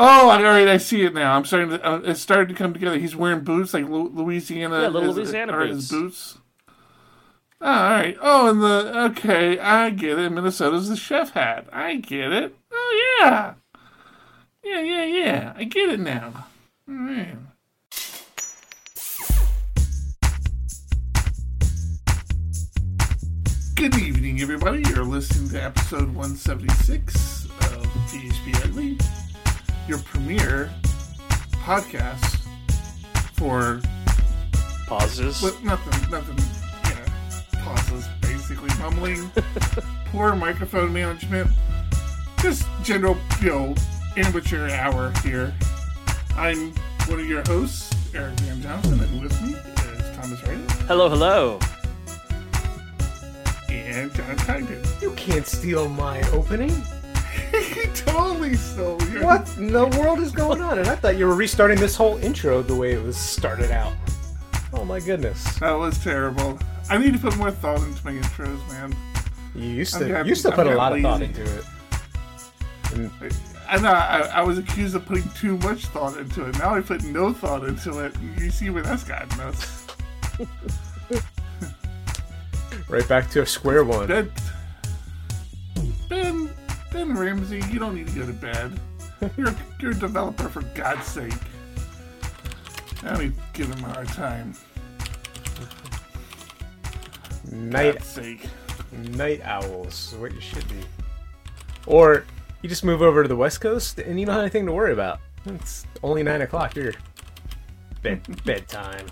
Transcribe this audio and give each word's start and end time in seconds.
Oh, 0.00 0.30
all 0.30 0.40
right, 0.44 0.68
I 0.68 0.76
see 0.76 1.02
it 1.02 1.12
now. 1.12 1.34
I'm 1.34 1.44
starting 1.44 1.70
to. 1.70 1.84
Uh, 1.84 2.00
it's 2.04 2.20
starting 2.20 2.54
to 2.54 2.58
come 2.58 2.72
together. 2.72 2.98
He's 2.98 3.16
wearing 3.16 3.40
boots 3.40 3.74
like 3.74 3.84
Lu- 3.88 4.08
Louisiana. 4.14 4.82
Yeah, 4.82 4.88
little 4.88 5.10
is- 5.10 5.16
Louisiana 5.16 5.52
boots. 5.52 5.90
Boots. 5.90 6.38
Oh, 7.60 7.66
all 7.66 7.90
right. 7.90 8.16
Oh, 8.20 8.48
and 8.48 8.62
the 8.62 9.00
okay, 9.10 9.58
I 9.58 9.90
get 9.90 10.20
it. 10.20 10.30
Minnesota's 10.30 10.88
the 10.88 10.94
chef 10.96 11.32
hat. 11.32 11.66
I 11.72 11.96
get 11.96 12.30
it. 12.30 12.54
Oh 12.72 13.18
yeah, 13.20 13.54
yeah, 14.62 14.80
yeah, 14.80 15.04
yeah. 15.04 15.52
I 15.56 15.64
get 15.64 15.88
it 15.90 15.98
now. 15.98 16.46
All 16.88 16.94
right. 16.94 17.34
Good 23.74 23.96
evening, 23.96 24.40
everybody. 24.40 24.82
You're 24.90 25.04
listening 25.04 25.50
to 25.50 25.62
episode 25.62 26.08
176 26.14 27.44
of 27.44 27.50
PHP 28.10 28.64
Ugly, 28.64 28.98
your 29.88 29.98
premiere 29.98 30.70
podcast 31.64 32.36
for 33.34 33.80
Pauses. 34.86 35.40
but 35.40 35.62
nothing, 35.62 36.10
nothing, 36.10 36.36
yeah, 36.84 37.62
pauses, 37.62 38.06
basically 38.20 38.70
mumbling, 38.78 39.30
poor 40.06 40.34
microphone 40.34 40.92
management, 40.92 41.50
just 42.40 42.66
general, 42.82 43.16
you 43.40 43.48
know, 43.48 43.74
amateur 44.16 44.68
hour 44.70 45.12
here. 45.22 45.54
I'm 46.36 46.72
one 47.06 47.20
of 47.20 47.26
your 47.26 47.42
hosts, 47.46 47.94
Eric 48.14 48.38
Van 48.40 48.62
Johnson, 48.62 49.00
and 49.00 49.22
with 49.22 49.42
me 49.42 49.52
is 49.54 50.16
Thomas 50.16 50.42
Ryder 50.42 50.84
Hello, 50.86 51.08
hello. 51.08 51.58
and 53.68 54.12
John 54.14 54.36
Tyden. 54.38 55.02
You 55.02 55.12
can't 55.12 55.46
steal 55.46 55.88
my 55.88 56.20
opening. 56.30 56.72
he 57.52 57.86
totally 57.94 58.54
stole 58.54 59.02
your 59.04 59.24
What 59.24 59.56
in 59.56 59.72
the 59.72 59.86
world 59.86 60.20
is 60.20 60.32
going 60.32 60.60
on? 60.60 60.78
And 60.78 60.88
I 60.88 60.96
thought 60.96 61.16
you 61.16 61.26
were 61.26 61.34
restarting 61.34 61.78
this 61.78 61.96
whole 61.96 62.18
intro 62.18 62.62
the 62.62 62.74
way 62.74 62.92
it 62.92 63.02
was 63.02 63.16
started 63.16 63.70
out. 63.70 63.92
Oh 64.72 64.84
my 64.84 65.00
goodness. 65.00 65.58
That 65.58 65.72
was 65.72 65.98
terrible. 66.02 66.58
I 66.90 66.98
need 66.98 67.12
to 67.12 67.18
put 67.18 67.36
more 67.36 67.50
thought 67.50 67.82
into 67.82 68.04
my 68.04 68.12
intros, 68.12 68.66
man. 68.68 68.94
You 69.54 69.68
used 69.68 69.94
to 69.94 70.08
you 70.08 70.24
used 70.24 70.42
to 70.42 70.52
put 70.52 70.66
a 70.66 70.74
lot 70.74 70.92
of 70.92 71.02
thought 71.02 71.22
into 71.22 71.42
it. 71.42 71.64
And 72.94 73.10
I 73.68 73.78
know 73.78 73.92
I, 73.92 74.20
I 74.34 74.42
was 74.42 74.58
accused 74.58 74.94
of 74.94 75.04
putting 75.04 75.28
too 75.30 75.58
much 75.58 75.86
thought 75.86 76.16
into 76.16 76.48
it. 76.48 76.58
Now 76.58 76.74
I 76.74 76.80
put 76.80 77.04
no 77.04 77.32
thought 77.32 77.64
into 77.64 78.00
it. 78.04 78.14
You 78.38 78.50
see 78.50 78.70
where 78.70 78.82
that's 78.82 79.04
gotten 79.04 79.40
us. 79.40 79.86
right 82.88 83.06
back 83.08 83.30
to 83.30 83.42
a 83.42 83.46
square 83.46 83.84
one. 83.84 84.08
Ramsey, 87.06 87.62
you 87.70 87.78
don't 87.78 87.94
need 87.94 88.08
to 88.08 88.14
go 88.14 88.26
to 88.26 88.32
bed. 88.32 88.80
You're 89.36 89.54
you're 89.80 89.92
a 89.92 89.94
developer 89.94 90.48
for 90.48 90.62
God's 90.74 91.06
sake. 91.06 91.32
Let 93.02 93.18
me 93.18 93.32
give 93.52 93.72
him 93.72 93.84
a 93.84 93.92
hard 93.92 94.08
time. 94.08 94.54
Night 97.50 97.94
God's 97.94 98.06
sake. 98.06 98.48
night 98.92 99.40
owls 99.42 100.14
what 100.18 100.34
you 100.34 100.40
should 100.40 100.68
be. 100.68 100.80
Or 101.86 102.24
you 102.62 102.68
just 102.68 102.84
move 102.84 103.02
over 103.02 103.22
to 103.22 103.28
the 103.28 103.36
west 103.36 103.60
coast 103.60 103.98
and 103.98 104.18
you 104.18 104.26
don't 104.26 104.34
have 104.34 104.42
anything 104.42 104.66
to 104.66 104.72
worry 104.72 104.92
about. 104.92 105.20
It's 105.46 105.86
only 106.02 106.22
nine 106.22 106.42
o'clock 106.42 106.74
here. 106.74 106.94
Bed 108.02 108.22
bedtime. 108.44 109.06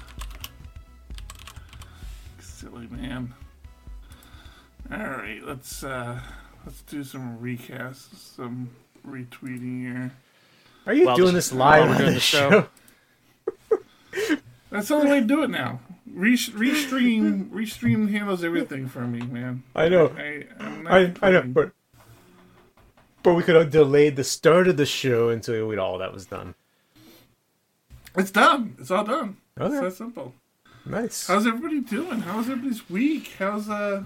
Silly 2.40 2.88
man. 2.88 3.34
All 4.90 4.98
right, 4.98 5.40
let's 5.44 5.82
uh 5.82 6.20
let's 6.67 6.83
do 6.83 7.03
some 7.05 7.39
recasts, 7.39 8.14
some 8.36 8.69
retweeting 9.06 9.81
here. 9.81 10.12
Are 10.86 10.92
you 10.92 11.06
While 11.06 11.17
doing 11.17 11.28
the- 11.28 11.34
this 11.34 11.53
live 11.53 11.91
on 11.91 11.98
the 12.05 12.11
the 12.12 12.20
show? 12.20 12.50
show. 12.50 12.69
That's 14.70 14.89
the 14.89 14.94
only 14.94 15.11
way 15.11 15.20
to 15.20 15.27
do 15.27 15.42
it 15.44 15.50
now. 15.50 15.81
Re- 16.12 16.37
restream, 16.37 17.50
restream 17.50 18.11
handles 18.11 18.43
everything 18.44 18.88
for 18.88 19.00
me, 19.06 19.21
man. 19.21 19.62
I 19.75 19.88
know. 19.88 20.09
I, 20.16 20.44
I'm 20.59 20.87
I, 20.88 21.12
I 21.22 21.31
know, 21.31 21.43
but 21.43 21.72
but 23.22 23.34
we 23.34 23.43
could 23.43 23.55
have 23.56 23.71
delayed 23.71 24.16
the 24.16 24.25
start 24.25 24.69
of 24.69 24.76
the 24.76 24.87
show 24.87 25.28
until 25.31 25.66
we'd 25.66 25.78
all 25.78 25.99
that 25.99 26.12
was 26.12 26.26
done. 26.26 26.55
it's 28.16 28.31
done. 28.31 28.76
It's 28.78 28.91
all 28.91 29.05
done. 29.05 29.37
It's 29.56 29.65
Okay. 29.66 29.81
that 29.81 29.94
simple. 29.94 30.34
Nice. 30.84 31.26
How's 31.26 31.47
everybody 31.47 31.81
doing? 31.81 32.21
How's 32.21 32.49
everybody's 32.49 32.88
week? 32.88 33.32
How's 33.38 33.69
uh? 33.69 34.05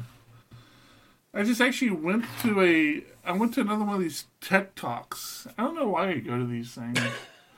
I 1.32 1.42
just 1.44 1.60
actually 1.60 1.92
went 1.92 2.24
to 2.42 2.60
a. 2.60 3.04
I 3.24 3.32
went 3.32 3.54
to 3.54 3.60
another 3.60 3.84
one 3.84 3.94
of 3.96 4.00
these 4.00 4.24
tech 4.40 4.74
talks. 4.74 5.46
I 5.56 5.62
don't 5.62 5.74
know 5.76 5.88
why 5.88 6.10
I 6.10 6.18
go 6.18 6.38
to 6.38 6.46
these 6.46 6.72
things. 6.72 6.98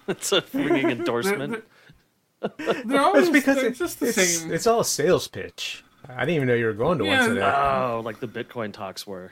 It's 0.09 0.33
a 0.33 0.43
ringing 0.53 0.83
They're, 0.83 0.91
endorsement. 0.91 1.65
they're, 2.59 2.83
they're 2.85 3.01
always 3.01 3.29
It's 3.29 3.33
because 3.33 3.55
they're 3.57 3.67
it- 3.67 3.77
just 3.77 4.01
the 4.01 4.09
it's, 4.09 4.17
same. 4.41 4.53
it's 4.53 4.67
all 4.67 4.81
a 4.81 4.85
sales 4.85 5.29
pitch. 5.29 5.85
I 6.09 6.21
didn't 6.25 6.35
even 6.35 6.49
know 6.49 6.55
you 6.55 6.65
were 6.67 6.73
going 6.73 6.99
to 6.99 7.05
Yeah, 7.05 7.21
one 7.21 7.29
today. 7.37 7.47
Oh, 7.47 8.03
like 8.05 8.19
the 8.19 8.27
Bitcoin 8.27 8.73
talks 8.73 9.07
were. 9.07 9.31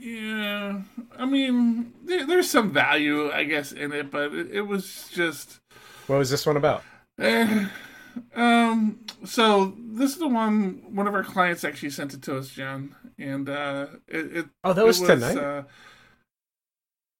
Yeah, 0.00 0.80
I 1.18 1.26
mean, 1.26 1.92
there, 2.04 2.26
there's 2.26 2.50
some 2.50 2.72
value, 2.72 3.30
I 3.30 3.44
guess, 3.44 3.72
in 3.72 3.92
it, 3.92 4.10
but 4.10 4.32
it, 4.32 4.50
it 4.52 4.62
was 4.62 5.08
just. 5.12 5.60
what 6.06 6.16
was 6.16 6.30
this 6.30 6.46
one 6.46 6.56
about? 6.56 6.82
Eh, 7.18 7.66
um. 8.34 9.00
So 9.24 9.74
this 9.78 10.12
is 10.12 10.18
the 10.18 10.28
one. 10.28 10.82
One 10.94 11.06
of 11.06 11.14
our 11.14 11.24
clients 11.24 11.64
actually 11.64 11.90
sent 11.90 12.14
it 12.14 12.22
to 12.22 12.38
us, 12.38 12.48
John, 12.50 12.94
and 13.18 13.48
uh, 13.48 13.86
it. 14.08 14.36
it 14.36 14.46
Oh, 14.62 14.72
that 14.72 14.82
it 14.82 14.86
was 14.86 15.00
tonight? 15.00 15.36
Uh, 15.36 15.62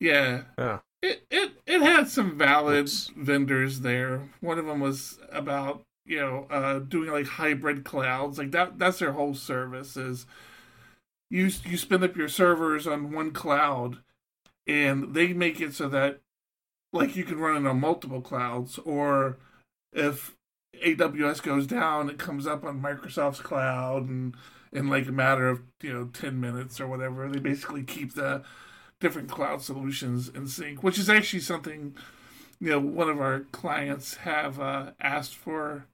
yeah, 0.00 0.43
Oh, 0.59 0.81
it, 1.03 1.27
it 1.31 1.53
it 1.66 1.82
had 1.82 2.09
some 2.09 2.37
valid 2.38 2.84
Oops. 2.84 3.10
vendors 3.16 3.81
there. 3.81 4.28
One 4.41 4.59
of 4.59 4.66
them 4.66 4.81
was 4.81 5.19
about 5.32 5.84
you 6.05 6.21
know 6.21 6.47
uh, 6.50 6.78
doing 6.81 7.11
like 7.11 7.26
hybrid 7.26 7.84
clouds, 7.84 8.38
like 8.38 8.50
that. 8.53 8.78
That's 8.78 8.99
their 8.99 9.12
whole 9.12 9.34
service 9.34 9.97
is 9.97 10.26
you 11.31 11.50
you 11.65 11.76
spin 11.76 12.05
up 12.05 12.16
your 12.16 12.28
servers 12.28 12.87
on 12.87 13.12
one 13.12 13.31
cloud, 13.32 13.99
and 14.66 15.15
they 15.15 15.32
make 15.32 15.61
it 15.61 15.75
so 15.75 15.88
that 15.88 16.21
like 16.93 17.16
you 17.16 17.25
can 17.25 17.38
run 17.38 17.65
it 17.66 17.69
on 17.69 17.81
multiple 17.81 18.21
clouds, 18.21 18.78
or 18.78 19.38
if 19.93 20.34
AWS 20.83 21.43
goes 21.43 21.67
down, 21.67 22.11
it 22.11 22.19
comes 22.19 22.47
up 22.47 22.65
on 22.65 22.83
Microsoft's 22.83 23.41
cloud, 23.41 24.09
and 24.09 24.37
in 24.73 24.89
like 24.89 25.07
a 25.07 25.12
matter 25.12 25.49
of 25.49 25.62
you 25.83 25.93
know 25.93 26.07
ten 26.07 26.41
minutes 26.41 26.81
or 26.81 26.87
whatever, 26.87 27.29
they 27.29 27.39
basically 27.39 27.83
keep 27.83 28.15
the 28.15 28.43
different 29.01 29.29
cloud 29.29 29.62
solutions 29.62 30.29
in 30.29 30.47
sync, 30.47 30.83
which 30.83 30.99
is 30.99 31.11
actually 31.11 31.41
something 31.41 31.95
you 32.61 32.71
know 32.71 32.81
one 32.81 33.09
of 33.09 33.21
our 33.21 33.41
clients 33.53 34.17
have 34.19 34.61
uh, 34.61 34.93
asked 35.01 35.35
for. 35.35 35.87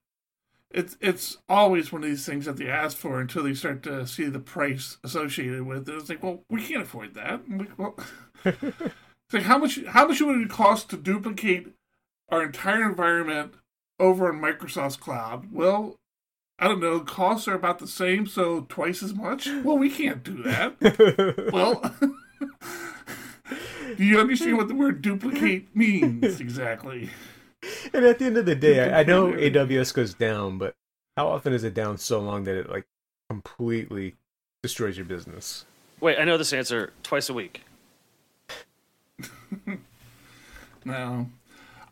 It's 0.70 0.96
it's 1.00 1.38
always 1.48 1.90
one 1.90 2.04
of 2.04 2.08
these 2.08 2.24
things 2.24 2.46
that 2.46 2.56
they 2.56 2.68
ask 2.68 2.96
for 2.96 3.20
until 3.20 3.42
they 3.42 3.54
start 3.54 3.82
to 3.84 4.06
see 4.06 4.26
the 4.26 4.38
price 4.38 4.98
associated 5.02 5.62
with 5.62 5.88
it. 5.88 5.94
It's 5.94 6.08
like, 6.08 6.22
well, 6.22 6.44
we 6.48 6.62
can't 6.62 6.82
afford 6.82 7.14
that. 7.14 7.40
Well, 7.76 7.96
it's 8.44 9.32
like 9.32 9.42
how 9.42 9.58
much 9.58 9.80
how 9.88 10.06
much 10.06 10.20
would 10.20 10.40
it 10.40 10.48
cost 10.48 10.90
to 10.90 10.96
duplicate 10.96 11.74
our 12.28 12.44
entire 12.44 12.88
environment 12.88 13.54
over 14.00 14.30
in 14.30 14.40
Microsoft's 14.40 14.96
cloud? 14.96 15.52
Well, 15.52 15.96
I 16.58 16.66
don't 16.66 16.80
know. 16.80 17.00
Costs 17.00 17.46
are 17.46 17.54
about 17.54 17.78
the 17.78 17.86
same, 17.86 18.26
so 18.26 18.66
twice 18.68 19.02
as 19.02 19.14
much. 19.14 19.48
Well, 19.62 19.78
we 19.78 19.90
can't 19.90 20.24
do 20.24 20.42
that. 20.42 21.50
Well, 21.52 21.94
do 23.96 24.04
you 24.04 24.18
understand 24.18 24.56
what 24.56 24.68
the 24.68 24.74
word 24.74 25.02
duplicate 25.02 25.74
means 25.74 26.40
exactly? 26.40 27.10
and 27.92 28.04
at 28.04 28.18
the 28.18 28.26
end 28.26 28.36
of 28.36 28.46
the 28.46 28.54
day, 28.54 28.80
I, 28.90 29.00
I 29.00 29.02
know 29.04 29.32
AWS 29.32 29.92
goes 29.94 30.14
down, 30.14 30.58
but 30.58 30.74
how 31.16 31.28
often 31.28 31.52
is 31.52 31.64
it 31.64 31.74
down 31.74 31.98
so 31.98 32.20
long 32.20 32.44
that 32.44 32.56
it 32.56 32.70
like 32.70 32.86
completely 33.28 34.14
destroys 34.62 34.96
your 34.96 35.06
business? 35.06 35.64
Wait, 36.00 36.18
I 36.18 36.24
know 36.24 36.38
this 36.38 36.52
answer. 36.52 36.92
Twice 37.02 37.28
a 37.28 37.34
week. 37.34 37.62
No. 40.84 41.26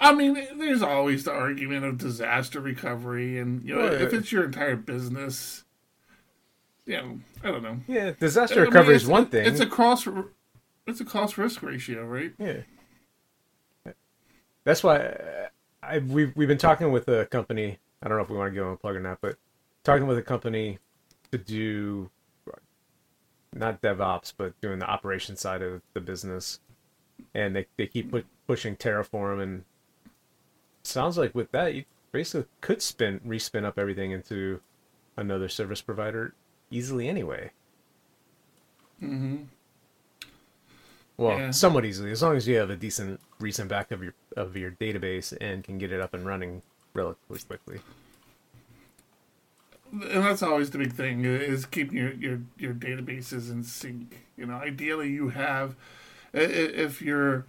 I 0.01 0.15
mean, 0.15 0.35
there's 0.59 0.83
always 0.83 1.25
the 1.25 1.33
argument 1.33 1.85
of 1.85 1.99
disaster 1.99 2.61
recovery, 2.61 3.39
and 3.39 3.65
you 3.65 3.75
know, 3.75 3.83
Well, 3.83 3.93
if 3.93 4.13
it's 4.13 4.31
your 4.31 4.45
entire 4.45 4.77
business, 4.77 5.65
you 6.87 6.97
know, 6.97 7.21
I 7.43 7.51
don't 7.51 7.63
know. 7.63 7.79
Yeah, 7.87 8.13
disaster 8.13 8.61
I 8.61 8.65
mean, 8.65 8.73
recovery 8.73 8.95
is 8.95 9.07
one 9.07 9.27
thing. 9.27 9.47
It's 9.47 9.61
a 9.61 9.67
cost. 9.67 10.09
It's 10.87 11.01
a 11.01 11.05
cost 11.05 11.37
risk 11.37 11.63
ratio, 11.63 12.05
right? 12.05 12.33
Yeah. 12.39 12.61
That's 14.65 14.83
why 14.83 15.49
I 15.83 15.99
we've 15.99 16.35
we've 16.37 16.49
been 16.49 16.59
talking 16.59 16.93
with 16.93 17.09
a 17.09 17.27
company. 17.27 17.79
I 18.03 18.09
don't 18.09 18.17
know 18.17 18.23
if 18.23 18.31
we 18.31 18.37
want 18.37 18.51
to 18.51 18.55
give 18.55 18.65
them 18.65 18.75
a 18.75 18.77
plug 18.77 18.97
or 18.97 19.01
not, 19.01 19.19
but 19.21 19.37
talking 19.83 20.07
with 20.07 20.19
a 20.19 20.23
company 20.23 20.79
to 21.33 21.39
do 21.39 22.11
not 23.55 23.81
DevOps, 23.81 24.33
but 24.37 24.59
doing 24.61 24.79
the 24.79 24.89
operation 24.89 25.37
side 25.37 25.63
of 25.63 25.83
the 25.95 26.01
business, 26.01 26.61
and 27.35 27.57
they 27.57 27.67
they 27.77 27.87
keep 27.87 28.11
pu- 28.11 28.25
pushing 28.47 28.77
Terraform, 28.77 29.43
and 29.43 29.65
sounds 30.89 31.17
like 31.19 31.35
with 31.35 31.51
that 31.53 31.75
you 31.75 31.85
basically 32.13 32.49
could 32.61 32.83
spin 32.83 33.21
respin 33.27 33.65
up 33.65 33.79
everything 33.79 34.11
into 34.13 34.61
another 35.17 35.49
service 35.49 35.81
provider 35.81 36.35
easily 36.71 37.09
anyway. 37.09 37.51
Mm-hmm. 39.03 39.45
Well, 41.17 41.39
Yeah. 41.39 41.51
somewhat 41.51 41.85
easily, 41.85 42.11
as 42.13 42.23
long 42.23 42.37
as 42.37 42.47
you 42.47 42.57
have 42.57 42.71
a 42.71 42.77
decent 42.77 43.21
recent 43.41 43.69
back 43.69 43.91
of 43.91 44.03
your 44.03 44.15
of 44.37 44.57
your 44.57 44.71
database 44.73 45.37
and 45.41 45.63
can 45.65 45.79
get 45.79 45.93
it 45.93 46.01
up 46.01 46.15
and 46.15 46.25
running 46.27 46.63
relatively 46.95 47.39
quickly. 47.41 47.81
and 49.93 50.03
that's 50.25 50.43
always 50.43 50.71
the 50.71 50.79
big 50.79 50.93
thing 50.93 51.25
is 51.25 51.65
keeping 51.67 51.97
your 51.97 52.13
your, 52.13 52.41
your 52.59 52.75
databases 52.75 53.51
in 53.51 53.63
sync. 53.65 54.27
You 54.37 54.47
know, 54.47 54.55
ideally 54.55 55.11
you 55.11 55.31
have 55.31 55.75
if 56.33 57.01
your 57.03 57.47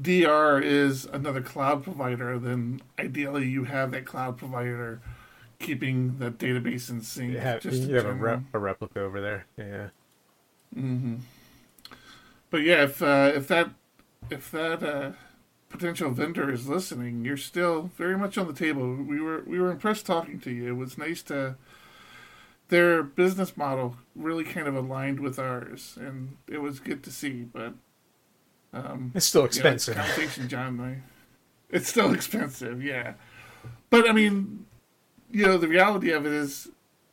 DR 0.00 0.60
is 0.60 1.06
another 1.06 1.40
cloud 1.40 1.82
provider, 1.82 2.38
then 2.38 2.82
ideally 2.98 3.48
you 3.48 3.64
have 3.64 3.90
that 3.92 4.04
cloud 4.04 4.36
provider 4.36 5.00
keeping 5.58 6.18
that 6.18 6.38
database 6.38 6.90
in 6.90 7.00
sync. 7.00 7.32
You 7.32 7.38
have, 7.38 7.64
you 7.64 7.94
have 7.94 8.04
a, 8.04 8.12
rep, 8.12 8.42
a 8.52 8.58
replica 8.58 9.00
over 9.00 9.20
there. 9.20 9.46
Yeah. 9.56 9.88
Hmm. 10.74 11.16
But 12.50 12.58
yeah, 12.58 12.84
if 12.84 13.02
uh, 13.02 13.32
if 13.34 13.48
that 13.48 13.70
if 14.30 14.50
that 14.50 14.82
uh, 14.82 15.12
potential 15.68 16.10
vendor 16.10 16.50
is 16.50 16.68
listening, 16.68 17.24
you're 17.24 17.36
still 17.36 17.90
very 17.96 18.16
much 18.16 18.38
on 18.38 18.46
the 18.46 18.52
table. 18.52 18.94
We 18.96 19.20
were 19.20 19.42
we 19.46 19.58
were 19.58 19.70
impressed 19.70 20.06
talking 20.06 20.40
to 20.40 20.50
you. 20.50 20.68
It 20.68 20.76
was 20.76 20.98
nice 20.98 21.22
to 21.24 21.56
their 22.68 23.02
business 23.02 23.56
model 23.56 23.96
really 24.14 24.44
kind 24.44 24.66
of 24.66 24.74
aligned 24.74 25.20
with 25.20 25.38
ours, 25.38 25.96
and 26.00 26.36
it 26.48 26.58
was 26.58 26.80
good 26.80 27.02
to 27.04 27.10
see. 27.10 27.42
But 27.42 27.74
um, 28.76 29.12
It's 29.14 29.26
still 29.26 29.42
you 29.42 29.44
know, 29.44 29.48
it's 29.48 29.88
expensive. 29.88 29.96
conversation, 29.96 30.48
John. 30.48 30.80
and 30.80 30.82
I- 30.82 31.02
It's 31.70 31.88
still 31.88 32.12
expensive, 32.18 32.82
yeah. 32.82 33.14
But 33.90 34.08
I 34.08 34.12
mean, 34.12 34.66
you 35.30 35.46
know, 35.46 35.58
the 35.58 35.68
reality 35.68 36.10
of 36.10 36.26
it 36.26 36.32
is, 36.32 36.68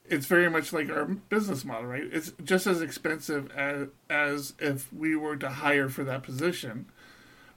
it's 0.10 0.26
very 0.26 0.50
much 0.50 0.74
like 0.74 0.90
our 0.90 1.06
business 1.06 1.64
model, 1.64 1.86
right? 1.88 2.04
It's 2.12 2.34
just 2.44 2.68
as 2.68 2.82
expensive 2.82 3.50
as 3.52 3.88
as 4.10 4.54
if 4.60 4.92
we 4.94 5.16
were 5.16 5.38
to 5.38 5.50
hire 5.50 5.88
for 5.90 6.04
that 6.04 6.24
position, 6.24 6.86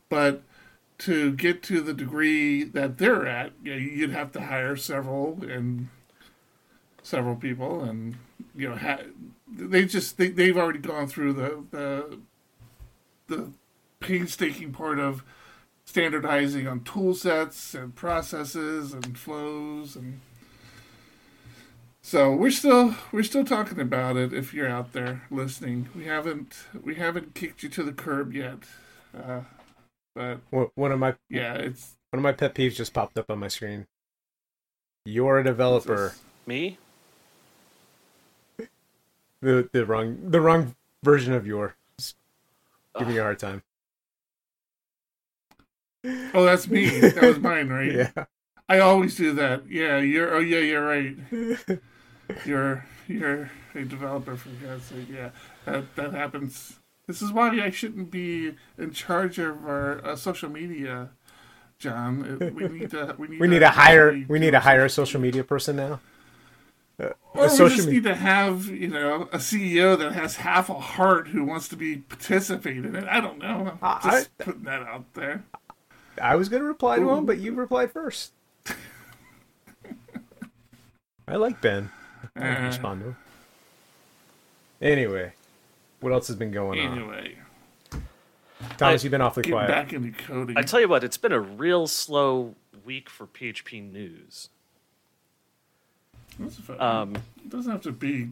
but 0.09 0.43
to 0.99 1.33
get 1.33 1.63
to 1.65 1.81
the 1.83 1.93
degree 1.93 2.63
that 2.65 2.97
they're 2.99 3.27
at, 3.27 3.53
you 3.63 3.73
know, 3.73 3.77
you'd 3.79 4.11
have 4.13 4.33
to 4.33 4.41
hire 4.43 4.77
several 4.77 5.43
and 5.45 5.89
several 7.03 7.37
people, 7.37 7.83
and 7.83 8.17
you 8.55 8.69
know, 8.71 8.77
ha- 8.77 9.01
they 9.49 9.85
just 9.85 10.17
they, 10.17 10.29
they've 10.29 10.57
already 10.57 10.79
gone 10.79 11.07
through 11.09 11.33
the 11.35 11.65
the 11.71 12.19
the 13.27 13.51
painstaking 14.01 14.73
part 14.73 14.99
of 14.99 15.23
standardizing 15.85 16.67
on 16.67 16.81
tool 16.81 17.15
sets 17.15 17.75
and 17.75 17.95
processes 17.95 18.93
and 18.93 19.17
flows 19.17 19.97
and 19.97 20.21
so 22.03 22.33
we're 22.33 22.51
still 22.51 22.95
we're 23.13 23.23
still 23.23 23.45
talking 23.45 23.81
about 23.81 24.17
it 24.17 24.33
if 24.33 24.53
you're 24.53 24.69
out 24.69 24.93
there 24.93 25.23
listening 25.31 25.89
we 25.95 26.05
haven't 26.05 26.67
we 26.83 26.97
haven't 26.97 27.35
kicked 27.35 27.63
you 27.63 27.69
to 27.69 27.83
the 27.83 27.93
curb 27.93 28.33
yet 28.35 28.59
uh, 29.17 29.41
but 30.15 30.41
One 30.51 30.69
one 30.75 30.93
of 30.93 30.99
my 30.99 31.15
yeah 31.29 31.55
it's 31.55 31.97
one 32.17 32.21
of 32.21 32.23
my 32.23 32.33
pet 32.33 32.55
peeves 32.55 32.77
just 32.77 32.95
popped 32.95 33.19
up 33.19 33.31
on 33.31 33.39
my 33.39 33.49
screen. 33.49 33.87
You're 35.05 35.41
a 35.41 35.45
developer. 35.45 36.15
Me? 36.47 36.79
The 39.43 39.69
the 39.71 39.85
wrong 39.85 40.19
the 40.23 40.41
wrong 40.41 40.75
version 41.03 41.35
of 41.35 41.47
your. 41.47 41.77
Just 41.99 42.17
Give 42.99 43.09
me 43.09 43.19
a 43.19 43.23
hard 43.23 43.39
time. 43.39 43.63
Oh 46.35 46.45
that's 46.45 46.69
me 46.69 46.89
that 47.01 47.23
was 47.23 47.39
mine 47.39 47.69
right 47.69 47.93
Yeah. 48.17 48.25
i 48.69 48.79
always 48.79 49.17
do 49.17 49.33
that 49.35 49.69
yeah 49.69 49.99
you're 49.99 50.35
oh 50.35 50.39
yeah 50.41 50.59
you're 50.59 50.85
right 50.87 51.17
you're 52.45 52.85
you're 53.09 53.51
a 53.75 53.85
developer 53.85 54.37
for 54.37 54.49
God's 54.65 54.85
sake. 54.87 55.07
Yeah, 55.13 55.31
that 55.65 55.95
that 55.97 56.13
happens. 56.13 56.79
This 57.07 57.23
is 57.23 57.31
why 57.33 57.51
I 57.61 57.71
shouldn't 57.71 58.11
be 58.11 58.55
in 58.79 58.91
charge 58.91 59.39
of 59.39 59.65
our 59.65 60.05
uh, 60.05 60.17
social 60.17 60.49
media, 60.51 61.11
John. 61.79 62.39
It- 62.41 62.55
We 62.55 62.67
need 62.69 62.91
to 62.91 63.15
we 63.19 63.29
need 63.29 63.41
We 63.41 63.47
need 63.49 63.61
to 63.61 63.69
hire 63.71 64.25
we 64.29 64.39
need 64.41 64.53
to 64.53 64.61
hire 64.61 64.85
a 64.87 64.91
social 64.91 65.21
media 65.21 65.45
person 65.45 65.77
now. 65.77 66.01
Uh, 66.99 67.11
Or 67.35 67.49
we 67.49 67.57
just 67.69 67.87
me- 67.87 67.93
need 67.95 68.05
to 68.05 68.15
have 68.17 68.67
you 68.67 68.89
know 68.89 69.29
a 69.31 69.39
CEO 69.39 69.97
that 69.99 70.13
has 70.13 70.37
half 70.37 70.69
a 70.69 70.75
heart 70.75 71.29
who 71.29 71.45
wants 71.45 71.69
to 71.69 71.77
be 71.77 71.99
participating 71.99 72.85
in 72.87 72.97
it. 72.97 73.05
I 73.05 73.21
don't 73.21 73.39
know. 73.39 73.79
I'm 73.83 74.01
I- 74.03 74.11
just 74.11 74.39
putting 74.39 74.65
that 74.65 74.83
out 74.83 75.05
there. 75.15 75.45
I 76.23 76.35
was 76.37 76.49
gonna 76.49 76.65
reply 76.65 76.99
to 76.99 77.11
him, 77.11 77.27
but 77.27 77.39
you 77.39 77.53
replied 77.55 77.91
first. 77.93 78.33
I 81.29 81.37
like 81.37 81.61
Ben. 81.61 81.91
I 82.37 82.49
Uh, 82.57 82.67
respond 82.67 83.01
to 83.01 83.07
him. 83.09 83.17
Anyway, 84.81 85.33
what 86.01 86.13
else 86.13 86.27
has 86.29 86.37
been 86.37 86.51
going 86.53 86.79
on? 86.81 86.99
anyway, 86.99 87.37
Thomas, 88.77 89.03
I- 89.03 89.05
you've 89.05 89.11
been 89.11 89.21
awfully 89.23 89.43
get 89.45 89.53
quiet. 89.53 89.69
back 89.69 89.93
into 89.93 90.13
coding. 90.25 90.57
I 90.57 90.63
tell 90.63 90.81
you 90.81 90.89
what, 90.89 91.03
it's 91.03 91.17
been 91.17 91.33
a 91.33 91.41
real 91.41 91.87
slow 91.87 92.55
week 92.85 93.09
for 93.11 93.27
PHP 93.27 93.81
news. 93.81 94.51
That's 96.39 96.57
fine. 96.57 96.81
Um, 96.81 97.17
it 97.17 97.49
doesn't 97.49 97.73
have 97.73 97.83
to 97.83 97.93
be 97.93 98.29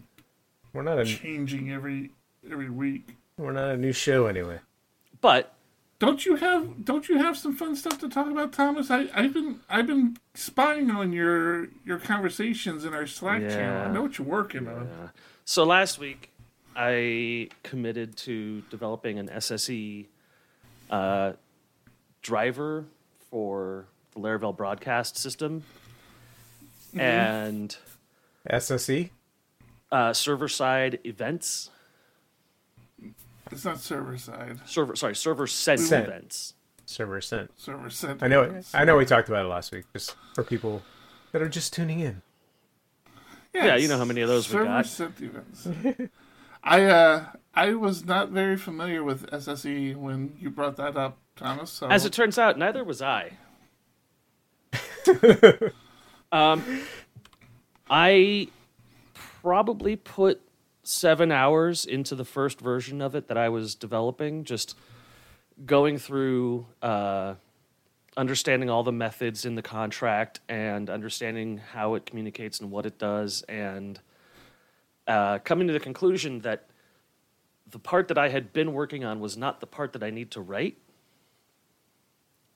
We're 0.74 0.82
not 0.82 0.98
a 0.98 1.04
changing 1.06 1.72
every 1.72 2.10
every 2.50 2.68
week. 2.68 3.16
we're 3.38 3.52
not 3.52 3.70
a 3.70 3.76
new 3.76 3.92
show 3.92 4.26
anyway. 4.26 4.60
but 5.22 5.54
Don't 5.98 6.26
you 6.26 6.36
have 6.36 6.84
Don't 6.84 7.08
you 7.08 7.18
have 7.18 7.36
some 7.38 7.54
fun 7.56 7.76
stuff 7.76 7.98
to 8.00 8.08
talk 8.08 8.26
about, 8.28 8.52
Thomas? 8.52 8.90
I, 8.90 9.06
I've 9.14 9.32
been 9.32 9.60
I've 9.68 9.86
been 9.86 10.16
spying 10.34 10.90
on 10.90 11.12
your 11.12 11.68
your 11.84 11.98
conversations 11.98 12.84
in 12.84 12.92
our 12.94 13.06
Slack 13.06 13.40
channel. 13.48 13.82
I 13.88 13.92
know 13.92 14.02
what 14.02 14.18
you're 14.18 14.26
working 14.26 14.66
on. 14.68 14.86
uh, 14.88 15.08
so 15.44 15.64
last 15.64 15.98
week, 15.98 16.30
I 16.76 17.48
committed 17.62 18.16
to 18.18 18.62
developing 18.70 19.18
an 19.18 19.28
SSE 19.28 20.06
uh, 20.90 21.32
driver 22.22 22.84
for 23.30 23.86
the 24.14 24.20
Laravel 24.20 24.56
broadcast 24.56 25.16
system 25.16 25.62
and 26.96 27.76
SSE. 28.50 29.10
uh, 29.92 30.12
server 30.12 30.48
side 30.48 30.98
events. 31.04 31.70
It's 33.50 33.64
not 33.64 33.80
server 33.80 34.16
side. 34.18 34.60
Server, 34.66 34.96
sorry, 34.96 35.14
server 35.14 35.46
sent 35.46 35.80
Sent. 35.80 36.08
events. 36.08 36.54
Server 36.86 37.20
sent. 37.20 37.50
Server 37.58 37.90
side. 37.90 38.22
I 38.22 38.28
know 38.28 38.42
it. 38.42 38.66
I 38.74 38.84
know 38.84 38.96
we 38.96 39.04
talked 39.04 39.28
about 39.28 39.44
it 39.44 39.48
last 39.48 39.72
week, 39.72 39.84
just 39.92 40.14
for 40.34 40.42
people 40.42 40.82
that 41.32 41.42
are 41.42 41.48
just 41.48 41.72
tuning 41.72 42.00
in. 42.00 42.22
Yeah, 43.54 43.76
you 43.76 43.86
know 43.88 43.98
how 43.98 44.04
many 44.04 44.20
of 44.20 44.28
those 44.28 44.48
we 44.48 44.52
server 44.52 44.64
got. 44.64 44.86
sent 44.86 45.20
events. 45.20 45.68
I 46.64 46.84
uh 46.84 47.24
I 47.54 47.74
was 47.74 48.04
not 48.04 48.30
very 48.30 48.56
familiar 48.56 49.04
with 49.04 49.30
SSE 49.30 49.94
when 49.96 50.36
you 50.40 50.50
brought 50.50 50.76
that 50.76 50.96
up, 50.96 51.18
Thomas. 51.36 51.70
So 51.70 51.86
As 51.88 52.04
it 52.04 52.12
turns 52.12 52.38
out, 52.38 52.58
neither 52.58 52.82
was 52.82 53.00
I. 53.00 53.32
um, 56.32 56.82
I 57.88 58.48
probably 59.42 59.96
put 59.96 60.40
seven 60.84 61.32
hours 61.32 61.84
into 61.84 62.14
the 62.14 62.24
first 62.24 62.60
version 62.60 63.00
of 63.00 63.14
it 63.14 63.28
that 63.28 63.36
I 63.36 63.48
was 63.48 63.74
developing, 63.74 64.44
just 64.44 64.76
going 65.64 65.98
through 65.98 66.66
uh, 66.82 67.34
understanding 68.16 68.70
all 68.70 68.82
the 68.82 68.92
methods 68.92 69.44
in 69.44 69.54
the 69.54 69.62
contract 69.62 70.40
and 70.48 70.90
understanding 70.90 71.58
how 71.58 71.94
it 71.94 72.06
communicates 72.06 72.60
and 72.60 72.70
what 72.70 72.86
it 72.86 72.98
does, 72.98 73.42
and 73.48 74.00
uh, 75.06 75.38
coming 75.38 75.66
to 75.66 75.72
the 75.72 75.80
conclusion 75.80 76.40
that 76.40 76.66
the 77.70 77.78
part 77.78 78.08
that 78.08 78.18
I 78.18 78.28
had 78.28 78.52
been 78.52 78.72
working 78.72 79.04
on 79.04 79.20
was 79.20 79.36
not 79.36 79.60
the 79.60 79.66
part 79.66 79.92
that 79.94 80.02
I 80.02 80.10
need 80.10 80.30
to 80.32 80.40
write 80.40 80.76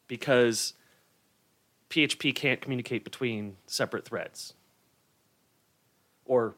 because 0.06 0.74
PHP 1.90 2.34
can't 2.34 2.60
communicate 2.60 3.04
between 3.04 3.56
separate 3.66 4.04
threads 4.04 4.54
or 6.24 6.54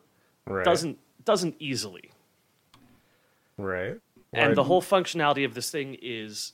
Right. 0.47 0.65
doesn't 0.65 0.99
doesn't 1.25 1.57
easily. 1.59 2.11
Right. 3.57 3.99
And 4.33 4.57
the 4.57 4.65
whole 4.65 4.81
functionality 4.83 5.45
of 5.45 5.55
this 5.55 5.71
thing 5.71 5.97
is 6.01 6.53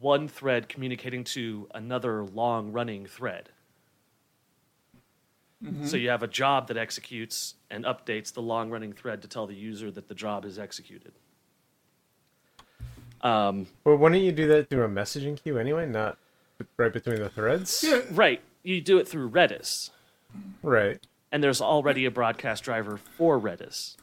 one 0.00 0.28
thread 0.28 0.68
communicating 0.68 1.24
to 1.24 1.68
another 1.74 2.24
long 2.24 2.72
running 2.72 3.06
thread. 3.06 3.50
So 5.84 5.96
you 5.96 6.10
have 6.10 6.22
a 6.22 6.28
job 6.28 6.68
that 6.68 6.76
executes 6.76 7.54
and 7.70 7.86
updates 7.86 8.34
the 8.34 8.42
long 8.42 8.68
running 8.70 8.92
thread 8.92 9.22
to 9.22 9.28
tell 9.28 9.46
the 9.46 9.54
user 9.54 9.90
that 9.92 10.08
the 10.08 10.14
job 10.14 10.44
is 10.44 10.58
executed. 10.58 11.12
Um, 13.22 13.66
Well, 13.82 13.96
why 13.96 14.10
don't 14.10 14.20
you 14.20 14.32
do 14.32 14.46
that 14.48 14.68
through 14.68 14.84
a 14.84 14.88
messaging 14.88 15.42
queue 15.42 15.56
anyway, 15.56 15.86
not 15.86 16.18
right 16.76 16.92
between 16.92 17.18
the 17.18 17.30
threads? 17.30 17.82
yeah, 17.82 18.02
right, 18.10 18.42
you 18.62 18.82
do 18.82 18.98
it 18.98 19.08
through 19.08 19.30
Redis. 19.30 19.88
Right. 20.62 21.00
And 21.34 21.42
there's 21.42 21.60
already 21.60 22.04
a 22.04 22.12
broadcast 22.12 22.62
driver 22.62 22.96
for 22.96 23.40
Redis. 23.40 23.96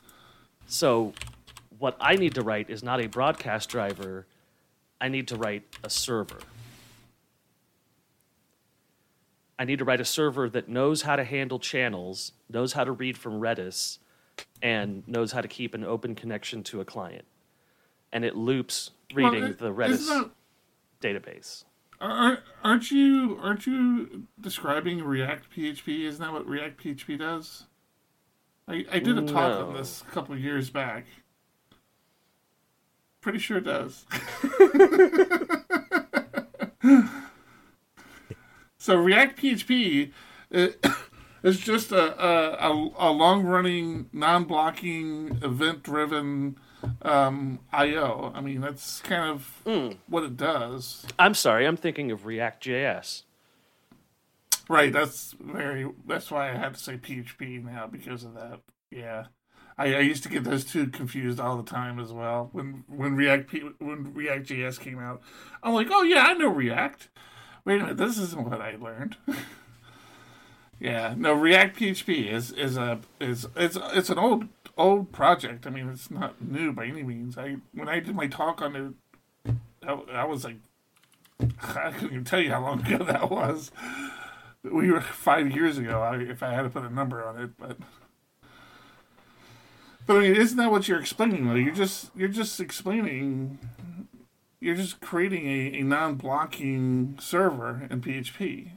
So 0.68 1.14
what 1.80 1.96
I 1.98 2.18
need 2.18 2.36
to 2.36 2.42
write 2.42 2.70
is 2.70 2.84
not 2.84 3.00
a 3.00 3.08
broadcast 3.08 3.70
driver, 3.70 4.28
I 5.00 5.08
need 5.08 5.30
to 5.30 5.38
write 5.38 5.64
a 5.82 5.90
server. 5.90 6.40
I 9.58 9.64
need 9.64 9.80
to 9.80 9.86
write 9.86 10.02
a 10.02 10.06
server 10.06 10.50
that 10.50 10.68
knows 10.68 11.04
how 11.04 11.16
to 11.16 11.24
handle 11.24 11.58
channels, 11.58 12.34
knows 12.50 12.74
how 12.74 12.84
to 12.84 12.92
read 12.92 13.18
from 13.18 13.40
Redis, 13.40 14.00
and 14.62 15.08
knows 15.08 15.32
how 15.32 15.40
to 15.40 15.48
keep 15.48 15.74
an 15.74 15.86
open 15.86 16.16
connection 16.16 16.64
to 16.64 16.82
a 16.82 16.86
client. 16.86 17.24
And 18.12 18.26
it 18.26 18.36
loops 18.36 18.92
reading 19.14 19.46
it- 19.46 19.58
the 19.58 19.72
Redis 19.72 20.30
database. 21.00 21.64
Aren't, 22.02 22.40
aren't 22.64 22.90
you 22.90 23.38
aren't 23.42 23.68
you 23.68 24.24
describing 24.40 25.04
React 25.04 25.46
PHP? 25.56 26.06
Isn't 26.06 26.20
that 26.20 26.34
what 26.34 26.48
React 26.48 26.84
PHP 26.84 27.20
does? 27.20 27.66
I, 28.68 28.86
I 28.92 29.00
did 29.00 29.20
a 29.20 29.22
talk 29.22 29.68
on 29.68 29.76
this 29.76 30.02
a 30.02 30.06
couple 30.12 30.34
of 30.34 30.42
years 30.42 30.72
back. 30.72 31.06
Pretty 33.22 33.38
sure 33.38 33.60
it 33.60 33.66
does. 33.66 34.06
so 38.80 38.96
React 38.96 39.40
PHP 39.40 40.12
is 41.44 41.60
just 41.60 41.92
a 41.92 42.26
a, 42.26 42.72
a, 42.72 42.90
a 42.98 43.12
long 43.12 43.44
running, 43.44 44.10
non 44.12 44.46
blocking, 44.46 45.38
event 45.44 45.84
driven 45.84 46.58
um, 47.02 47.60
I/O. 47.72 48.32
I 48.34 48.42
mean, 48.42 48.62
that's 48.62 49.02
kind 49.02 49.30
of 49.30 49.98
what 50.08 50.24
it 50.24 50.38
does. 50.38 51.06
I'm 51.20 51.34
sorry, 51.34 51.66
I'm 51.66 51.78
thinking 51.78 52.12
of 52.12 52.26
React 52.26 52.64
JS. 52.66 53.24
Right, 54.70 54.94
that's 54.94 55.36
very. 55.40 55.90
That's 56.08 56.32
why 56.32 56.50
I 56.50 56.56
had 56.56 56.76
to 56.76 56.80
say 56.80 56.98
PHP 56.98 57.64
now 57.64 57.88
because 57.88 58.24
of 58.24 58.36
that. 58.36 58.62
Yeah, 58.90 59.26
I, 59.78 59.96
I 59.96 60.00
used 60.00 60.24
to 60.24 60.30
get 60.30 60.44
those 60.44 60.64
two 60.64 60.88
confused 60.88 61.40
all 61.40 61.58
the 61.58 61.70
time 61.70 62.00
as 62.00 62.14
well. 62.14 62.50
When 62.52 62.84
when 62.88 63.16
React 63.16 63.50
P, 63.50 63.60
when 63.80 64.14
React 64.14 64.48
JS 64.48 64.80
came 64.80 65.00
out, 65.00 65.22
I'm 65.64 65.74
like, 65.74 65.88
oh 65.90 66.04
yeah, 66.04 66.24
I 66.24 66.34
know 66.34 66.50
React. 66.50 67.10
Wait 67.66 67.76
a 67.76 67.80
minute, 67.80 67.98
this 67.98 68.18
isn't 68.18 68.50
what 68.50 68.62
I 68.62 68.76
learned. 68.76 69.18
yeah, 70.80 71.16
no, 71.18 71.34
React 71.34 71.80
PHP 71.80 72.32
is 72.32 72.52
is 72.52 72.78
a 72.78 73.00
is 73.20 73.48
it's 73.56 73.78
it's 73.94 74.10
an 74.10 74.20
old 74.20 74.48
old 74.82 75.12
project. 75.12 75.66
I 75.66 75.70
mean, 75.70 75.90
it's 75.90 76.12
not 76.12 76.42
new 76.42 76.72
by 76.74 76.86
any 76.86 77.04
means. 77.04 77.38
I 77.38 77.58
when 77.74 77.90
I 77.90 78.00
did 78.00 78.16
my 78.16 78.28
talk 78.28 78.62
on 78.62 78.76
it, 79.46 79.54
I, 79.88 79.94
I 80.12 80.26
was 80.26 80.44
like, 80.44 80.58
I 81.40 81.92
couldn't 81.92 82.12
even 82.12 82.24
tell 82.26 82.40
you 82.40 82.52
how 82.52 82.62
long 82.62 82.86
ago 82.86 83.04
that 83.06 83.30
was 83.30 83.72
we 84.64 84.92
were 84.92 85.02
five 85.02 85.52
years 85.52 85.78
ago. 85.78 86.02
I, 86.02 86.18
if 86.18 86.44
I 86.44 86.54
had 86.54 86.64
to 86.64 86.70
put 86.70 86.84
a 86.84 86.94
number 86.94 87.26
on 87.26 87.42
it, 87.42 87.52
but 87.58 87.78
but 90.06 90.18
I 90.18 90.20
mean, 90.20 90.36
isn't 90.36 90.58
that 90.58 90.72
what 90.72 90.88
you're 90.88 91.00
explaining? 91.00 91.48
Though 91.48 91.56
you're 91.56 91.74
just 91.74 92.12
you're 92.16 92.30
just 92.30 92.60
explaining, 92.60 93.60
you're 94.60 94.76
just 94.76 95.00
creating 95.02 95.48
a, 95.48 95.80
a 95.80 95.84
non-blocking 95.84 97.18
server 97.20 97.88
in 97.90 98.02
PHP. 98.02 98.72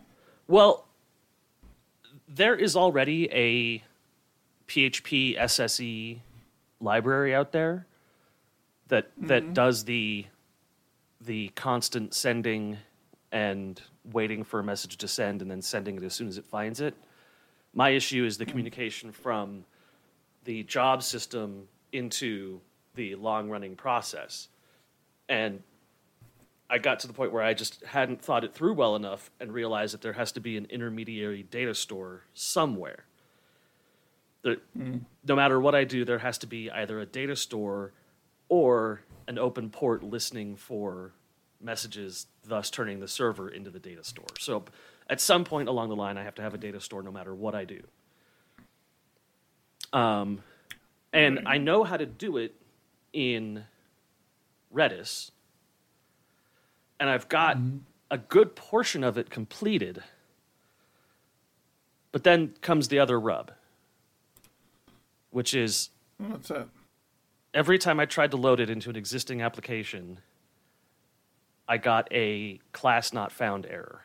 Well, 0.46 0.86
there 2.28 2.54
is 2.54 2.76
already 2.76 3.30
a 3.32 3.82
PHP 4.68 5.38
SSE 5.38 6.18
library 6.80 7.34
out 7.34 7.52
there 7.52 7.86
that 8.88 9.10
that 9.18 9.42
mm-hmm. 9.42 9.52
does 9.52 9.84
the 9.84 10.26
the 11.20 11.48
constant 11.50 12.14
sending 12.14 12.78
and 13.32 13.80
waiting 14.12 14.44
for 14.44 14.60
a 14.60 14.64
message 14.64 14.96
to 14.98 15.08
send 15.08 15.42
and 15.42 15.50
then 15.50 15.62
sending 15.62 15.96
it 15.96 16.02
as 16.02 16.14
soon 16.14 16.28
as 16.28 16.38
it 16.38 16.44
finds 16.44 16.80
it. 16.80 16.94
My 17.72 17.90
issue 17.90 18.24
is 18.24 18.38
the 18.38 18.44
mm-hmm. 18.44 18.50
communication 18.50 19.12
from 19.12 19.64
the 20.44 20.62
job 20.64 21.02
system 21.02 21.66
into 21.92 22.60
the 22.94 23.14
long 23.16 23.48
running 23.48 23.74
process. 23.74 24.48
And 25.28 25.62
I 26.68 26.78
got 26.78 27.00
to 27.00 27.06
the 27.06 27.12
point 27.12 27.32
where 27.32 27.42
I 27.42 27.54
just 27.54 27.82
hadn't 27.84 28.22
thought 28.22 28.44
it 28.44 28.54
through 28.54 28.74
well 28.74 28.96
enough 28.96 29.30
and 29.40 29.52
realized 29.52 29.94
that 29.94 30.02
there 30.02 30.12
has 30.12 30.32
to 30.32 30.40
be 30.40 30.56
an 30.56 30.66
intermediary 30.70 31.42
data 31.42 31.74
store 31.74 32.22
somewhere. 32.34 33.04
There, 34.44 34.56
No 35.24 35.34
matter 35.34 35.58
what 35.58 35.74
I 35.74 35.84
do, 35.84 36.04
there 36.04 36.18
has 36.18 36.38
to 36.38 36.46
be 36.46 36.70
either 36.70 37.00
a 37.00 37.06
data 37.06 37.34
store 37.34 37.92
or 38.48 39.00
an 39.26 39.38
open 39.38 39.70
port 39.70 40.04
listening 40.04 40.54
for 40.56 41.12
messages, 41.60 42.26
thus 42.46 42.70
turning 42.70 43.00
the 43.00 43.08
server 43.08 43.48
into 43.48 43.70
the 43.70 43.80
data 43.80 44.04
store. 44.04 44.26
So 44.38 44.64
at 45.08 45.20
some 45.20 45.44
point 45.44 45.68
along 45.68 45.88
the 45.88 45.96
line, 45.96 46.16
I 46.18 46.22
have 46.22 46.34
to 46.36 46.42
have 46.42 46.54
a 46.54 46.58
data 46.58 46.80
store 46.80 47.02
no 47.02 47.10
matter 47.10 47.34
what 47.34 47.54
I 47.54 47.64
do. 47.64 47.82
Um, 49.92 50.42
and 51.12 51.40
I 51.46 51.58
know 51.58 51.84
how 51.84 51.96
to 51.96 52.06
do 52.06 52.36
it 52.36 52.54
in 53.12 53.64
Redis, 54.74 55.30
and 56.98 57.08
I've 57.08 57.28
got 57.28 57.56
a 58.10 58.18
good 58.18 58.56
portion 58.56 59.04
of 59.04 59.16
it 59.16 59.30
completed. 59.30 60.02
But 62.12 62.24
then 62.24 62.54
comes 62.60 62.88
the 62.88 62.98
other 62.98 63.18
rub, 63.18 63.52
which 65.34 65.52
is 65.52 65.90
What's 66.18 66.48
that? 66.48 66.68
every 67.52 67.76
time 67.76 67.98
I 67.98 68.06
tried 68.06 68.30
to 68.30 68.36
load 68.36 68.60
it 68.60 68.70
into 68.70 68.88
an 68.88 68.96
existing 68.96 69.42
application, 69.42 70.18
I 71.68 71.76
got 71.76 72.06
a 72.12 72.60
class 72.72 73.12
not 73.12 73.32
found 73.32 73.66
error. 73.66 74.02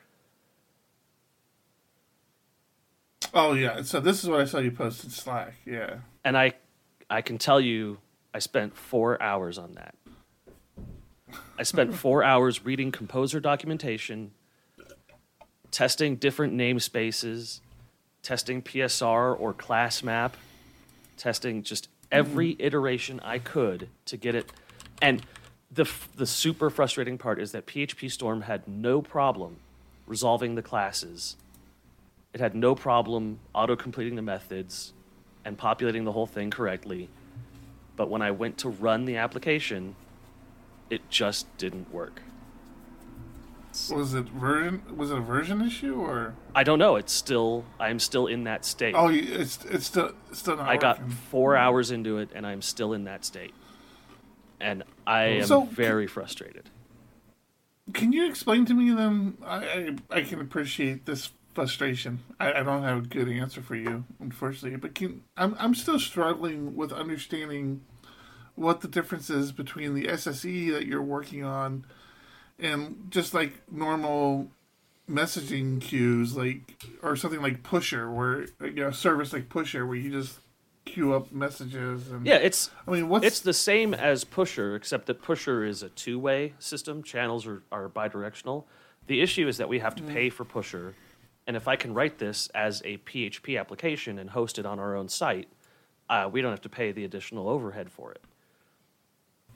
Oh 3.34 3.54
yeah. 3.54 3.84
So 3.84 4.00
this 4.00 4.24
is 4.24 4.30
what 4.30 4.42
I 4.42 4.46
saw 4.46 4.58
you 4.58 4.72
post 4.72 5.04
in 5.04 5.12
Slack. 5.12 5.54
Yeah. 5.66 5.98
And 6.26 6.36
I 6.36 6.54
I 7.10 7.22
can 7.22 7.38
tell 7.38 7.62
you 7.62 8.00
I 8.34 8.40
spent 8.40 8.76
4 8.76 9.22
hours 9.22 9.58
on 9.58 9.74
that. 9.74 9.96
I 11.60 11.64
spent 11.64 11.94
4 12.08 12.24
hours 12.24 12.66
reading 12.66 12.92
composer 12.92 13.40
documentation, 13.40 14.32
testing 15.70 16.16
different 16.16 16.54
namespaces, 16.56 17.60
testing 18.24 18.64
PSR 18.64 19.40
or 19.40 19.54
class 19.54 20.02
map, 20.02 20.36
testing 21.20 21.62
just 21.62 21.90
every 22.12 22.54
mm-hmm. 22.54 22.66
iteration 22.66 23.20
I 23.20 23.40
could 23.40 23.90
to 24.06 24.18
get 24.18 24.34
it. 24.34 24.52
And 25.02 25.22
the 25.72 25.84
f- 25.84 26.10
the 26.16 26.26
super 26.26 26.70
frustrating 26.70 27.18
part 27.18 27.40
is 27.40 27.52
that 27.52 27.68
PHP 27.68 28.12
Storm 28.12 28.42
had 28.42 28.68
no 28.68 29.02
problem 29.02 29.58
resolving 30.08 30.56
the 30.56 30.64
classes. 30.64 31.36
It 32.34 32.40
had 32.40 32.56
no 32.56 32.74
problem 32.74 33.40
auto 33.54 33.76
completing 33.76 34.16
the 34.16 34.22
methods 34.22 34.94
and 35.46 35.58
populating 35.58 36.04
the 36.04 36.12
whole 36.12 36.26
thing 36.26 36.50
correctly. 36.50 37.10
But 37.96 38.10
when 38.10 38.22
I 38.22 38.32
went 38.32 38.58
to 38.60 38.70
run 38.70 39.06
the 39.06 39.18
application, 39.18 39.96
it 40.90 41.10
just 41.10 41.46
didn't 41.58 41.92
work. 41.94 42.22
Was 43.92 44.14
it 44.14 44.26
version? 44.30 44.82
Was 44.96 45.12
it 45.12 45.18
a 45.18 45.22
version 45.22 45.62
issue 45.62 45.96
or? 46.00 46.36
I 46.54 46.64
don't 46.64 46.80
know. 46.80 46.96
It's 46.96 47.14
still 47.14 47.66
I'm 47.80 48.00
still 48.00 48.28
in 48.28 48.44
that 48.44 48.66
state. 48.66 48.96
Oh, 48.98 49.10
it's 49.10 49.64
it's 49.66 49.86
still 49.86 50.12
it's 50.30 50.40
still 50.40 50.58
not. 50.58 50.68
I 50.68 50.78
got 50.78 51.00
working. 51.00 51.16
four 51.32 51.56
hours 51.56 51.92
into 51.92 52.18
it, 52.18 52.30
and 52.36 52.46
I'm 52.46 52.62
still 52.62 52.94
in 52.94 53.06
that 53.06 53.24
state, 53.26 53.54
and 54.60 54.84
I 55.08 55.24
am 55.26 55.46
So- 55.46 55.62
very 55.66 56.08
frustrated. 56.08 56.70
Can 57.94 58.12
you 58.14 58.28
explain 58.30 58.66
to 58.66 58.74
me 58.74 58.92
then? 58.92 59.38
I 59.46 59.96
I, 60.12 60.18
I 60.18 60.22
can 60.22 60.40
appreciate 60.42 61.06
this 61.06 61.32
frustration. 61.56 62.20
I, 62.40 62.54
I 62.54 62.64
don't 62.64 62.84
have 62.84 62.98
a 63.00 63.08
good 63.08 63.28
answer 63.30 63.62
for 63.62 63.76
you, 63.76 64.06
unfortunately. 64.20 64.78
But 64.78 64.94
can 64.96 65.24
I'm 65.38 65.56
I'm 65.60 65.74
still 65.74 66.00
struggling 66.00 66.76
with 66.76 66.92
understanding 66.92 67.82
what 68.56 68.82
the 68.82 68.88
difference 68.88 69.30
is 69.30 69.52
between 69.52 69.94
the 69.96 70.06
SSE 70.06 70.72
that 70.74 70.86
you're 70.86 71.02
working 71.02 71.44
on 71.46 71.86
and 72.60 73.08
just 73.10 73.34
like 73.34 73.54
normal 73.72 74.50
messaging 75.10 75.82
queues, 75.82 76.36
like 76.36 76.84
or 77.02 77.16
something 77.16 77.42
like 77.42 77.64
Pusher, 77.64 78.12
where 78.12 78.48
you 78.62 78.72
know, 78.72 78.88
a 78.88 78.94
service 78.94 79.34
like 79.34 79.50
Pusher, 79.50 79.86
where 79.86 79.98
you 79.98 80.12
just 80.12 80.40
queue 80.86 81.14
up 81.14 81.32
messages 81.32 82.10
and 82.10 82.26
Yeah, 82.26 82.36
it's 82.36 82.72
I 82.88 82.92
mean, 82.92 83.10
what's 83.10 83.26
it's 83.26 83.40
the 83.40 83.54
same 83.54 83.94
as 83.94 84.24
Pusher, 84.24 84.76
except 84.76 85.06
that 85.08 85.22
Pusher 85.22 85.64
is 85.64 85.84
a 85.84 85.90
two-way 85.90 86.54
system. 86.60 87.04
Channels 87.04 87.46
are, 87.46 87.64
are 87.72 87.90
bidirectional. 87.90 88.66
The 89.08 89.22
issue 89.22 89.48
is 89.48 89.58
that 89.58 89.70
we 89.70 89.80
have 89.80 89.96
to 89.96 90.04
pay 90.04 90.30
for 90.30 90.46
Pusher, 90.46 90.94
and 91.48 91.56
if 91.56 91.68
I 91.68 91.76
can 91.76 91.94
write 91.94 92.20
this 92.20 92.48
as 92.54 92.82
a 92.86 92.98
PHP 92.98 93.60
application 93.60 94.20
and 94.20 94.30
host 94.30 94.60
it 94.60 94.66
on 94.66 94.80
our 94.80 94.96
own 94.96 95.10
site, 95.10 95.48
uh, 96.10 96.30
we 96.32 96.42
don't 96.42 96.52
have 96.52 96.62
to 96.62 96.70
pay 96.70 96.92
the 96.92 97.06
additional 97.06 97.50
overhead 97.50 97.92
for 97.92 98.12
it. 98.12 98.22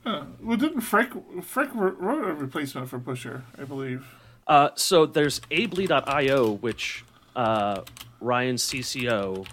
Well, 0.05 0.57
didn't 0.57 0.81
Freek 0.81 1.11
Freek 1.41 1.69
wrote 1.73 2.27
a 2.27 2.33
replacement 2.33 2.89
for 2.89 2.99
Pusher, 2.99 3.43
I 3.57 3.63
believe. 3.63 4.05
Uh, 4.45 4.69
so 4.75 5.05
there's 5.05 5.39
ably.io, 5.51 6.51
which 6.55 7.05
uh, 7.35 7.81
Ryan 8.19 8.55
CCO 8.55 9.47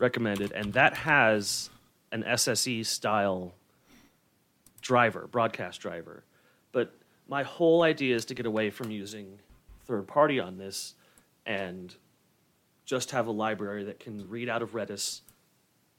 recommended, 0.00 0.52
and 0.52 0.72
that 0.72 0.94
has 0.94 1.70
an 2.12 2.22
SSE 2.22 2.86
style 2.86 3.54
driver, 4.80 5.28
broadcast 5.30 5.80
driver. 5.80 6.24
But 6.72 6.94
my 7.28 7.42
whole 7.42 7.82
idea 7.82 8.14
is 8.14 8.24
to 8.26 8.34
get 8.34 8.46
away 8.46 8.70
from 8.70 8.90
using 8.90 9.38
third 9.86 10.06
party 10.06 10.40
on 10.40 10.56
this 10.58 10.94
and 11.46 11.94
just 12.84 13.10
have 13.10 13.26
a 13.26 13.30
library 13.30 13.84
that 13.84 13.98
can 13.98 14.28
read 14.28 14.48
out 14.48 14.62
of 14.62 14.72
Redis, 14.72 15.20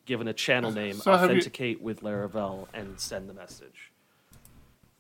given 0.06 0.28
a 0.28 0.34
channel 0.34 0.72
name, 0.72 0.96
So 0.96 1.12
have 1.12 1.22
you- 1.22 1.26
authenticate 1.38 1.82
with 1.82 2.02
Laravel, 2.02 2.68
and 2.74 3.00
send 3.00 3.30
the 3.30 3.34
message. 3.34 3.92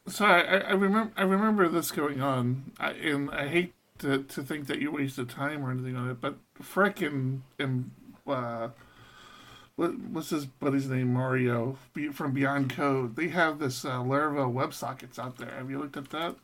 So 0.07 0.25
I, 0.25 0.39
I 0.57 0.71
remember 0.71 1.11
I 1.17 1.23
remember 1.23 1.67
this 1.67 1.89
going 1.91 2.21
on, 2.21 2.71
I, 2.79 2.91
and 2.91 3.31
I 3.31 3.47
hate 3.47 3.73
to, 3.99 4.21
to 4.23 4.43
think 4.43 4.67
that 4.67 4.79
you 4.79 4.91
wasted 4.91 5.29
time 5.29 5.65
or 5.65 5.71
anything 5.71 5.95
on 5.95 6.09
it, 6.09 6.21
but 6.21 6.35
Freek 6.61 7.01
and 7.01 7.41
and 7.57 7.89
uh, 8.27 8.69
what, 9.75 9.97
what's 9.99 10.29
his 10.29 10.45
buddy's 10.45 10.87
name? 10.87 11.11
Mario 11.13 11.77
from 12.13 12.33
Beyond 12.33 12.69
Code. 12.75 13.15
They 13.15 13.29
have 13.29 13.59
this 13.59 13.83
uh, 13.83 13.99
Laravel 13.99 14.53
WebSockets 14.53 15.17
out 15.19 15.37
there. 15.37 15.51
Have 15.57 15.69
you 15.69 15.79
looked 15.79 15.97
at 15.97 16.11
that? 16.11 16.35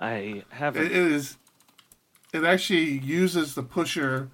I 0.00 0.44
haven't. 0.50 0.86
It, 0.86 0.92
it 0.92 1.12
is. 1.12 1.36
It 2.32 2.44
actually 2.44 2.98
uses 2.98 3.54
the 3.54 3.62
pusher 3.62 4.30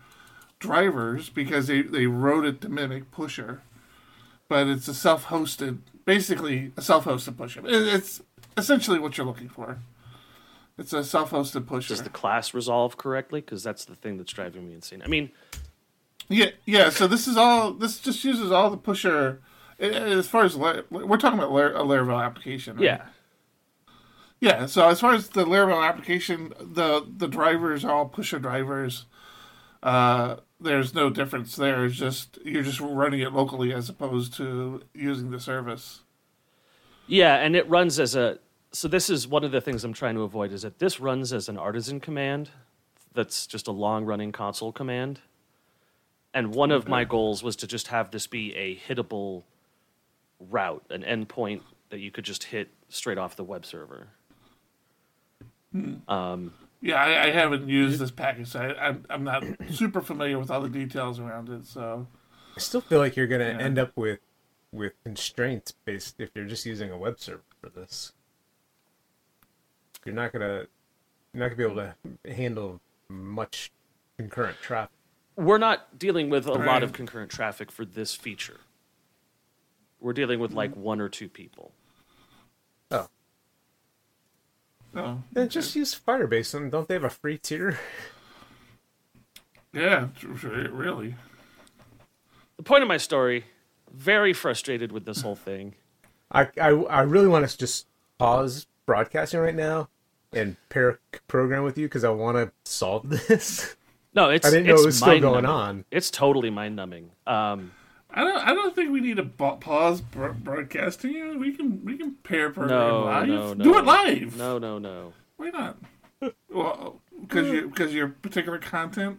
drivers 0.64 1.28
because 1.28 1.66
they, 1.68 1.82
they 1.82 2.06
wrote 2.06 2.44
it 2.44 2.60
to 2.62 2.68
mimic 2.68 3.10
pusher, 3.10 3.62
but 4.48 4.66
it's 4.66 4.88
a 4.88 4.94
self 4.94 5.26
hosted, 5.26 5.78
basically 6.04 6.72
a 6.76 6.82
self 6.82 7.04
hosted 7.04 7.36
pusher. 7.36 7.60
It's 7.64 8.20
essentially 8.56 8.98
what 8.98 9.16
you're 9.16 9.26
looking 9.26 9.48
for. 9.48 9.78
It's 10.76 10.92
a 10.92 11.04
self 11.04 11.30
hosted 11.30 11.66
pusher. 11.66 11.94
Does 11.94 12.02
the 12.02 12.10
class 12.10 12.52
resolve 12.54 12.96
correctly? 12.96 13.40
Because 13.40 13.62
that's 13.62 13.84
the 13.84 13.94
thing 13.94 14.16
that's 14.16 14.32
driving 14.32 14.66
me 14.66 14.74
insane. 14.74 15.02
I 15.04 15.08
mean, 15.08 15.30
Yeah, 16.28 16.50
yeah. 16.64 16.90
So 16.90 17.06
this 17.06 17.28
is 17.28 17.36
all. 17.36 17.72
This 17.72 17.98
just 18.00 18.24
uses 18.24 18.50
all 18.50 18.70
the 18.70 18.76
pusher. 18.76 19.40
As 19.78 20.28
far 20.28 20.44
as 20.44 20.56
we're 20.56 21.16
talking 21.18 21.38
about 21.38 21.50
a 21.50 21.84
Laravel 21.84 22.24
application, 22.24 22.76
right? 22.76 22.84
yeah, 22.84 23.02
yeah. 24.40 24.66
So 24.66 24.88
as 24.88 25.00
far 25.00 25.14
as 25.14 25.28
the 25.30 25.44
Laravel 25.44 25.86
application, 25.86 26.52
the 26.60 27.06
the 27.08 27.28
drivers 27.28 27.84
are 27.84 27.92
all 27.92 28.06
pusher 28.06 28.38
drivers. 28.38 29.06
Uh, 29.82 30.36
there's 30.64 30.94
no 30.94 31.10
difference 31.10 31.56
there. 31.56 31.84
It's 31.84 31.96
just 31.96 32.38
you're 32.44 32.62
just 32.62 32.80
running 32.80 33.20
it 33.20 33.32
locally 33.32 33.72
as 33.72 33.88
opposed 33.88 34.34
to 34.34 34.82
using 34.94 35.30
the 35.30 35.40
service. 35.40 36.00
yeah, 37.06 37.36
and 37.36 37.54
it 37.54 37.68
runs 37.68 38.00
as 38.00 38.14
a. 38.16 38.38
So 38.72 38.88
this 38.88 39.08
is 39.08 39.28
one 39.28 39.44
of 39.44 39.52
the 39.52 39.60
things 39.60 39.84
I'm 39.84 39.92
trying 39.92 40.16
to 40.16 40.22
avoid 40.22 40.50
is 40.52 40.62
that 40.62 40.80
this 40.80 40.98
runs 40.98 41.32
as 41.32 41.48
an 41.48 41.56
artisan 41.56 42.00
command. 42.00 42.50
That's 43.12 43.46
just 43.46 43.68
a 43.68 43.72
long 43.72 44.04
running 44.04 44.32
console 44.32 44.72
command. 44.72 45.20
And 46.32 46.52
one 46.52 46.72
of 46.72 46.88
my 46.88 47.04
goals 47.04 47.44
was 47.44 47.54
to 47.56 47.68
just 47.68 47.86
have 47.88 48.10
this 48.10 48.26
be 48.26 48.52
a 48.56 48.76
hittable 48.76 49.44
route, 50.40 50.84
an 50.90 51.02
endpoint 51.04 51.60
that 51.90 52.00
you 52.00 52.10
could 52.10 52.24
just 52.24 52.42
hit 52.44 52.70
straight 52.88 53.18
off 53.18 53.36
the 53.36 53.44
web 53.44 53.64
server. 53.64 54.08
Um, 56.08 56.52
Yeah, 56.84 57.02
I, 57.02 57.28
I 57.28 57.30
haven't 57.30 57.66
used 57.66 57.98
this 57.98 58.10
package. 58.10 58.48
So 58.48 58.60
I, 58.60 58.88
I'm 58.88 59.06
I'm 59.08 59.24
not 59.24 59.42
super 59.70 60.02
familiar 60.02 60.38
with 60.38 60.50
all 60.50 60.60
the 60.60 60.68
details 60.68 61.18
around 61.18 61.48
it. 61.48 61.66
So 61.66 62.06
I 62.54 62.60
still 62.60 62.82
feel 62.82 62.98
like 62.98 63.16
you're 63.16 63.26
gonna 63.26 63.48
Yeah. 63.48 63.58
end 63.58 63.78
up 63.78 63.96
with 63.96 64.20
with 64.70 64.92
constraints 65.02 65.72
based 65.72 66.16
if 66.18 66.28
you're 66.34 66.44
just 66.44 66.66
using 66.66 66.90
a 66.90 66.98
web 66.98 67.18
server 67.18 67.42
for 67.58 67.70
this. 67.70 68.12
You're 70.04 70.14
not 70.14 70.30
gonna 70.34 70.66
you're 71.32 71.42
not 71.42 71.48
gonna 71.48 71.56
be 71.56 71.64
able 71.64 71.94
to 72.22 72.34
handle 72.34 72.82
much 73.08 73.72
concurrent 74.18 74.58
traffic. 74.60 74.92
we're 75.36 75.58
not 75.58 75.98
dealing 75.98 76.28
with 76.28 76.46
a 76.46 76.52
lot 76.52 76.82
of 76.82 76.92
concurrent 76.92 77.30
traffic 77.30 77.72
for 77.72 77.86
this 77.86 78.14
feature. 78.14 78.60
We're 80.00 80.12
dealing 80.12 80.38
with 80.38 80.52
like 80.52 80.72
mm-hmm. 80.72 80.82
one 80.82 81.00
or 81.00 81.08
two 81.08 81.30
people. 81.30 81.72
Oh, 82.90 83.08
so 84.94 85.22
then 85.32 85.48
just 85.48 85.74
use 85.76 85.94
Firebase. 85.94 86.54
And 86.54 86.70
don't 86.70 86.86
they 86.88 86.94
have 86.94 87.04
a 87.04 87.10
free 87.10 87.38
tier? 87.38 87.78
yeah, 89.72 90.08
really. 90.22 91.16
The 92.56 92.62
point 92.62 92.82
of 92.82 92.88
my 92.88 92.96
story, 92.96 93.44
very 93.92 94.32
frustrated 94.32 94.92
with 94.92 95.04
this 95.04 95.20
whole 95.22 95.36
thing. 95.36 95.74
I 96.30 96.48
I, 96.60 96.68
I 96.68 97.00
really 97.02 97.28
want 97.28 97.48
to 97.48 97.58
just 97.58 97.86
pause 98.18 98.66
broadcasting 98.86 99.40
right 99.40 99.54
now 99.54 99.88
and 100.32 100.56
pair 100.68 100.98
program 101.28 101.64
with 101.64 101.78
you 101.78 101.86
because 101.86 102.04
I 102.04 102.10
want 102.10 102.36
to 102.36 102.52
solve 102.70 103.08
this. 103.28 103.76
No, 104.14 104.30
it's 104.30 104.46
I 104.46 104.50
didn't 104.50 104.66
know 104.66 104.74
it's 104.74 104.82
it 104.82 104.86
was 104.86 104.96
still 104.96 105.08
mind-numbing. 105.08 105.42
going 105.42 105.46
on. 105.46 105.84
It's 105.90 106.10
totally 106.10 106.50
mind 106.50 106.76
numbing. 106.76 107.10
Um, 107.26 107.72
I 108.16 108.22
don't. 108.22 108.38
I 108.38 108.54
don't 108.54 108.74
think 108.74 108.92
we 108.92 109.00
need 109.00 109.16
to 109.16 109.24
ba- 109.24 109.56
pause 109.56 110.00
bro- 110.00 110.32
broadcasting. 110.34 111.38
We 111.40 111.52
can. 111.56 111.84
We 111.84 111.98
can 111.98 112.12
pair 112.22 112.50
program 112.50 112.78
no, 112.78 113.04
live. 113.04 113.28
no, 113.28 113.52
no. 113.54 113.64
Do 113.64 113.78
it 113.78 113.84
live. 113.84 114.36
No, 114.36 114.58
no, 114.58 114.78
no. 114.78 115.12
Why 115.36 115.50
not? 115.50 115.78
well, 116.48 117.00
because 117.20 117.48
you 117.48 117.68
because 117.68 117.92
your 117.92 118.08
particular 118.08 118.58
content. 118.58 119.18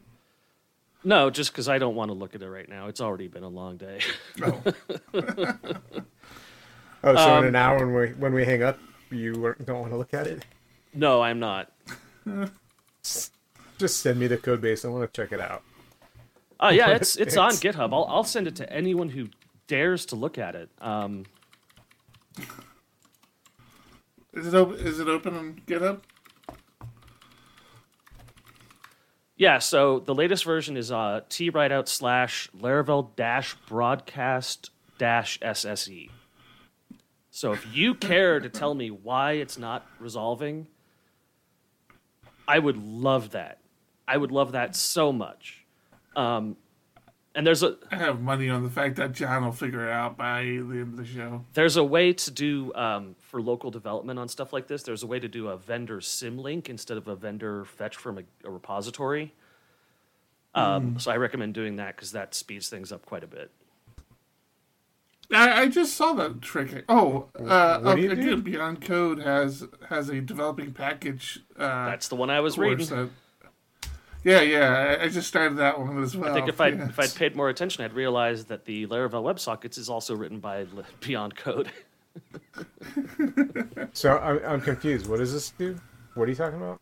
No, 1.04 1.30
just 1.30 1.52
because 1.52 1.68
I 1.70 1.78
don't 1.78 1.94
want 1.96 2.10
to 2.10 2.14
look 2.16 2.34
at 2.34 2.42
it 2.42 2.50
right 2.50 2.68
now. 2.68 2.88
It's 2.88 3.00
already 3.02 3.28
been 3.28 3.44
a 3.44 3.48
long 3.50 3.78
day. 3.78 4.00
Oh, 4.42 4.62
Oh, 7.04 7.16
so 7.16 7.34
Um, 7.36 7.44
in 7.44 7.50
an 7.50 7.56
hour 7.56 7.78
when 7.86 7.94
we 7.94 8.08
when 8.16 8.34
we 8.34 8.46
hang 8.46 8.64
up, 8.64 8.80
you 9.12 9.34
don't 9.66 9.80
want 9.82 9.92
to 9.92 9.98
look 9.98 10.14
at 10.14 10.26
it. 10.26 10.44
no, 10.94 11.22
I'm 11.22 11.40
not. 11.40 11.72
Just 13.04 13.98
send 14.00 14.20
me 14.20 14.28
the 14.28 14.38
code 14.38 14.62
base. 14.62 14.84
I 14.86 14.88
want 14.88 15.12
to 15.14 15.22
check 15.22 15.32
it 15.32 15.40
out. 15.42 15.62
Oh 16.60 16.70
yeah, 16.70 16.92
it's 16.92 17.16
it's 17.16 17.38
on 17.38 17.52
GitHub. 17.52 17.94
I'll 17.94 18.06
I'll 18.06 18.24
send 18.24 18.48
it 18.48 18.56
to 18.58 18.72
anyone 18.72 19.10
who 19.10 19.28
dares 19.68 20.06
to 20.08 20.16
look 20.16 20.38
at 20.38 20.56
it. 20.56 20.70
Um, 20.80 21.26
is 24.34 24.48
it 24.48 24.54
open? 24.54 24.78
Is 24.80 25.00
it 25.00 25.08
open 25.08 25.36
on 25.36 25.62
GitHub? 25.68 26.02
Yeah, 29.38 29.60
so 29.60 30.00
the 30.00 30.16
latest 30.16 30.46
version 30.46 30.78
is 30.78 30.92
uh, 30.92 31.22
t 31.28 31.52
out 31.54 31.90
slash 31.90 32.50
Laravel 32.58 33.16
dash 33.16 33.56
broadcast 33.68 34.72
dash 34.98 35.40
SSE. 35.40 36.10
So 37.32 37.52
if 37.52 37.68
you 37.76 37.96
care 37.96 38.40
to 38.40 38.48
tell 38.48 38.74
me 38.74 38.90
why 38.90 39.34
it's 39.34 39.58
not 39.58 39.86
resolving, 40.00 40.68
I 42.48 42.60
would 42.60 42.78
love 42.78 43.32
that. 43.32 43.58
I 44.08 44.16
would 44.16 44.32
love 44.32 44.54
that 44.54 44.74
so 44.74 45.12
much. 45.12 45.65
Um, 46.16 46.58
and 47.34 47.46
there's 47.46 47.64
a 47.64 47.76
I 47.92 47.98
have 47.98 48.22
money 48.22 48.50
on 48.50 48.64
the 48.64 48.70
fact 48.70 48.96
that 48.96 49.12
John 49.12 49.44
will 49.44 49.52
figure 49.52 49.86
it 49.88 49.92
out 49.92 50.16
by 50.18 50.44
the 50.44 50.50
end 50.50 50.82
of 50.94 50.98
the 50.98 51.06
show. 51.06 51.44
there's 51.54 51.76
a 51.76 51.84
way 51.84 52.14
to 52.14 52.32
do 52.32 52.74
um, 52.76 53.16
for 53.20 53.42
local 53.42 53.72
development 53.72 54.18
on 54.20 54.30
stuff 54.30 54.54
like 54.54 54.68
this. 54.68 54.84
There's 54.84 55.04
a 55.04 55.08
way 55.08 55.20
to 55.20 55.28
do 55.28 55.50
a 55.50 55.58
vendor 55.58 56.00
sim 56.00 56.38
link 56.38 56.70
instead 56.70 56.96
of 56.98 57.08
a 57.10 57.16
vendor 57.16 57.66
fetch 57.66 57.98
from 57.98 58.20
a, 58.20 58.24
a 58.48 58.50
repository. 58.52 59.34
Um, 60.54 60.98
So 61.00 61.12
I 61.12 61.18
recommend 61.18 61.54
doing 61.54 61.76
that 61.76 61.98
because 61.98 62.14
that 62.14 62.34
speeds 62.34 62.70
things 62.70 62.94
up 62.94 63.06
quite 63.06 63.26
a 63.26 63.28
bit. 63.28 63.52
I, 65.34 65.64
I 65.64 65.68
just 65.68 65.96
saw 65.96 66.14
that 66.14 66.42
trick. 66.42 66.86
Oh, 66.88 67.28
uh, 67.38 67.80
What 67.82 67.96
do 67.96 68.12
again. 68.12 68.42
Beyond 68.42 68.82
Code 68.82 69.20
has 69.20 69.66
has 69.90 70.08
a 70.10 70.22
developing 70.22 70.72
package. 70.72 71.40
Uh, 71.58 71.88
That's 71.88 72.08
the 72.08 72.16
one 72.16 72.30
I 72.30 72.40
was 72.40 72.58
reading. 72.58 72.86
that- 72.88 73.10
yeah, 74.26 74.42
yeah. 74.42 74.98
I, 75.00 75.04
I 75.06 75.08
just 75.08 75.30
started 75.30 75.58
that 75.60 75.80
one 75.80 76.04
as 76.04 76.18
well. 76.18 76.30
I 76.30 76.34
think 76.34 76.50
if 76.50 76.60
I'd, 76.60 76.78
yeah. 76.78 76.90
if 76.90 77.00
I'd 77.00 77.16
paid 77.16 77.36
more 77.36 77.48
attention, 77.48 77.86
I'd 77.86 77.94
realize 77.94 78.46
that 78.46 78.66
the 78.66 78.88
Laravel 78.88 79.24
WebSockets 79.24 79.78
is 79.78 79.88
also 79.88 80.16
written 80.16 80.40
by 80.40 80.66
Beyond 81.00 81.38
Code. 81.38 81.72
So 83.94 84.18
I'm 84.18 84.40
I'm 84.46 84.62
confused. 84.62 85.08
What 85.08 85.20
does 85.20 85.32
this 85.34 85.52
do? 85.52 85.80
What 86.16 86.28
are 86.28 86.30
you 86.30 86.36
talking 86.36 86.58
about? 86.58 86.82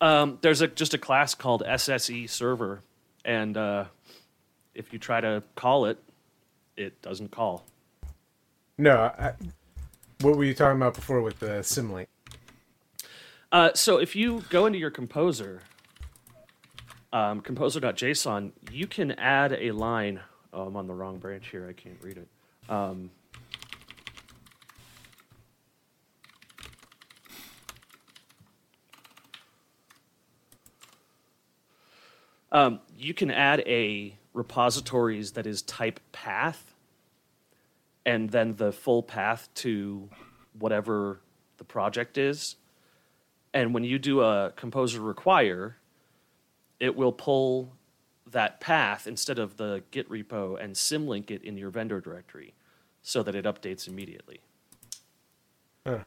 Um, 0.00 0.38
there's 0.40 0.62
a 0.62 0.68
just 0.68 0.94
a 0.94 0.98
class 0.98 1.34
called 1.34 1.62
SSE 1.66 2.28
Server, 2.28 2.80
and 3.24 3.56
uh, 3.56 3.84
if 4.74 4.92
you 4.92 4.98
try 4.98 5.20
to 5.20 5.42
call 5.54 5.84
it, 5.86 6.02
it 6.76 7.00
doesn't 7.02 7.30
call. 7.30 7.64
No, 8.78 8.96
I, 8.96 9.32
what 10.20 10.36
were 10.36 10.44
you 10.44 10.54
talking 10.54 10.76
about 10.76 10.94
before 10.94 11.20
with 11.20 11.40
the 11.40 11.60
Symlink? 11.60 12.06
Uh, 13.52 13.70
so 13.74 13.98
if 13.98 14.16
you 14.16 14.44
go 14.48 14.66
into 14.66 14.78
your 14.78 14.90
composer, 14.90 15.60
um, 17.12 17.40
composer.json, 17.40 18.52
you 18.70 18.86
can 18.86 19.12
add 19.12 19.52
a 19.52 19.70
line. 19.72 20.20
Oh, 20.52 20.62
I'm 20.62 20.76
on 20.76 20.86
the 20.86 20.94
wrong 20.94 21.18
branch 21.18 21.48
here. 21.50 21.66
I 21.68 21.72
can't 21.72 21.98
read 22.02 22.18
it. 22.18 22.28
Um, 22.68 23.10
um, 32.50 32.80
you 32.98 33.14
can 33.14 33.30
add 33.30 33.60
a 33.66 34.16
repositories 34.32 35.32
that 35.32 35.46
is 35.46 35.62
type 35.62 36.00
path, 36.12 36.74
and 38.04 38.30
then 38.30 38.56
the 38.56 38.72
full 38.72 39.02
path 39.02 39.48
to 39.54 40.08
whatever 40.58 41.20
the 41.58 41.64
project 41.64 42.18
is. 42.18 42.56
And 43.54 43.72
when 43.72 43.84
you 43.84 43.98
do 43.98 44.20
a 44.20 44.52
composer 44.54 45.00
require, 45.00 45.76
it 46.80 46.94
will 46.96 47.12
pull 47.12 47.72
that 48.30 48.60
path 48.60 49.06
instead 49.06 49.38
of 49.38 49.56
the 49.56 49.82
Git 49.90 50.08
repo 50.10 50.62
and 50.62 50.74
symlink 50.74 51.30
it 51.30 51.42
in 51.42 51.56
your 51.56 51.70
vendor 51.70 52.00
directory 52.00 52.54
so 53.02 53.22
that 53.22 53.34
it 53.34 53.44
updates 53.44 53.86
immediately. 53.86 54.40
Huh. 55.86 56.00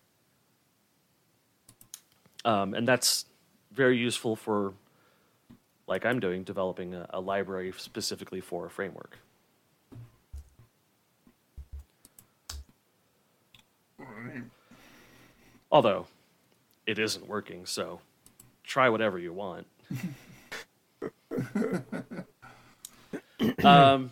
Um, 2.43 2.73
and 2.73 2.87
that's 2.87 3.25
very 3.71 3.97
useful 3.97 4.35
for, 4.35 4.73
like 5.87 6.05
I'm 6.05 6.19
doing, 6.19 6.43
developing 6.43 6.93
a, 6.93 7.07
a 7.11 7.19
library 7.19 7.73
specifically 7.77 8.41
for 8.41 8.65
a 8.65 8.69
framework. 8.69 9.17
Although, 15.71 16.07
it 16.85 16.97
isn't 16.97 17.27
working, 17.27 17.65
so 17.65 18.01
try 18.63 18.89
whatever 18.89 19.19
you 19.19 19.31
want. 19.31 19.67
um, 23.63 24.11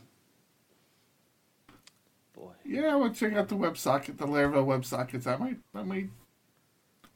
boy. 2.36 2.52
yeah, 2.66 2.96
well, 2.96 3.14
check 3.14 3.34
out 3.34 3.48
the 3.50 3.56
WebSocket, 3.56 4.18
the 4.18 4.26
Laravel 4.26 4.66
WebSockets. 4.66 5.24
That 5.24 5.40
might, 5.40 5.58
that 5.74 5.86
might, 5.86 6.10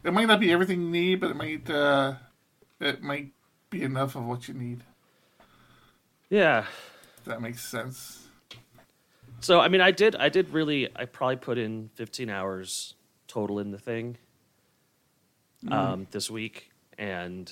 it 0.03 0.13
might 0.13 0.27
not 0.27 0.39
be 0.39 0.51
everything 0.51 0.81
you 0.81 0.89
need, 0.89 1.19
but 1.19 1.31
it 1.31 1.35
might, 1.35 1.69
uh, 1.69 2.15
it 2.79 3.01
might 3.01 3.31
be 3.69 3.83
enough 3.83 4.15
of 4.15 4.25
what 4.25 4.47
you 4.47 4.53
need. 4.53 4.83
Yeah. 6.29 6.65
If 7.17 7.25
that 7.25 7.41
makes 7.41 7.63
sense. 7.63 8.27
So 9.41 9.59
I 9.59 9.67
mean, 9.67 9.81
I 9.81 9.91
did. 9.91 10.15
I 10.15 10.29
did 10.29 10.49
really. 10.51 10.87
I 10.95 11.05
probably 11.05 11.35
put 11.37 11.57
in 11.57 11.89
15 11.95 12.29
hours 12.29 12.93
total 13.27 13.59
in 13.59 13.71
the 13.71 13.79
thing 13.79 14.17
um, 15.69 16.07
this 16.11 16.29
week, 16.29 16.71
and 16.97 17.51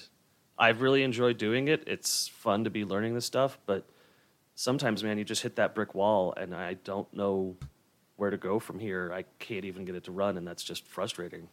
I've 0.59 0.81
really 0.81 1.03
enjoyed 1.03 1.37
doing 1.37 1.69
it. 1.69 1.83
It's 1.87 2.27
fun 2.27 2.65
to 2.65 2.69
be 2.69 2.83
learning 2.83 3.13
this 3.15 3.25
stuff, 3.25 3.57
but 3.65 3.85
sometimes, 4.55 5.03
man, 5.03 5.17
you 5.17 5.23
just 5.23 5.41
hit 5.41 5.55
that 5.55 5.73
brick 5.73 5.95
wall, 5.95 6.33
and 6.35 6.53
I 6.53 6.73
don't 6.73 7.11
know 7.13 7.55
where 8.17 8.29
to 8.29 8.37
go 8.37 8.59
from 8.59 8.79
here. 8.79 9.11
I 9.13 9.23
can't 9.39 9.63
even 9.63 9.85
get 9.85 9.95
it 9.95 10.03
to 10.03 10.11
run, 10.11 10.37
and 10.37 10.45
that's 10.45 10.63
just 10.63 10.85
frustrating. 10.85 11.47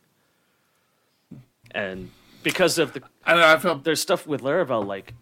And 1.71 2.11
because 2.47 2.79
of 2.79 2.93
the 2.93 3.03
I 3.25 3.35
know. 3.35 3.45
I 3.45 3.57
felt 3.59 3.83
there's 3.83 4.01
stuff 4.01 4.25
with 4.25 4.43
Laravel 4.43 4.87
like 4.87 5.15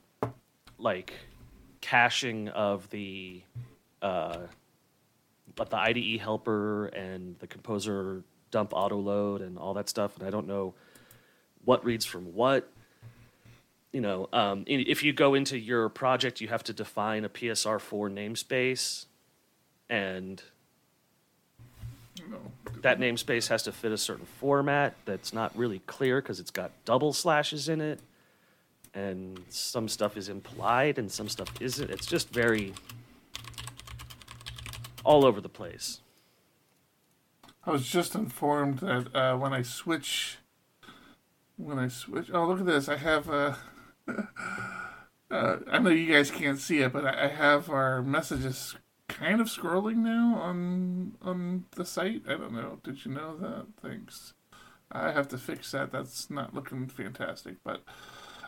like 0.76 1.14
caching 1.80 2.48
of 2.48 2.90
the 2.90 3.40
uh 4.02 4.40
but 5.56 5.70
the 5.70 5.78
IDE 5.78 6.20
helper 6.20 6.86
and 6.88 7.38
the 7.38 7.46
composer 7.46 8.22
dump 8.50 8.74
auto 8.74 8.98
load 8.98 9.40
and 9.40 9.56
all 9.56 9.72
that 9.72 9.88
stuff 9.88 10.18
and 10.18 10.26
I 10.26 10.30
don't 10.30 10.46
know 10.46 10.74
what 11.64 11.82
reads 11.82 12.04
from 12.04 12.34
what 12.34 12.68
you 13.94 14.00
know 14.00 14.28
um, 14.32 14.64
if 14.66 15.02
you 15.04 15.12
go 15.12 15.34
into 15.34 15.56
your 15.56 15.88
project 15.88 16.40
you 16.40 16.48
have 16.48 16.64
to 16.64 16.72
define 16.72 17.24
a 17.24 17.28
PSR4 17.28 18.12
namespace 18.12 19.06
and 19.88 20.42
no. 22.28 22.36
that 22.82 22.98
namespace 22.98 23.48
has 23.48 23.62
to 23.62 23.72
fit 23.72 23.92
a 23.92 23.96
certain 23.96 24.26
format 24.26 24.94
that's 25.04 25.32
not 25.32 25.56
really 25.56 25.78
clear 25.86 26.20
because 26.20 26.40
it's 26.40 26.50
got 26.50 26.72
double 26.84 27.12
slashes 27.12 27.68
in 27.68 27.80
it 27.80 28.00
and 28.92 29.40
some 29.48 29.88
stuff 29.88 30.16
is 30.16 30.28
implied 30.28 30.98
and 30.98 31.10
some 31.10 31.28
stuff 31.28 31.48
isn't 31.60 31.88
it's 31.88 32.06
just 32.06 32.30
very 32.30 32.74
all 35.04 35.24
over 35.24 35.40
the 35.40 35.48
place 35.48 36.00
I 37.66 37.70
was 37.70 37.86
just 37.86 38.14
informed 38.16 38.80
that 38.80 39.14
uh, 39.14 39.38
when 39.38 39.54
I 39.54 39.62
switch, 39.62 40.36
when 41.56 41.78
I 41.78 41.88
switch, 41.88 42.30
oh 42.30 42.46
look 42.46 42.60
at 42.60 42.66
this! 42.66 42.90
I 42.90 42.96
have 42.96 43.30
uh, 43.30 43.54
uh, 44.08 45.56
I 45.70 45.78
know 45.78 45.90
you 45.90 46.12
guys 46.12 46.30
can't 46.30 46.58
see 46.58 46.80
it, 46.80 46.92
but 46.92 47.06
I 47.06 47.28
have 47.28 47.70
our 47.70 48.02
messages 48.02 48.76
kind 49.08 49.40
of 49.40 49.48
scrolling 49.48 49.96
now 49.96 50.36
on 50.40 51.16
on 51.22 51.64
the 51.76 51.84
site. 51.84 52.22
I 52.26 52.32
don't 52.32 52.52
know. 52.52 52.80
Did 52.82 53.04
you 53.04 53.12
know 53.12 53.36
that? 53.36 53.66
Thanks. 53.82 54.34
I 54.90 55.12
have 55.12 55.28
to 55.28 55.38
fix 55.38 55.72
that. 55.72 55.92
That's 55.92 56.30
not 56.30 56.54
looking 56.54 56.86
fantastic. 56.88 57.56
But 57.64 57.82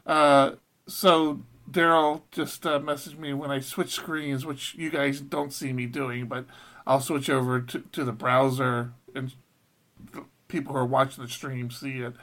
uh, 0.07 0.53
so 0.87 1.43
Daryl 1.71 2.23
just 2.31 2.65
uh, 2.67 2.79
messaged 2.79 3.19
me 3.19 3.35
when 3.35 3.51
I 3.51 3.61
switch 3.61 3.91
screens, 3.91 4.47
which 4.47 4.75
you 4.75 4.91
guys 4.91 5.21
don't 5.21 5.53
see 5.53 5.73
me 5.73 5.87
doing, 5.87 6.27
but 6.27 6.47
I'll 6.87 7.01
switch 7.01 7.29
over 7.29 7.61
to, 7.61 7.81
to 7.81 8.05
the 8.05 8.13
browser 8.13 8.93
and 9.15 9.33
people 10.49 10.73
who 10.73 10.79
are 10.79 10.87
watching 10.87 11.25
the 11.25 11.31
stream 11.31 11.71
see 11.71 11.99
it. 11.99 12.15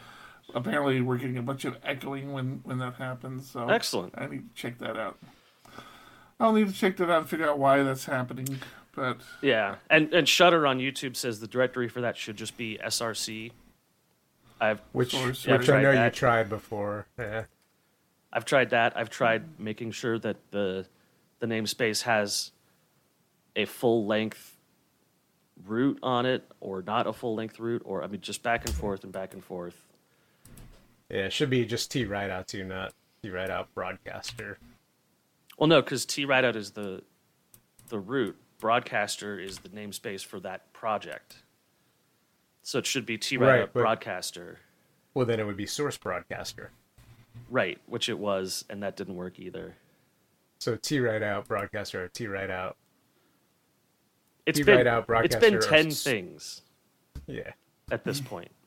Apparently, 0.53 1.01
we're 1.01 1.17
getting 1.17 1.37
a 1.37 1.41
bunch 1.41 1.65
of 1.65 1.77
echoing 1.83 2.31
when, 2.33 2.61
when 2.63 2.77
that 2.79 2.95
happens. 2.95 3.49
So 3.49 3.67
Excellent. 3.67 4.13
I 4.17 4.27
need 4.27 4.49
to 4.49 4.55
check 4.55 4.77
that 4.79 4.97
out. 4.97 5.17
I'll 6.39 6.53
need 6.53 6.67
to 6.67 6.73
check 6.73 6.97
that 6.97 7.09
out 7.09 7.21
and 7.21 7.29
figure 7.29 7.49
out 7.49 7.57
why 7.57 7.81
that's 7.83 8.05
happening. 8.05 8.59
But 8.95 9.21
yeah 9.41 9.77
and 9.89 10.13
and 10.13 10.29
shutter 10.29 10.67
on 10.67 10.77
youtube 10.77 11.15
says 11.15 11.39
the 11.39 11.47
directory 11.47 11.87
for 11.87 12.01
that 12.01 12.15
should 12.15 12.35
just 12.35 12.55
be 12.57 12.77
src 12.85 13.51
i've 14.61 14.81
Which, 14.91 15.11
Source, 15.11 15.47
which. 15.47 15.67
I 15.67 15.81
know 15.81 16.03
you 16.03 16.09
tried 16.11 16.47
before. 16.47 17.07
Yeah. 17.17 17.45
I've 18.31 18.45
tried 18.45 18.71
that. 18.71 18.97
I've 18.97 19.09
tried 19.09 19.59
making 19.59 19.91
sure 19.91 20.17
that 20.19 20.37
the 20.51 20.85
the 21.39 21.47
namespace 21.47 22.03
has 22.03 22.51
a 23.55 23.65
full 23.65 24.05
length 24.05 24.57
root 25.65 25.99
on 26.01 26.25
it 26.25 26.43
or 26.59 26.81
not 26.81 27.05
a 27.05 27.13
full 27.13 27.35
length 27.35 27.59
root 27.59 27.81
or 27.85 28.03
I 28.03 28.07
mean 28.07 28.21
just 28.21 28.41
back 28.43 28.65
and 28.65 28.73
forth 28.73 29.03
and 29.03 29.11
back 29.13 29.33
and 29.33 29.43
forth. 29.43 29.75
Yeah, 31.09 31.25
it 31.25 31.33
should 31.33 31.49
be 31.49 31.65
just 31.65 31.91
T 31.91 32.05
Rideout 32.05 32.47
too, 32.47 32.63
not 32.63 32.93
T 33.21 33.29
Rideout 33.29 33.73
broadcaster. 33.73 34.57
Well 35.57 35.67
no, 35.67 35.81
cuz 35.81 36.05
T 36.05 36.25
Rideout 36.25 36.55
is 36.55 36.71
the 36.71 37.03
the 37.89 37.99
root. 37.99 38.37
Broadcaster 38.59 39.39
is 39.39 39.59
the 39.59 39.69
namespace 39.69 40.23
for 40.25 40.39
that 40.39 40.71
project. 40.73 41.43
So 42.61 42.79
it 42.79 42.85
should 42.85 43.05
be 43.05 43.17
T 43.17 43.37
Rideout 43.37 43.59
Right, 43.59 43.73
but- 43.73 43.79
broadcaster. 43.81 44.59
Well, 45.13 45.25
then 45.27 45.39
it 45.39 45.45
would 45.45 45.57
be 45.57 45.67
source 45.67 45.97
broadcaster. 45.97 46.71
Right, 47.49 47.79
which 47.85 48.09
it 48.09 48.17
was 48.17 48.65
and 48.69 48.81
that 48.81 48.95
didn't 48.95 49.15
work 49.15 49.39
either. 49.39 49.75
So 50.59 50.75
T 50.77 50.99
Rideout 50.99 51.47
broadcaster 51.47 52.03
or 52.05 52.07
T 52.07 52.25
Rideout. 52.27 52.77
It's 54.45 54.57
T 54.57 54.63
been 54.63 54.77
Rideout 54.77 55.25
it's 55.25 55.35
been 55.35 55.55
or 55.55 55.61
things. 55.91 56.61
Yeah. 57.27 57.51
at 57.91 58.03
this 58.03 58.19
point. 58.21 58.51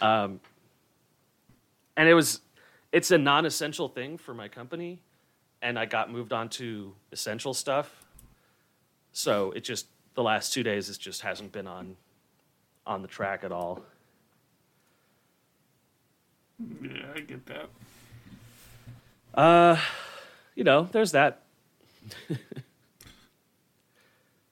Um, 0.00 0.38
and 1.98 2.08
it 2.08 2.14
was, 2.14 2.40
it's 2.92 3.10
a 3.10 3.18
non-essential 3.18 3.88
thing 3.88 4.16
for 4.16 4.32
my 4.32 4.48
company, 4.48 5.02
and 5.60 5.78
I 5.78 5.84
got 5.84 6.10
moved 6.10 6.32
on 6.32 6.48
to 6.50 6.94
essential 7.12 7.52
stuff. 7.52 8.06
So 9.12 9.50
it 9.50 9.64
just 9.64 9.88
the 10.14 10.22
last 10.22 10.54
two 10.54 10.62
days, 10.62 10.88
it 10.88 10.98
just 10.98 11.20
hasn't 11.20 11.52
been 11.52 11.66
on, 11.66 11.96
on 12.86 13.02
the 13.02 13.08
track 13.08 13.44
at 13.44 13.52
all. 13.52 13.82
yeah, 16.58 17.06
I 17.14 17.20
get 17.20 17.44
that. 17.46 17.68
Uh, 19.34 19.78
you 20.54 20.64
know, 20.64 20.88
there's 20.90 21.12
that. 21.12 21.42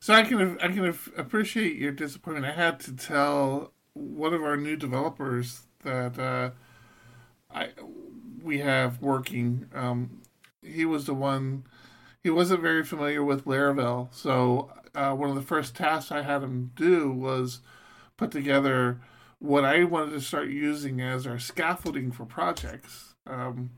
So 0.07 0.15
I 0.15 0.23
can 0.23 0.57
I 0.61 0.69
can 0.69 0.97
appreciate 1.17 1.75
your 1.79 1.91
disappointment. 1.91 2.47
I 2.47 2.53
had 2.53 2.79
to 2.79 2.95
tell 2.95 3.73
one 3.93 4.33
of 4.35 4.45
our 4.45 4.57
new 4.57 4.77
developers 4.77 5.63
that 5.83 6.17
uh, 6.17 6.51
I 7.57 7.71
we 8.43 8.59
have 8.59 9.01
working. 9.03 9.69
Um, 9.75 10.23
he 10.63 10.85
was 10.85 11.07
the 11.07 11.15
one. 11.15 11.65
He 12.23 12.31
wasn't 12.31 12.61
very 12.61 12.85
familiar 12.85 13.25
with 13.25 13.45
Laravel, 13.45 14.13
so 14.13 14.71
uh, 14.95 15.13
one 15.15 15.31
of 15.31 15.37
the 15.37 15.43
first 15.43 15.75
tasks 15.75 16.13
I 16.13 16.23
had 16.23 16.43
him 16.43 16.73
do 16.77 17.11
was 17.11 17.61
put 18.17 18.31
together 18.31 19.01
what 19.39 19.65
I 19.65 19.85
wanted 19.85 20.13
to 20.13 20.21
start 20.21 20.49
using 20.49 21.01
as 21.01 21.27
our 21.27 21.39
scaffolding 21.39 22.11
for 22.11 22.25
projects. 22.25 23.15
Um, 23.27 23.71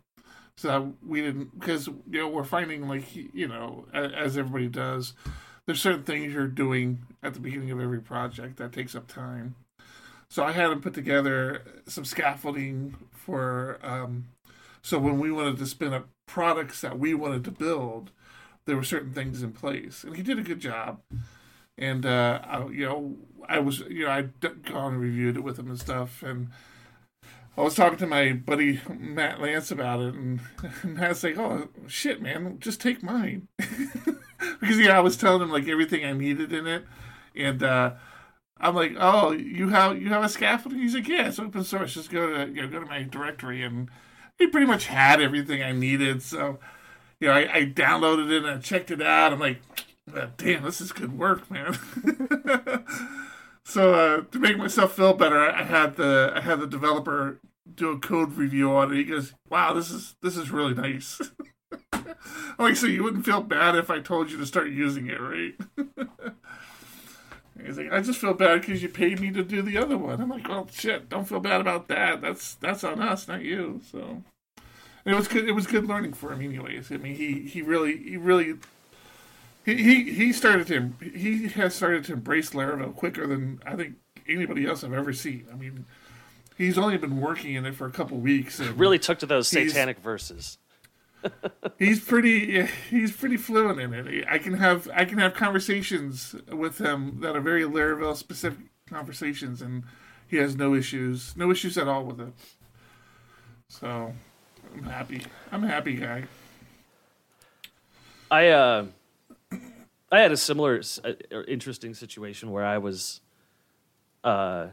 so 0.56 0.94
we 1.06 1.20
didn't 1.20 1.58
because 1.58 1.86
you 1.86 2.20
know 2.20 2.28
we're 2.28 2.44
finding 2.44 2.88
like 2.88 3.04
you 3.14 3.46
know 3.48 3.86
as 3.92 4.36
everybody 4.36 4.68
does 4.68 5.14
there's 5.66 5.82
certain 5.82 6.02
things 6.02 6.32
you're 6.32 6.46
doing 6.46 7.00
at 7.22 7.34
the 7.34 7.40
beginning 7.40 7.70
of 7.70 7.78
every 7.78 8.00
project 8.00 8.56
that 8.56 8.72
takes 8.72 8.94
up 8.94 9.06
time. 9.06 9.54
So 10.30 10.42
I 10.42 10.52
had 10.52 10.70
him 10.70 10.80
put 10.80 10.94
together 10.94 11.62
some 11.86 12.06
scaffolding 12.06 12.96
for 13.28 13.78
um, 13.82 14.24
so 14.80 14.98
when 14.98 15.18
we 15.18 15.30
wanted 15.30 15.58
to 15.58 15.66
spin 15.66 15.92
up 15.92 16.08
products 16.24 16.80
that 16.80 16.98
we 16.98 17.12
wanted 17.12 17.44
to 17.44 17.50
build, 17.50 18.10
there 18.64 18.74
were 18.74 18.82
certain 18.82 19.12
things 19.12 19.42
in 19.42 19.52
place, 19.52 20.02
and 20.02 20.16
he 20.16 20.22
did 20.22 20.38
a 20.38 20.42
good 20.42 20.60
job. 20.60 21.02
And 21.76 22.06
uh, 22.06 22.40
I, 22.42 22.66
you 22.68 22.86
know, 22.86 23.16
I 23.46 23.58
was 23.58 23.80
you 23.80 24.06
know 24.06 24.12
I'd 24.12 24.40
gone 24.64 24.94
and 24.94 25.00
reviewed 25.02 25.36
it 25.36 25.44
with 25.44 25.58
him 25.58 25.68
and 25.68 25.78
stuff, 25.78 26.22
and 26.22 26.48
I 27.54 27.60
was 27.60 27.74
talking 27.74 27.98
to 27.98 28.06
my 28.06 28.32
buddy 28.32 28.80
Matt 28.88 29.40
Lantz 29.40 29.70
about 29.70 30.00
it, 30.00 30.14
and 30.14 30.40
Matt's 30.84 31.22
like, 31.22 31.36
"Oh 31.36 31.68
shit, 31.86 32.22
man, 32.22 32.56
just 32.60 32.80
take 32.80 33.02
mine." 33.02 33.46
because 33.58 34.78
yeah, 34.78 34.96
I 34.96 35.00
was 35.00 35.18
telling 35.18 35.42
him 35.42 35.52
like 35.52 35.68
everything 35.68 36.02
I 36.02 36.14
needed 36.14 36.50
in 36.50 36.66
it, 36.66 36.86
and 37.36 37.62
uh, 37.62 37.90
I'm 38.60 38.74
like, 38.74 38.94
"Oh, 38.98 39.32
you 39.32 39.68
have 39.68 40.00
you 40.00 40.08
have 40.08 40.24
a 40.24 40.28
scaffolding?" 40.28 40.80
He's 40.80 40.94
like, 40.94 41.08
"Yeah, 41.08 41.28
it's 41.28 41.38
open 41.38 41.64
source. 41.64 41.94
Just 41.94 42.10
go 42.10 42.26
to 42.26 42.50
you 42.52 42.62
know 42.62 42.68
go 42.68 42.80
to 42.80 42.86
my 42.86 43.02
directory," 43.02 43.62
and 43.62 43.90
he 44.38 44.46
pretty 44.46 44.66
much 44.66 44.86
had 44.86 45.20
everything 45.20 45.62
I 45.62 45.72
needed. 45.72 46.22
So, 46.22 46.58
you 47.20 47.28
know, 47.28 47.34
I, 47.34 47.54
I 47.54 47.64
downloaded 47.66 48.30
it 48.30 48.44
and 48.44 48.46
I 48.46 48.58
checked 48.58 48.90
it 48.90 49.02
out. 49.02 49.32
I'm 49.32 49.40
like, 49.40 49.60
"Uh, 50.14 50.26
"Damn, 50.36 50.64
this 50.64 50.80
is 50.80 50.92
good 50.92 51.16
work, 51.18 51.50
man." 51.50 51.78
so 53.64 53.94
uh, 53.94 54.22
to 54.30 54.38
make 54.38 54.58
myself 54.58 54.94
feel 54.94 55.14
better, 55.14 55.38
I 55.38 55.62
had 55.62 55.96
the 55.96 56.32
I 56.34 56.40
had 56.40 56.60
the 56.60 56.66
developer 56.66 57.40
do 57.74 57.90
a 57.90 57.98
code 57.98 58.36
review 58.36 58.72
on 58.72 58.92
it. 58.92 58.96
He 58.96 59.04
goes, 59.04 59.34
"Wow, 59.48 59.72
this 59.72 59.90
is 59.90 60.16
this 60.22 60.36
is 60.36 60.50
really 60.50 60.74
nice." 60.74 61.20
I'm 61.92 62.64
like, 62.64 62.76
so 62.76 62.86
you 62.86 63.04
wouldn't 63.04 63.24
feel 63.24 63.42
bad 63.42 63.76
if 63.76 63.90
I 63.90 64.00
told 64.00 64.30
you 64.30 64.38
to 64.38 64.46
start 64.46 64.68
using 64.70 65.06
it, 65.06 65.20
right? 65.20 65.54
He's 67.64 67.76
like, 67.76 67.92
I 67.92 68.00
just 68.00 68.20
feel 68.20 68.34
bad 68.34 68.60
because 68.60 68.82
you 68.82 68.88
paid 68.88 69.20
me 69.20 69.30
to 69.32 69.42
do 69.42 69.62
the 69.62 69.78
other 69.78 69.98
one. 69.98 70.20
I'm 70.20 70.28
like, 70.28 70.48
well, 70.48 70.68
shit, 70.72 71.08
don't 71.08 71.26
feel 71.28 71.40
bad 71.40 71.60
about 71.60 71.88
that. 71.88 72.20
That's 72.20 72.54
that's 72.54 72.84
on 72.84 73.00
us, 73.00 73.26
not 73.28 73.42
you. 73.42 73.80
So 73.90 74.22
and 75.04 75.14
it 75.14 75.18
was 75.18 75.28
good. 75.28 75.48
It 75.48 75.52
was 75.52 75.66
good 75.66 75.86
learning 75.86 76.12
for 76.12 76.32
him, 76.32 76.42
anyways. 76.42 76.92
I 76.92 76.98
mean, 76.98 77.14
he 77.14 77.40
he 77.40 77.62
really 77.62 77.96
he 77.96 78.16
really 78.18 78.56
he, 79.64 79.74
he 79.76 80.12
he 80.12 80.32
started 80.34 80.66
to 80.66 80.92
he 81.02 81.48
has 81.48 81.74
started 81.74 82.04
to 82.04 82.12
embrace 82.12 82.50
Laravel 82.50 82.94
quicker 82.94 83.26
than 83.26 83.60
I 83.64 83.74
think 83.74 83.94
anybody 84.28 84.66
else 84.66 84.84
I've 84.84 84.92
ever 84.92 85.14
seen. 85.14 85.46
I 85.50 85.56
mean, 85.56 85.86
he's 86.58 86.76
only 86.76 86.98
been 86.98 87.20
working 87.20 87.54
in 87.54 87.64
it 87.64 87.74
for 87.74 87.86
a 87.86 87.90
couple 87.90 88.18
weeks. 88.18 88.60
And 88.60 88.78
Really 88.78 88.98
took 88.98 89.18
to 89.20 89.26
those 89.26 89.48
satanic 89.48 89.98
verses. 90.00 90.58
He's 91.78 92.04
pretty 92.04 92.62
he's 92.90 93.12
pretty 93.12 93.36
fluent 93.36 93.80
in 93.80 93.92
it. 93.92 94.26
I 94.28 94.38
can 94.38 94.54
have 94.54 94.88
I 94.94 95.04
can 95.04 95.18
have 95.18 95.34
conversations 95.34 96.34
with 96.50 96.78
him 96.78 97.20
that 97.20 97.36
are 97.36 97.40
very 97.40 97.62
Laravel 97.62 98.16
specific 98.16 98.66
conversations, 98.88 99.62
and 99.62 99.84
he 100.26 100.36
has 100.36 100.56
no 100.56 100.74
issues, 100.74 101.36
no 101.36 101.50
issues 101.50 101.76
at 101.78 101.88
all 101.88 102.04
with 102.04 102.20
it. 102.20 102.32
So 103.68 104.14
I'm 104.74 104.84
happy. 104.84 105.22
I'm 105.52 105.64
a 105.64 105.68
happy 105.68 105.94
guy. 105.94 106.24
I 108.30 108.48
uh, 108.48 108.86
I 110.10 110.20
had 110.20 110.32
a 110.32 110.36
similar 110.36 110.80
uh, 111.04 111.42
interesting 111.46 111.92
situation 111.92 112.50
where 112.50 112.64
I 112.64 112.78
was, 112.78 113.20
uh, 114.24 114.68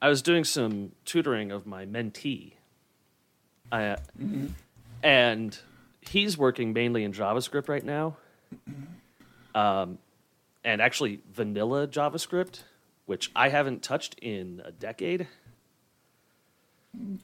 I 0.00 0.08
was 0.08 0.20
doing 0.20 0.44
some 0.44 0.92
tutoring 1.06 1.50
of 1.50 1.66
my 1.66 1.86
mentee, 1.86 2.52
I, 3.70 3.84
uh, 3.86 3.96
and 5.02 5.56
he's 6.00 6.36
working 6.36 6.72
mainly 6.72 7.04
in 7.04 7.12
JavaScript 7.12 7.68
right 7.68 7.84
now, 7.84 8.16
um, 9.54 9.98
and 10.64 10.80
actually 10.80 11.20
vanilla 11.32 11.86
JavaScript, 11.86 12.62
which 13.06 13.30
I 13.34 13.48
haven't 13.48 13.82
touched 13.82 14.18
in 14.20 14.62
a 14.64 14.72
decade. 14.72 15.26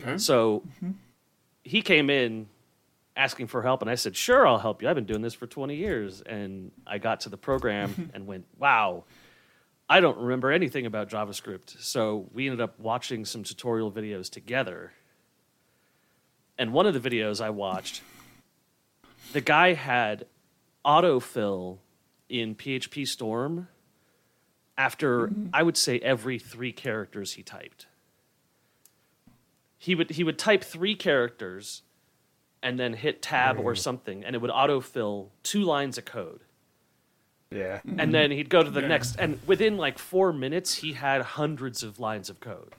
Okay. 0.01 0.19
So 0.19 0.63
he 1.63 1.83
came 1.83 2.09
in 2.11 2.49
asking 3.19 3.49
for 3.49 3.63
help, 3.63 3.83
and 3.83 3.91
I 3.91 3.97
said, 3.97 4.17
Sure, 4.17 4.47
I'll 4.47 4.59
help 4.59 4.81
you. 4.81 4.89
I've 4.89 4.95
been 4.95 5.05
doing 5.05 5.21
this 5.21 5.35
for 5.35 5.47
20 5.47 5.75
years. 5.75 6.23
And 6.23 6.71
I 6.87 6.99
got 6.99 7.21
to 7.21 7.29
the 7.29 7.37
program 7.37 8.11
and 8.15 8.27
went, 8.27 8.47
Wow, 8.59 9.05
I 9.89 10.01
don't 10.01 10.19
remember 10.19 10.51
anything 10.51 10.87
about 10.87 11.11
JavaScript. 11.11 11.81
So 11.81 12.27
we 12.33 12.47
ended 12.47 12.61
up 12.61 12.79
watching 12.79 13.25
some 13.25 13.43
tutorial 13.43 13.93
videos 13.93 14.31
together. 14.31 14.93
And 16.59 16.73
one 16.73 16.87
of 16.87 17.01
the 17.01 17.11
videos 17.11 17.41
I 17.41 17.51
watched, 17.51 18.03
the 19.33 19.41
guy 19.41 19.75
had 19.75 20.27
autofill 20.85 21.79
in 22.29 22.55
PHP 22.55 23.07
Storm 23.07 23.69
after, 24.77 25.31
I 25.53 25.63
would 25.63 25.77
say, 25.77 25.99
every 26.01 26.39
three 26.39 26.73
characters 26.73 27.33
he 27.35 27.43
typed 27.43 27.87
he 29.81 29.95
would 29.95 30.11
he 30.11 30.25
would 30.25 30.37
type 30.39 30.65
three 30.65 30.97
characters 30.97 31.83
and 32.65 32.81
then 32.81 32.95
hit 32.95 33.23
tab 33.23 33.61
or 33.61 33.77
something 33.77 34.25
and 34.25 34.35
it 34.35 34.41
would 34.43 34.51
autofill 34.51 35.29
two 35.45 35.63
lines 35.63 35.97
of 35.99 36.05
code 36.05 36.41
Yeah. 37.53 37.81
and 37.97 38.13
then 38.13 38.33
he'd 38.33 38.49
go 38.51 38.65
to 38.65 38.71
the 38.71 38.81
Yeah. 38.81 38.89
next 38.89 39.15
and 39.21 39.39
within 39.47 39.77
like 39.77 40.01
four 40.01 40.33
minutes 40.33 40.75
he 40.75 40.95
had 40.95 41.23
hundreds 41.23 41.85
of 41.85 42.01
lines 42.01 42.29
of 42.29 42.41
code 42.41 42.73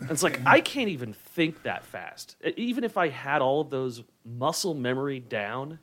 And 0.00 0.10
it's 0.10 0.22
like 0.22 0.40
i 0.46 0.60
can't 0.60 0.88
even 0.88 1.12
think 1.12 1.62
that 1.64 1.84
fast 1.84 2.36
even 2.56 2.84
if 2.84 2.96
i 2.96 3.08
had 3.08 3.42
all 3.42 3.60
of 3.60 3.70
those 3.70 4.02
muscle 4.24 4.74
memory 4.74 5.20
down 5.20 5.78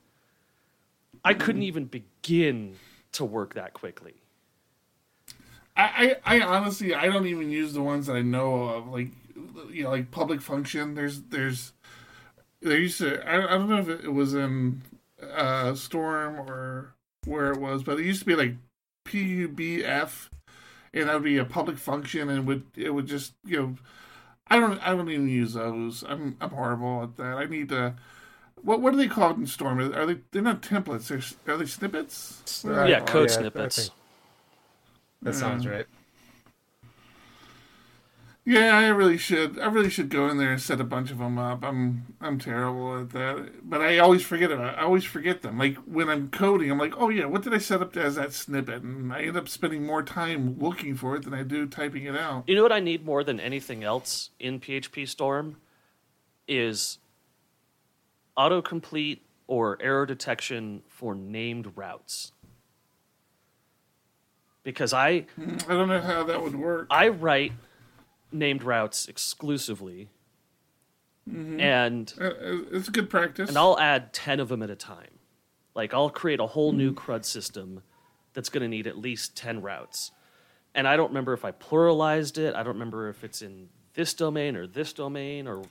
i 1.23 1.33
couldn't 1.33 1.63
even 1.63 1.85
begin 1.85 2.75
to 3.11 3.25
work 3.25 3.55
that 3.55 3.73
quickly 3.73 4.13
I, 5.77 6.15
I, 6.25 6.37
I 6.37 6.41
honestly 6.41 6.95
I 6.95 7.07
don't 7.07 7.27
even 7.27 7.49
use 7.49 7.73
the 7.73 7.81
ones 7.81 8.07
that 8.07 8.15
I 8.15 8.21
know 8.21 8.63
of 8.63 8.87
like 8.87 9.09
you 9.69 9.83
know 9.83 9.89
like 9.89 10.11
public 10.11 10.41
function. 10.41 10.95
There's 10.95 11.21
there's 11.23 11.73
there 12.61 12.77
used 12.77 12.99
to 12.99 13.21
I, 13.27 13.43
I 13.43 13.57
don't 13.57 13.69
know 13.69 13.79
if 13.79 13.89
it 13.89 14.13
was 14.13 14.33
in 14.33 14.81
uh, 15.21 15.75
Storm 15.75 16.39
or 16.39 16.95
where 17.25 17.51
it 17.51 17.59
was, 17.59 17.83
but 17.83 17.99
it 17.99 18.05
used 18.05 18.21
to 18.21 18.25
be 18.25 18.35
like 18.35 18.55
PUBF, 19.05 20.29
and 20.93 21.09
that 21.09 21.13
would 21.13 21.23
be 21.23 21.37
a 21.37 21.45
public 21.45 21.77
function, 21.77 22.29
and 22.29 22.47
would 22.47 22.63
it 22.75 22.91
would 22.91 23.07
just 23.07 23.33
you 23.43 23.59
know 23.59 23.75
I 24.47 24.59
don't 24.59 24.79
I 24.79 24.91
don't 24.91 25.09
even 25.09 25.27
use 25.27 25.53
those. 25.53 26.03
I'm 26.03 26.37
I'm 26.39 26.51
horrible 26.51 27.03
at 27.03 27.17
that. 27.17 27.37
I 27.37 27.45
need 27.45 27.69
to. 27.69 27.95
What 28.61 28.81
what 28.81 28.93
are 28.93 28.97
they 28.97 29.07
called 29.07 29.37
in 29.37 29.47
Storm? 29.47 29.79
Are 29.79 30.05
they 30.05 30.17
they're 30.31 30.41
not 30.41 30.61
templates? 30.61 31.07
They're 31.07 31.53
are 31.53 31.57
they 31.57 31.65
snippets? 31.65 32.63
What 32.63 32.73
are 32.73 32.83
they 32.83 32.91
yeah 32.91 32.99
code 33.01 33.29
oh, 33.29 33.33
yeah, 33.33 33.39
snippets 33.39 33.91
That 35.21 35.35
sounds 35.35 35.67
right. 35.67 35.87
Yeah, 38.47 38.77
I 38.77 38.89
really 38.89 39.17
should. 39.17 39.57
I 39.57 39.65
really 39.65 39.89
should 39.89 40.09
go 40.09 40.29
in 40.29 40.37
there 40.37 40.51
and 40.51 40.61
set 40.61 40.79
a 40.79 40.83
bunch 40.83 41.09
of 41.09 41.17
them 41.17 41.39
up. 41.39 41.63
I'm 41.63 42.15
I'm 42.21 42.37
terrible 42.37 43.01
at 43.01 43.09
that, 43.09 43.67
but 43.67 43.81
I 43.81 43.97
always 43.97 44.21
forget 44.21 44.51
about. 44.51 44.77
I 44.77 44.83
always 44.83 45.03
forget 45.03 45.41
them. 45.41 45.57
Like 45.57 45.77
when 45.77 46.09
I'm 46.09 46.29
coding, 46.29 46.69
I'm 46.69 46.77
like, 46.77 46.93
oh 46.95 47.09
yeah, 47.09 47.25
what 47.25 47.41
did 47.41 47.55
I 47.55 47.57
set 47.57 47.81
up 47.81 47.97
as 47.97 48.15
that 48.15 48.33
snippet? 48.33 48.83
And 48.83 49.11
I 49.11 49.23
end 49.23 49.35
up 49.35 49.49
spending 49.49 49.83
more 49.83 50.03
time 50.03 50.59
looking 50.59 50.95
for 50.95 51.15
it 51.15 51.23
than 51.23 51.33
I 51.33 51.41
do 51.41 51.65
typing 51.65 52.05
it 52.05 52.15
out. 52.15 52.43
You 52.45 52.53
know 52.53 52.61
what 52.61 52.71
I 52.71 52.79
need 52.79 53.03
more 53.03 53.23
than 53.23 53.39
anything 53.39 53.83
else 53.83 54.29
in 54.39 54.59
PHP 54.59 55.07
Storm 55.07 55.57
is 56.47 56.99
autocomplete 58.37 59.21
or 59.47 59.79
error 59.81 60.05
detection 60.05 60.83
for 60.87 61.15
named 61.15 61.71
routes. 61.75 62.31
Because 64.61 64.93
I 64.93 65.21
hmm, 65.35 65.57
I 65.67 65.73
don't 65.73 65.87
know 65.87 66.01
how 66.01 66.23
that 66.25 66.43
would 66.43 66.55
work. 66.55 66.85
I 66.91 67.07
write 67.07 67.53
named 68.35 68.63
routes 68.63 69.07
exclusively 69.07 70.09
and 71.27 72.13
Uh, 72.19 72.23
uh, 72.25 72.61
It's 72.71 72.89
good 72.89 73.09
practice. 73.09 73.49
and 73.49 73.57
I'll 73.57 73.79
add 73.79 74.13
10 74.13 74.39
of 74.39 74.49
them 74.49 74.61
at 74.61 74.69
a 74.69 74.75
time. 74.75 75.19
Like 75.73 75.93
I'll 75.93 76.09
create 76.11 76.39
a 76.39 76.45
whole 76.47 76.71
new 76.71 76.93
CRUD 76.93 77.25
system 77.25 77.81
that's 78.33 78.49
going 78.49 78.61
to 78.61 78.67
need 78.67 78.85
at 78.85 78.97
least 78.97 79.35
10 79.35 79.61
routes. 79.61 80.11
And 80.75 80.87
I 80.87 80.95
don't 80.97 81.07
remember 81.07 81.33
if 81.33 81.43
I 81.45 81.51
pluralized 81.51 82.37
it. 82.37 82.53
I 82.53 82.57
don't 82.63 82.73
remember 82.73 83.09
if 83.09 83.23
it's 83.23 83.41
in 83.41 83.69
this 83.93 84.13
domain 84.13 84.55
or 84.55 84.67
this 84.67 84.93
domain 84.93 85.47
or 85.47 85.63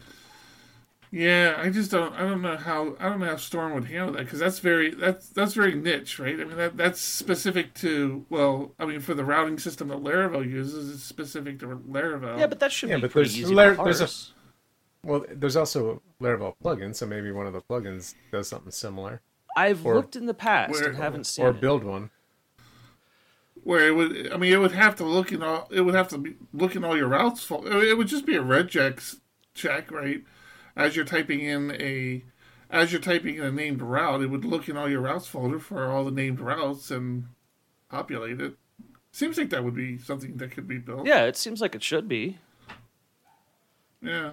yeah, 1.16 1.54
I 1.56 1.70
just 1.70 1.92
don't. 1.92 2.12
I 2.14 2.22
don't 2.22 2.42
know 2.42 2.56
how. 2.56 2.96
I 2.98 3.08
don't 3.08 3.20
know 3.20 3.26
how 3.26 3.36
Storm 3.36 3.72
would 3.74 3.84
handle 3.84 4.12
that 4.14 4.24
because 4.24 4.40
that's 4.40 4.58
very 4.58 4.90
that's 4.92 5.28
that's 5.28 5.54
very 5.54 5.74
niche, 5.76 6.18
right? 6.18 6.34
I 6.40 6.44
mean 6.44 6.56
that 6.56 6.76
that's 6.76 7.00
specific 7.00 7.72
to 7.74 8.26
well, 8.30 8.72
I 8.80 8.84
mean 8.84 8.98
for 8.98 9.14
the 9.14 9.24
routing 9.24 9.58
system 9.60 9.86
that 9.88 9.98
Laravel 10.02 10.44
uses, 10.44 10.92
it's 10.92 11.04
specific 11.04 11.60
to 11.60 11.66
Laravel. 11.66 12.38
Yeah, 12.40 12.48
but 12.48 12.58
that 12.58 12.72
should 12.72 12.88
Yeah, 12.88 12.96
be 12.96 13.02
but 13.02 13.12
pretty 13.12 13.28
there's 13.28 13.40
easy 13.42 13.54
Lar- 13.54 13.76
to 13.76 13.84
there's 13.84 14.00
a- 14.00 15.06
Well, 15.06 15.24
there's 15.30 15.54
also 15.56 16.02
Laravel 16.20 16.54
plugins, 16.64 16.96
so 16.96 17.06
maybe 17.06 17.30
one 17.30 17.46
of 17.46 17.52
the 17.52 17.60
plugins 17.62 18.14
does 18.32 18.48
something 18.48 18.72
similar, 18.72 19.20
I've 19.56 19.86
or- 19.86 19.94
looked 19.94 20.16
in 20.16 20.26
the 20.26 20.34
past 20.34 20.72
Where- 20.72 20.88
and 20.88 20.96
haven't 20.96 21.24
seen 21.28 21.44
or 21.46 21.50
it. 21.50 21.60
build 21.60 21.84
one. 21.84 22.10
where 23.62 23.86
it 23.86 23.92
would 23.92 24.30
i 24.32 24.36
mean 24.36 24.52
it 24.52 24.56
would 24.58 24.72
have 24.72 24.94
to 24.96 25.04
look 25.04 25.32
in 25.32 25.42
all 25.42 25.68
it 25.70 25.80
would 25.82 25.94
have 25.94 26.08
to 26.08 26.18
be 26.18 26.34
look 26.52 26.74
in 26.76 26.84
all 26.84 26.96
your 26.96 27.08
routes 27.08 27.42
fol- 27.44 27.66
it 27.66 27.96
would 27.96 28.08
just 28.08 28.26
be 28.26 28.36
a 28.36 28.42
regex 28.42 29.20
check 29.54 29.90
right 29.90 30.22
as 30.76 30.96
you're 30.96 31.04
typing 31.04 31.40
in 31.40 31.70
a 31.80 32.22
as 32.70 32.92
you're 32.92 33.00
typing 33.00 33.36
in 33.36 33.44
a 33.44 33.52
named 33.52 33.80
route 33.82 34.22
it 34.22 34.26
would 34.28 34.44
look 34.44 34.68
in 34.68 34.76
all 34.76 34.88
your 34.88 35.00
routes 35.00 35.26
folder 35.26 35.58
for 35.58 35.88
all 35.90 36.04
the 36.04 36.10
named 36.10 36.40
routes 36.40 36.90
and 36.90 37.24
populate 37.90 38.40
it 38.40 38.54
seems 39.12 39.38
like 39.38 39.50
that 39.50 39.62
would 39.62 39.74
be 39.74 39.96
something 39.98 40.36
that 40.38 40.50
could 40.50 40.66
be 40.66 40.78
built 40.78 41.06
Yeah, 41.06 41.24
it 41.24 41.36
seems 41.36 41.60
like 41.60 41.74
it 41.74 41.82
should 41.82 42.08
be. 42.08 42.38
yeah 44.02 44.32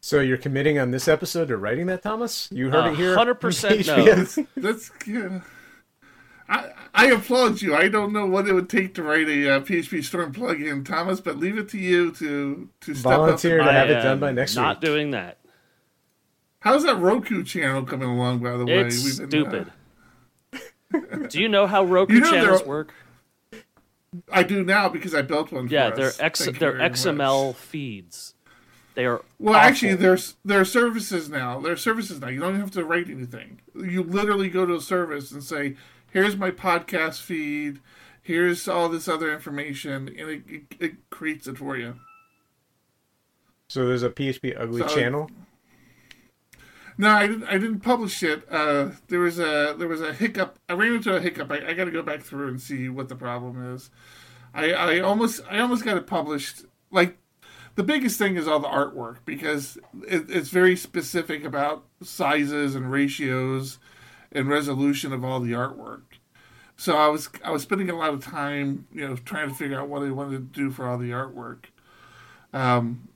So 0.00 0.20
you're 0.20 0.38
committing 0.38 0.78
on 0.78 0.90
this 0.90 1.06
episode 1.08 1.48
to 1.48 1.56
writing 1.56 1.86
that, 1.86 2.02
Thomas? 2.02 2.48
You 2.50 2.70
heard 2.70 2.86
Uh, 2.86 2.92
it 2.92 2.96
here. 2.96 3.16
100% 3.16 3.86
no. 3.86 4.44
That's 4.62 4.90
yeah 5.06 5.40
I, 6.48 6.70
I 6.92 7.06
applaud 7.06 7.62
you. 7.62 7.74
I 7.74 7.88
don't 7.88 8.12
know 8.12 8.26
what 8.26 8.46
it 8.46 8.52
would 8.52 8.68
take 8.68 8.94
to 8.94 9.02
write 9.02 9.28
a 9.28 9.56
uh, 9.56 9.60
PHP 9.60 10.04
Storm 10.04 10.32
plugin, 10.32 10.84
Thomas, 10.84 11.20
but 11.20 11.38
leave 11.38 11.56
it 11.58 11.68
to 11.70 11.78
you 11.78 12.10
to 12.12 12.68
to 12.82 12.94
step 12.94 13.02
Volunteer 13.12 13.60
up. 13.60 13.66
to 13.66 13.70
I 13.70 13.74
have 13.74 13.90
it 13.90 13.94
done 13.94 14.06
am 14.06 14.20
by 14.20 14.32
next 14.32 14.54
not 14.56 14.80
week. 14.80 14.90
doing 14.90 15.10
that. 15.12 15.38
How's 16.60 16.84
that 16.84 16.96
Roku 16.96 17.42
channel 17.44 17.82
coming 17.82 18.08
along? 18.08 18.38
By 18.40 18.56
the 18.56 18.64
way, 18.66 18.80
It's 18.86 19.18
been, 19.18 19.24
uh, 19.24 19.28
stupid. 19.28 19.72
Do 21.30 21.40
you 21.40 21.48
know 21.48 21.66
how 21.66 21.84
Roku 21.84 22.14
You 22.14 22.20
know 22.20 22.30
channels 22.30 22.60
there- 22.60 22.68
work? 22.68 22.92
I 24.30 24.44
do 24.44 24.62
now 24.62 24.88
because 24.88 25.12
I 25.12 25.22
built 25.22 25.50
one. 25.50 25.66
Yeah, 25.68 25.90
for 25.90 25.96
they're 25.96 26.06
us. 26.06 26.20
X, 26.20 26.48
they're 26.58 26.74
XML 26.78 27.48
much. 27.48 27.56
feeds. 27.56 28.34
They 28.94 29.06
are 29.06 29.22
Well, 29.40 29.56
awful. 29.56 29.68
actually, 29.68 29.94
there's 29.96 30.36
there 30.44 30.60
are 30.60 30.64
services 30.64 31.28
now. 31.28 31.58
There 31.58 31.72
are 31.72 31.76
services 31.76 32.20
now. 32.20 32.28
You 32.28 32.38
don't 32.38 32.60
have 32.60 32.70
to 32.72 32.84
write 32.84 33.10
anything. 33.10 33.60
You 33.74 34.04
literally 34.04 34.48
go 34.48 34.64
to 34.66 34.74
a 34.76 34.80
service 34.80 35.32
and 35.32 35.42
say, 35.42 35.74
"Here's 36.14 36.36
my 36.36 36.50
podcast 36.50 37.20
feed. 37.20 37.80
Here's 38.22 38.66
all 38.68 38.88
this 38.88 39.06
other 39.08 39.30
information," 39.30 40.08
and 40.08 40.30
it 40.30 40.42
it, 40.48 40.62
it 40.80 41.10
creates 41.10 41.46
it 41.46 41.58
for 41.58 41.76
you. 41.76 41.96
So 43.68 43.86
there's 43.86 44.02
a 44.02 44.08
PHP 44.10 44.54
ugly 44.58 44.80
So- 44.80 44.94
channel. 44.94 45.30
No, 46.96 47.10
I 47.10 47.26
didn't. 47.26 47.44
I 47.44 47.58
didn't 47.58 47.80
publish 47.80 48.22
it. 48.22 48.46
Uh, 48.48 48.90
there 49.08 49.18
was 49.18 49.40
a 49.40 49.74
there 49.76 49.88
was 49.88 50.00
a 50.00 50.14
hiccup. 50.14 50.60
I 50.68 50.74
ran 50.74 50.92
into 50.94 51.14
a 51.14 51.20
hiccup. 51.20 51.50
I, 51.50 51.70
I 51.70 51.74
got 51.74 51.86
to 51.86 51.90
go 51.90 52.02
back 52.02 52.22
through 52.22 52.46
and 52.48 52.60
see 52.60 52.88
what 52.88 53.08
the 53.08 53.16
problem 53.16 53.74
is. 53.74 53.90
I, 54.54 54.72
I 54.72 55.00
almost 55.00 55.40
I 55.50 55.58
almost 55.58 55.84
got 55.84 55.96
it 55.96 56.06
published. 56.06 56.62
Like 56.92 57.18
the 57.74 57.82
biggest 57.82 58.16
thing 58.16 58.36
is 58.36 58.46
all 58.46 58.60
the 58.60 58.68
artwork 58.68 59.16
because 59.24 59.76
it, 60.06 60.26
it's 60.30 60.50
very 60.50 60.76
specific 60.76 61.44
about 61.44 61.84
sizes 62.00 62.76
and 62.76 62.88
ratios, 62.92 63.80
and 64.34 64.48
resolution 64.48 65.12
of 65.12 65.24
all 65.24 65.40
the 65.40 65.52
artwork. 65.52 66.02
So 66.76 66.96
I 66.96 67.08
was 67.08 67.28
I 67.44 67.50
was 67.50 67.62
spending 67.62 67.88
a 67.88 67.96
lot 67.96 68.12
of 68.12 68.24
time, 68.24 68.86
you 68.92 69.06
know, 69.06 69.16
trying 69.16 69.48
to 69.48 69.54
figure 69.54 69.80
out 69.80 69.88
what 69.88 70.02
I 70.02 70.10
wanted 70.10 70.52
to 70.52 70.60
do 70.60 70.70
for 70.70 70.88
all 70.88 70.98
the 70.98 71.10
artwork. 71.10 71.66
Um, 72.52 73.08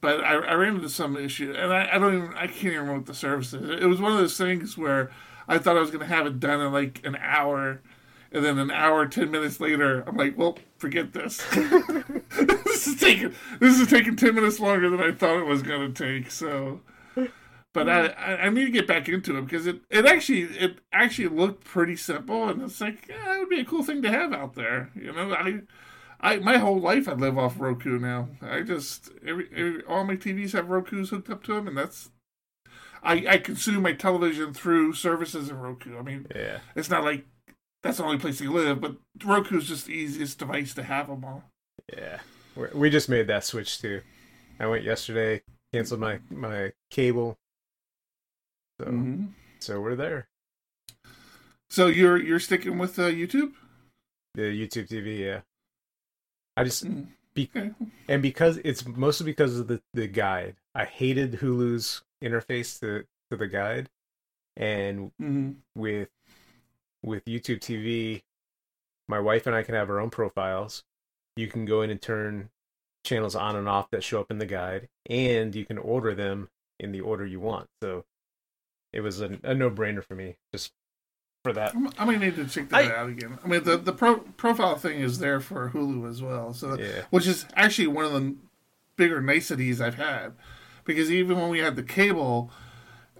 but 0.00 0.22
I, 0.22 0.34
I 0.34 0.54
ran 0.54 0.76
into 0.76 0.88
some 0.88 1.16
issue, 1.16 1.54
and 1.56 1.72
I, 1.72 1.88
I 1.94 1.98
don't 1.98 2.14
even 2.14 2.34
I 2.34 2.46
can't 2.46 2.64
even 2.64 2.80
remember 2.80 2.98
what 2.98 3.06
the 3.06 3.14
service 3.14 3.54
is. 3.54 3.80
It 3.80 3.86
was 3.86 4.00
one 4.00 4.12
of 4.12 4.18
those 4.18 4.36
things 4.36 4.76
where 4.76 5.10
I 5.48 5.58
thought 5.58 5.76
I 5.76 5.80
was 5.80 5.90
going 5.90 6.06
to 6.06 6.14
have 6.14 6.26
it 6.26 6.40
done 6.40 6.60
in 6.60 6.72
like 6.72 7.00
an 7.06 7.16
hour, 7.16 7.80
and 8.32 8.44
then 8.44 8.58
an 8.58 8.70
hour, 8.70 9.06
ten 9.06 9.30
minutes 9.30 9.60
later, 9.60 10.02
I'm 10.06 10.16
like, 10.16 10.36
well, 10.36 10.58
forget 10.78 11.12
this. 11.12 11.38
this 11.52 12.86
is 12.86 13.00
taking 13.00 13.32
this 13.60 13.80
is 13.80 13.88
taking 13.88 14.16
ten 14.16 14.34
minutes 14.34 14.58
longer 14.58 14.90
than 14.90 15.00
I 15.00 15.12
thought 15.12 15.38
it 15.38 15.46
was 15.46 15.62
going 15.62 15.94
to 15.94 16.04
take. 16.04 16.30
So, 16.30 16.80
but 17.74 17.86
mm-hmm. 17.86 18.18
I, 18.18 18.34
I 18.34 18.46
I 18.46 18.48
need 18.48 18.64
to 18.64 18.70
get 18.70 18.86
back 18.86 19.08
into 19.08 19.36
it 19.36 19.42
because 19.42 19.66
it 19.66 19.82
it 19.90 20.06
actually 20.06 20.42
it 20.42 20.78
actually 20.92 21.28
looked 21.28 21.64
pretty 21.64 21.96
simple, 21.96 22.48
and 22.48 22.62
it's 22.62 22.80
like 22.80 23.08
yeah, 23.08 23.36
it 23.36 23.40
would 23.40 23.50
be 23.50 23.60
a 23.60 23.64
cool 23.66 23.82
thing 23.82 24.00
to 24.00 24.10
have 24.10 24.32
out 24.32 24.54
there. 24.54 24.90
You 24.94 25.12
know, 25.12 25.34
I. 25.34 25.60
I, 26.20 26.38
my 26.38 26.56
whole 26.56 26.80
life 26.80 27.06
I 27.06 27.12
live 27.12 27.36
off 27.36 27.60
Roku 27.60 27.98
now. 27.98 28.28
I 28.40 28.62
just 28.62 29.10
every, 29.26 29.46
every 29.54 29.82
all 29.84 30.04
my 30.04 30.16
TVs 30.16 30.52
have 30.52 30.70
Roku's 30.70 31.10
hooked 31.10 31.28
up 31.28 31.42
to 31.42 31.54
them, 31.54 31.68
and 31.68 31.76
that's 31.76 32.08
I, 33.04 33.26
I 33.28 33.38
consume 33.38 33.82
my 33.82 33.92
television 33.92 34.54
through 34.54 34.94
services 34.94 35.50
in 35.50 35.58
Roku. 35.58 35.98
I 35.98 36.02
mean, 36.02 36.26
Yeah. 36.34 36.60
it's 36.74 36.88
not 36.88 37.04
like 37.04 37.26
that's 37.82 37.98
the 37.98 38.04
only 38.04 38.18
place 38.18 38.40
you 38.40 38.50
live, 38.50 38.80
but 38.80 38.96
Roku's 39.22 39.68
just 39.68 39.86
the 39.86 39.92
easiest 39.92 40.38
device 40.38 40.72
to 40.74 40.82
have 40.82 41.08
them 41.08 41.24
all. 41.24 41.44
Yeah. 41.94 42.20
we 42.56 42.68
we 42.74 42.90
just 42.90 43.10
made 43.10 43.26
that 43.26 43.44
switch 43.44 43.80
too. 43.80 44.00
I 44.58 44.66
went 44.66 44.84
yesterday, 44.84 45.42
canceled 45.72 46.00
my 46.00 46.20
my 46.30 46.72
cable. 46.90 47.36
So 48.80 48.86
hmm 48.86 49.26
so 49.60 49.80
we're 49.80 49.96
there. 49.96 50.28
So 51.70 51.86
you're 51.86 52.20
you're 52.20 52.40
sticking 52.40 52.78
with 52.78 52.98
uh, 52.98 53.08
YouTube? 53.08 53.52
The 54.34 54.42
YouTube 54.42 54.88
TV, 54.88 55.20
yeah. 55.24 55.40
I 56.56 56.64
just 56.64 56.84
Mm. 56.84 57.08
be, 57.34 57.50
Okay. 57.54 57.72
and 58.08 58.22
because 58.22 58.58
it's 58.58 58.86
mostly 58.86 59.26
because 59.26 59.58
of 59.58 59.66
the 59.68 59.82
the 59.92 60.06
guide. 60.06 60.56
I 60.74 60.84
hated 60.84 61.34
Hulu's 61.34 62.02
interface 62.22 62.78
to 62.80 63.06
to 63.30 63.36
the 63.36 63.46
guide, 63.48 63.90
and 64.56 65.12
hmm 65.18 65.52
with 65.74 66.10
with 67.02 67.24
YouTube 67.26 67.60
TV, 67.60 68.22
my 69.08 69.20
wife 69.20 69.46
and 69.46 69.56
I 69.56 69.62
can 69.62 69.74
have 69.74 69.90
our 69.90 70.00
own 70.00 70.10
profiles. 70.10 70.84
You 71.36 71.48
can 71.48 71.64
go 71.66 71.82
in 71.82 71.90
and 71.90 72.00
turn 72.02 72.50
channels 73.04 73.36
on 73.36 73.56
and 73.56 73.68
off 73.68 73.90
that 73.90 74.04
show 74.04 74.20
up 74.20 74.30
in 74.30 74.38
the 74.38 74.46
guide, 74.46 74.88
and 75.10 75.54
you 75.54 75.64
can 75.66 75.78
order 75.78 76.14
them 76.14 76.50
in 76.80 76.92
the 76.92 77.00
order 77.02 77.26
you 77.26 77.40
want. 77.40 77.68
So 77.82 78.04
it 78.94 79.00
was 79.02 79.20
a, 79.20 79.38
a 79.42 79.54
no 79.54 79.70
brainer 79.70 80.02
for 80.04 80.14
me 80.14 80.36
just 80.52 80.72
for 81.42 81.52
that. 81.52 81.74
I'm- 81.74 81.90
I 81.98 82.04
might 82.06 82.20
need 82.20 82.36
to 82.36 82.46
check 82.46 82.68
that 82.70 82.84
I- 82.90 82.96
out 82.96 83.08
again. 83.10 83.38
I 83.44 83.48
mean, 83.48 83.62
the 83.64 83.76
the 83.76 83.92
pro, 83.92 84.18
profile 84.18 84.76
thing 84.76 85.00
is 85.00 85.18
there 85.18 85.40
for 85.40 85.70
Hulu 85.70 86.08
as 86.08 86.22
well, 86.22 86.54
so 86.54 86.78
Yeah. 86.78 87.02
which 87.10 87.26
is 87.26 87.44
actually 87.54 87.88
one 87.88 88.04
of 88.06 88.12
the 88.12 88.34
bigger 88.96 89.20
niceties 89.20 89.80
I've 89.80 89.96
had, 89.96 90.32
because 90.84 91.10
even 91.10 91.36
when 91.38 91.50
we 91.50 91.58
had 91.58 91.76
the 91.76 91.82
cable, 91.82 92.50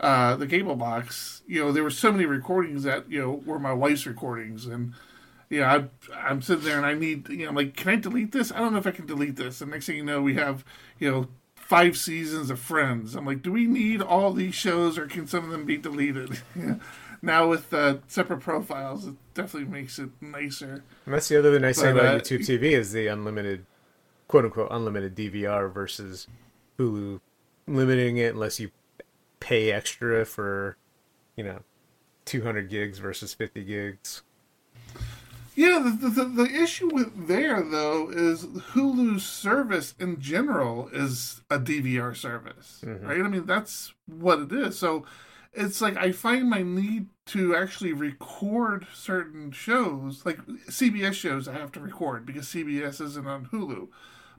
uh, 0.01 0.37
the 0.37 0.47
cable 0.47 0.77
box, 0.77 1.43
you 1.47 1.61
know, 1.63 1.73
there 1.73 1.83
were 1.83 1.91
so 1.91 2.11
many 2.13 2.25
recordings 2.27 2.83
that 2.85 3.11
you 3.11 3.21
know 3.21 3.43
were 3.45 3.59
my 3.59 3.73
wife's 3.73 4.07
recordings, 4.07 4.67
and 4.67 4.95
you 5.51 5.61
know, 5.61 5.67
I, 5.67 5.85
I'm 6.29 6.41
sitting 6.41 6.65
there 6.65 6.79
and 6.79 6.87
I 6.87 6.95
need, 6.95 7.29
you 7.29 7.39
know, 7.45 7.49
I'm 7.51 7.55
like, 7.55 7.77
can 7.77 7.91
I 7.91 7.97
delete 7.97 8.33
this? 8.33 8.51
I 8.51 8.59
don't 8.59 8.73
know 8.73 8.79
if 8.79 8.87
I 8.87 8.91
can 8.93 9.07
delete 9.07 9.37
this. 9.37 9.61
And 9.61 9.71
next 9.71 9.87
thing 9.87 9.97
you 9.97 10.03
know, 10.05 10.23
we 10.23 10.35
have, 10.35 10.65
you 10.99 11.11
know, 11.11 11.29
five 11.75 11.97
seasons 11.97 12.51
of 12.51 12.61
Friends. 12.61 13.17
I'm 13.17 13.27
like, 13.27 13.43
do 13.43 13.51
we 13.51 13.67
need 13.67 14.01
all 14.01 14.33
these 14.33 14.55
shows, 14.55 14.97
or 14.97 15.07
can 15.07 15.27
some 15.27 15.45
of 15.45 15.51
them 15.51 15.65
be 15.65 15.77
deleted? 15.77 16.41
Yeah. 16.55 16.77
Now 17.23 17.49
with 17.49 17.73
uh, 17.73 17.99
separate 18.07 18.41
profiles, 18.41 19.07
it 19.07 19.15
definitely 19.33 19.71
makes 19.71 19.99
it 19.99 20.11
nicer. 20.21 20.85
And 21.07 21.15
that's 21.15 21.27
the 21.29 21.39
other 21.39 21.59
nice 21.59 21.81
thing 21.81 21.93
about 21.93 22.17
uh, 22.17 22.19
YouTube 22.19 22.41
TV 22.41 22.73
is 22.73 22.93
the 22.93 23.07
unlimited, 23.07 23.65
quote 24.29 24.45
unquote, 24.45 24.69
unlimited 24.71 25.17
DVR 25.17 25.73
versus 25.73 26.29
Hulu 26.79 27.21
limiting 27.67 28.19
it 28.19 28.35
unless 28.35 28.61
you 28.61 28.73
pay 29.41 29.73
extra 29.73 30.27
for, 30.27 30.77
you 31.35 31.45
know, 31.45 31.61
200 32.27 32.69
gigs 32.69 32.99
versus 32.99 33.33
50 33.33 33.65
gigs. 33.65 34.23
Yeah, 35.55 35.79
the, 35.79 36.09
the, 36.09 36.25
the 36.25 36.63
issue 36.63 36.93
with 36.93 37.29
there 37.29 37.63
though 37.63 38.11
is 38.11 38.45
Hulu's 38.45 39.25
service 39.25 39.95
in 40.01 40.21
general 40.21 40.89
is 40.93 41.43
a 41.49 41.59
DVR 41.59 42.17
service, 42.17 42.83
mm-hmm. 42.85 43.07
right? 43.07 43.21
I 43.21 43.29
mean 43.29 43.47
that's 43.47 43.95
what 44.07 44.41
it 44.41 44.53
is. 44.53 44.79
So 44.79 45.05
it's 45.53 45.81
like 45.81 45.97
I 45.97 46.11
find 46.13 46.51
my 46.51 46.63
need 46.63 47.07
to 47.27 47.55
actually 47.55 47.93
record 47.93 48.87
certain 48.93 49.53
shows, 49.53 50.27
like 50.27 50.39
CBS 50.69 51.15
shows, 51.15 51.47
I 51.47 51.55
have 51.55 51.73
to 51.73 51.81
record 51.81 52.27
because 52.27 52.47
CBS 52.47 53.01
isn't 53.01 53.27
on 53.27 53.47
Hulu. 53.47 53.89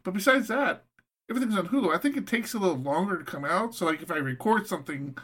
But 0.04 0.14
besides 0.14 0.50
that, 0.50 0.84
everything's 1.30 1.58
on 1.58 1.70
Hulu. 1.70 1.96
I 1.96 1.98
think 1.98 2.18
it 2.18 2.28
takes 2.28 2.54
a 2.54 2.60
little 2.60 2.78
longer 2.78 3.18
to 3.18 3.24
come 3.24 3.46
out. 3.46 3.74
So 3.74 3.86
like 3.86 4.02
if 4.02 4.12
I 4.12 4.18
record 4.18 4.68
something, 4.68 5.18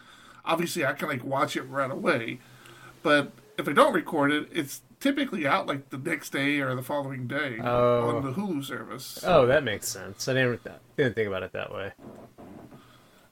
obviously 0.45 0.85
I 0.85 0.93
can 0.93 1.09
like 1.09 1.23
watch 1.23 1.57
it 1.57 1.63
right 1.63 1.91
away. 1.91 2.39
But 3.03 3.33
if 3.57 3.67
I 3.67 3.73
don't 3.73 3.93
record 3.93 4.31
it, 4.31 4.47
it's 4.51 4.81
typically 5.01 5.45
out 5.45 5.67
like 5.67 5.89
the 5.89 5.97
next 5.97 6.29
day 6.29 6.59
or 6.59 6.73
the 6.75 6.81
following 6.81 7.27
day 7.27 7.59
Oh. 7.61 8.15
on 8.15 8.23
the 8.23 8.31
Hulu 8.31 8.63
service. 8.63 9.19
Oh, 9.25 9.45
that 9.47 9.63
makes 9.65 9.87
sense. 9.89 10.27
I 10.29 10.33
didn't 10.33 10.61
didn't 10.95 11.15
think 11.15 11.27
about 11.27 11.43
it 11.43 11.51
that 11.51 11.73
way. 11.73 11.91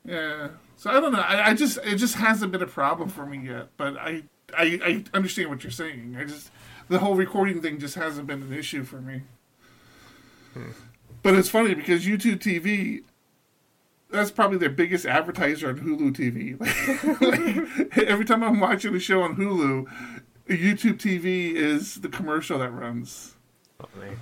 Yeah. 0.06 0.50
So 0.76 0.90
I 0.90 1.00
don't 1.00 1.12
know. 1.14 1.20
I, 1.20 1.50
I 1.50 1.54
just 1.54 1.78
it 1.84 1.96
just 1.96 2.16
hasn't 2.16 2.52
been 2.52 2.62
a 2.62 2.68
problem 2.68 3.10
for 3.10 3.26
me 3.26 3.48
yet. 3.48 3.70
But 3.78 3.98
I, 3.98 4.24
I 4.58 4.80
I 4.84 5.04
understand 5.14 5.50
what 5.50 5.64
you're 5.64 5.72
saying. 5.72 6.18
I 6.20 6.26
just 6.26 6.52
the 6.90 7.00
whole 7.00 7.16
recording 7.16 7.62
thing 7.62 7.80
just 7.80 7.96
hasn't 7.96 8.28
been 8.28 8.42
an 8.42 8.54
issue 8.54 8.84
for 8.84 9.00
me. 9.02 9.22
Hmm. 10.54 10.72
But 11.22 11.36
it's 11.36 11.50
funny 11.50 11.74
because 11.76 12.06
YouTube 12.06 12.40
TV. 12.40 13.04
That's 14.12 14.32
probably 14.32 14.58
their 14.58 14.72
biggest 14.72 15.06
advertiser 15.06 15.70
on 15.70 15.80
Hulu 15.82 16.14
TV. 16.16 16.60
like, 17.92 18.08
every 18.08 18.26
time 18.26 18.42
I'm 18.44 18.60
watching 18.60 18.96
a 18.96 19.00
show 19.00 19.22
on 19.22 19.36
Hulu, 19.36 19.86
YouTube 20.58 20.98
TV 20.98 21.54
is 21.54 21.96
the 21.96 22.10
commercial 22.10 22.60
that 22.60 22.72
runs. 22.72 23.36
Funny. 23.78 24.16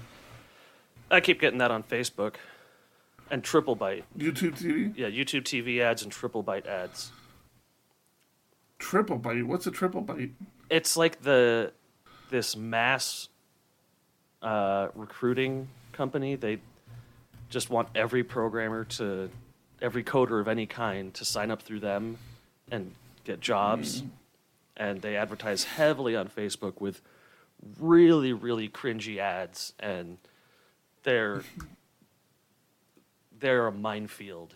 I 1.09 1.21
keep 1.21 1.39
getting 1.39 1.59
that 1.59 1.71
on 1.71 1.83
Facebook 1.83 2.35
and 3.31 3.43
Triplebyte. 3.43 4.03
YouTube 4.17 4.57
TV, 4.59 4.93
Yeah, 4.97 5.07
YouTube 5.07 5.43
TV 5.43 5.79
ads 5.81 6.03
and 6.03 6.11
Triplebyte 6.11 6.65
ads. 6.67 7.11
Triplebyte. 8.79 9.43
What's 9.45 9.67
a 9.67 9.71
Triplebyte? 9.71 10.31
It's 10.69 10.97
like 10.97 11.21
the 11.21 11.71
this 12.29 12.55
mass 12.55 13.29
uh, 14.41 14.89
recruiting 14.95 15.69
company. 15.93 16.35
They 16.35 16.59
just 17.49 17.69
want 17.69 17.87
every 17.95 18.23
programmer 18.23 18.83
to 18.83 19.29
every 19.81 20.03
coder 20.03 20.39
of 20.41 20.47
any 20.47 20.65
kind 20.65 21.13
to 21.13 21.23
sign 21.25 21.51
up 21.51 21.61
through 21.61 21.79
them 21.79 22.17
and 22.69 22.93
get 23.23 23.39
jobs. 23.39 24.03
And 24.77 25.01
they 25.01 25.15
advertise 25.15 25.63
heavily 25.63 26.15
on 26.15 26.27
Facebook 26.27 26.79
with 26.79 27.01
really, 27.79 28.31
really 28.31 28.69
cringy 28.69 29.17
ads, 29.17 29.73
and 29.79 30.19
they're 31.03 31.43
they're 33.39 33.67
a 33.67 33.71
minefield 33.71 34.55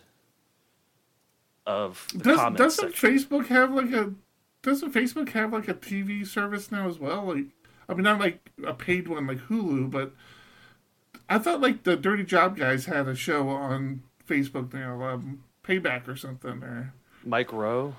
of 1.66 2.08
the 2.14 2.52
Does, 2.56 2.76
section. 2.76 3.10
Facebook 3.10 3.46
have 3.46 3.72
like 3.72 3.92
a 3.92 4.14
doesn't 4.62 4.92
Facebook 4.92 5.30
have 5.30 5.52
like 5.52 5.68
a 5.68 5.74
TV 5.74 6.26
service 6.26 6.70
now 6.70 6.88
as 6.88 6.98
well? 6.98 7.24
Like 7.24 7.46
I 7.88 7.94
mean 7.94 8.04
not 8.04 8.20
like 8.20 8.50
a 8.64 8.74
paid 8.74 9.08
one 9.08 9.26
like 9.26 9.38
Hulu, 9.48 9.90
but 9.90 10.12
I 11.28 11.38
thought 11.38 11.60
like 11.60 11.84
the 11.84 11.96
Dirty 11.96 12.24
Job 12.24 12.56
guys 12.56 12.86
had 12.86 13.08
a 13.08 13.14
show 13.14 13.48
on 13.48 14.02
Facebook 14.28 14.72
now, 14.72 15.02
um, 15.02 15.44
Payback 15.64 16.08
or 16.08 16.16
something 16.16 16.62
or 16.62 16.94
Mike 17.24 17.52
Rowe. 17.52 17.96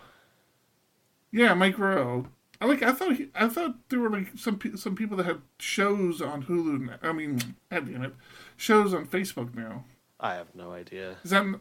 Yeah, 1.33 1.53
Mike 1.53 1.77
Rowe. 1.77 2.27
I 2.61 2.65
like. 2.65 2.81
I 2.81 2.93
thought. 2.93 3.17
He, 3.17 3.27
I 3.35 3.49
thought 3.49 3.75
there 3.89 3.99
were 3.99 4.09
like 4.09 4.27
some 4.37 4.57
pe- 4.57 4.75
some 4.77 4.95
people 4.95 5.17
that 5.17 5.25
had 5.25 5.41
shows 5.59 6.21
on 6.21 6.43
Hulu. 6.43 6.87
Now. 6.87 6.95
I 7.01 7.11
mean, 7.11 7.39
God 7.69 7.91
damn 7.91 8.03
it, 8.05 8.13
shows 8.55 8.93
on 8.93 9.05
Facebook 9.05 9.53
now. 9.53 9.83
I 10.19 10.35
have 10.35 10.55
no 10.55 10.71
idea. 10.71 11.17
Is 11.25 11.31
that? 11.31 11.59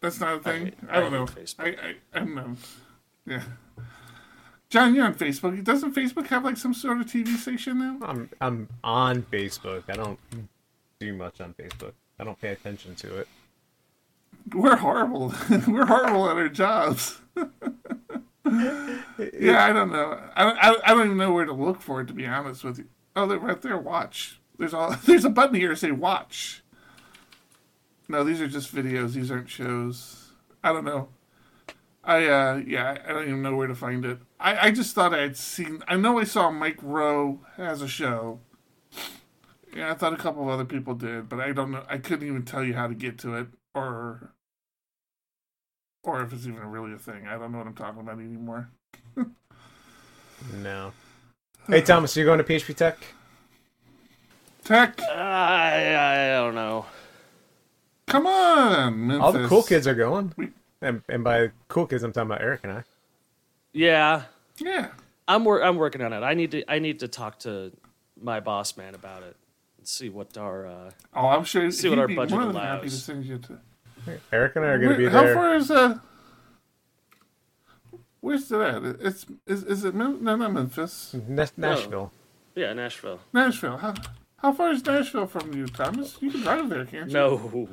That's 0.00 0.20
not 0.20 0.34
a 0.36 0.38
thing. 0.38 0.66
hate- 0.66 0.74
I, 0.88 1.00
don't 1.00 1.12
I 1.14 1.16
know. 1.16 1.26
Facebook. 1.26 1.54
I, 1.58 1.88
I 1.88 1.94
I 2.14 2.18
don't 2.20 2.34
know. 2.36 2.56
Yeah. 3.26 3.42
John, 4.70 4.94
you're 4.94 5.06
on 5.06 5.14
Facebook. 5.14 5.64
Doesn't 5.64 5.94
Facebook 5.94 6.26
have 6.28 6.44
like 6.44 6.58
some 6.58 6.74
sort 6.74 7.00
of 7.00 7.06
TV 7.06 7.36
station 7.36 7.78
now? 7.78 7.98
I'm 8.06 8.30
I'm 8.40 8.68
on 8.84 9.22
Facebook. 9.22 9.84
I 9.88 9.94
don't 9.94 10.18
do 11.00 11.14
much 11.14 11.40
on 11.40 11.54
Facebook. 11.54 11.92
I 12.20 12.24
don't 12.24 12.40
pay 12.40 12.50
attention 12.50 12.94
to 12.96 13.16
it. 13.18 13.28
We're 14.54 14.76
horrible. 14.76 15.34
We're 15.66 15.86
horrible 15.86 16.28
at 16.30 16.36
our 16.36 16.48
jobs. 16.48 17.18
yeah, 19.40 19.64
I 19.64 19.72
don't 19.72 19.92
know. 19.92 20.20
I, 20.34 20.44
I, 20.44 20.76
I 20.84 20.94
don't 20.94 21.06
even 21.06 21.16
know 21.16 21.32
where 21.32 21.44
to 21.44 21.52
look 21.52 21.80
for 21.80 22.00
it 22.00 22.06
to 22.08 22.14
be 22.14 22.26
honest 22.26 22.64
with 22.64 22.78
you. 22.78 22.86
Oh, 23.16 23.26
they're 23.26 23.38
right 23.38 23.60
there. 23.60 23.78
Watch. 23.78 24.40
There's 24.58 24.74
all. 24.74 24.94
There's 25.04 25.24
a 25.24 25.30
button 25.30 25.56
here 25.56 25.68
to 25.68 25.76
say 25.76 25.90
watch. 25.90 26.62
No, 28.08 28.24
these 28.24 28.40
are 28.40 28.48
just 28.48 28.74
videos. 28.74 29.12
These 29.12 29.30
aren't 29.30 29.50
shows. 29.50 30.32
I 30.62 30.72
don't 30.72 30.84
know. 30.84 31.08
I 32.04 32.26
uh 32.26 32.62
yeah, 32.66 32.96
I 33.06 33.12
don't 33.12 33.24
even 33.24 33.42
know 33.42 33.54
where 33.54 33.66
to 33.66 33.74
find 33.74 34.04
it. 34.04 34.18
I, 34.40 34.68
I 34.68 34.70
just 34.70 34.94
thought 34.94 35.12
I 35.12 35.20
had 35.20 35.36
seen 35.36 35.82
I 35.86 35.96
know 35.96 36.18
I 36.18 36.24
saw 36.24 36.50
Mike 36.50 36.78
Rowe 36.82 37.40
has 37.56 37.82
a 37.82 37.88
show. 37.88 38.40
Yeah, 39.76 39.90
I 39.90 39.94
thought 39.94 40.14
a 40.14 40.16
couple 40.16 40.42
of 40.42 40.48
other 40.48 40.64
people 40.64 40.94
did, 40.94 41.28
but 41.28 41.38
I 41.38 41.52
don't 41.52 41.70
know 41.70 41.84
I 41.88 41.98
couldn't 41.98 42.26
even 42.26 42.44
tell 42.44 42.64
you 42.64 42.74
how 42.74 42.86
to 42.86 42.94
get 42.94 43.18
to 43.18 43.34
it 43.34 43.48
or 43.74 44.32
or 46.02 46.22
if 46.22 46.32
it's 46.32 46.46
even 46.46 46.64
really 46.70 46.92
a 46.92 46.98
thing. 46.98 47.26
I 47.26 47.38
don't 47.38 47.52
know 47.52 47.58
what 47.58 47.66
I'm 47.66 47.74
talking 47.74 48.00
about 48.00 48.18
anymore. 48.18 48.68
No. 50.62 50.92
Hey 51.70 51.82
Thomas, 51.82 52.16
you're 52.16 52.24
going 52.24 52.38
to 52.38 52.44
PHP 52.44 52.74
Tech? 52.74 52.96
Tech, 54.64 55.02
I, 55.02 56.30
I 56.32 56.36
don't 56.38 56.54
know. 56.54 56.86
come 58.06 58.26
on, 58.26 59.06
Memphis. 59.06 59.22
All 59.22 59.32
the 59.32 59.46
cool 59.46 59.62
kids 59.62 59.86
are 59.86 59.94
going. 59.94 60.32
And, 60.80 61.02
and 61.10 61.22
by 61.22 61.50
cool 61.68 61.84
kids, 61.86 62.02
I'm 62.02 62.12
talking 62.12 62.30
about 62.30 62.40
Eric 62.40 62.60
and 62.62 62.72
I. 62.72 62.84
Yeah, 63.74 64.22
Yeah. 64.58 64.88
I'm 65.26 65.44
wor- 65.44 65.62
I'm 65.62 65.76
working 65.76 66.00
on 66.00 66.14
it. 66.14 66.20
I 66.22 66.32
need 66.32 66.52
to 66.52 66.72
I 66.72 66.78
need 66.78 67.00
to 67.00 67.08
talk 67.08 67.40
to 67.40 67.70
my 68.18 68.40
boss 68.40 68.74
man 68.78 68.94
about 68.94 69.22
it 69.24 69.36
and 69.76 69.86
see 69.86 70.08
what 70.08 70.38
our 70.38 70.66
uh, 70.66 70.90
Oh, 71.14 71.26
I'm 71.26 71.44
sure 71.44 71.70
See 71.70 71.90
what 71.90 71.96
he'd 71.96 72.00
our 72.00 72.08
be 72.08 72.14
budget 72.16 72.30
more 72.38 72.46
than 72.46 72.56
happy 72.56 72.88
to 72.88 73.12
allows. 73.12 73.50
Send 74.04 74.16
you 74.16 74.20
to. 74.30 74.34
Eric 74.36 74.56
and 74.56 74.64
I 74.64 74.68
are 74.68 74.78
going 74.78 74.90
to 74.92 74.96
be 74.98 75.04
Where- 75.04 75.12
How 75.12 75.22
there. 75.24 75.34
far 75.34 75.54
is 75.56 75.70
uh? 75.70 75.98
Where's 78.20 78.50
it 78.50 78.60
at? 78.60 78.84
It's 78.84 79.26
is 79.46 79.62
is 79.64 79.84
it 79.84 79.94
Mem- 79.94 80.22
no 80.24 80.36
not 80.36 80.52
Memphis, 80.52 81.14
Na- 81.28 81.46
Nashville. 81.56 82.12
yeah 82.54 82.72
Nashville. 82.72 83.20
Nashville. 83.32 83.76
How 83.76 83.94
how 84.38 84.52
far 84.52 84.70
is 84.72 84.84
Nashville 84.84 85.26
from 85.26 85.54
you, 85.54 85.66
Thomas? 85.66 86.16
You 86.20 86.30
can 86.30 86.40
drive 86.42 86.68
there, 86.68 86.84
can't 86.84 87.08
you? 87.08 87.14
No, 87.14 87.68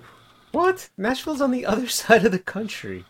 What? 0.52 0.90
Nashville's 0.98 1.42
on 1.42 1.52
the 1.52 1.66
other 1.66 1.88
side 2.02 2.26
of 2.26 2.32
the 2.32 2.40
country. 2.40 3.06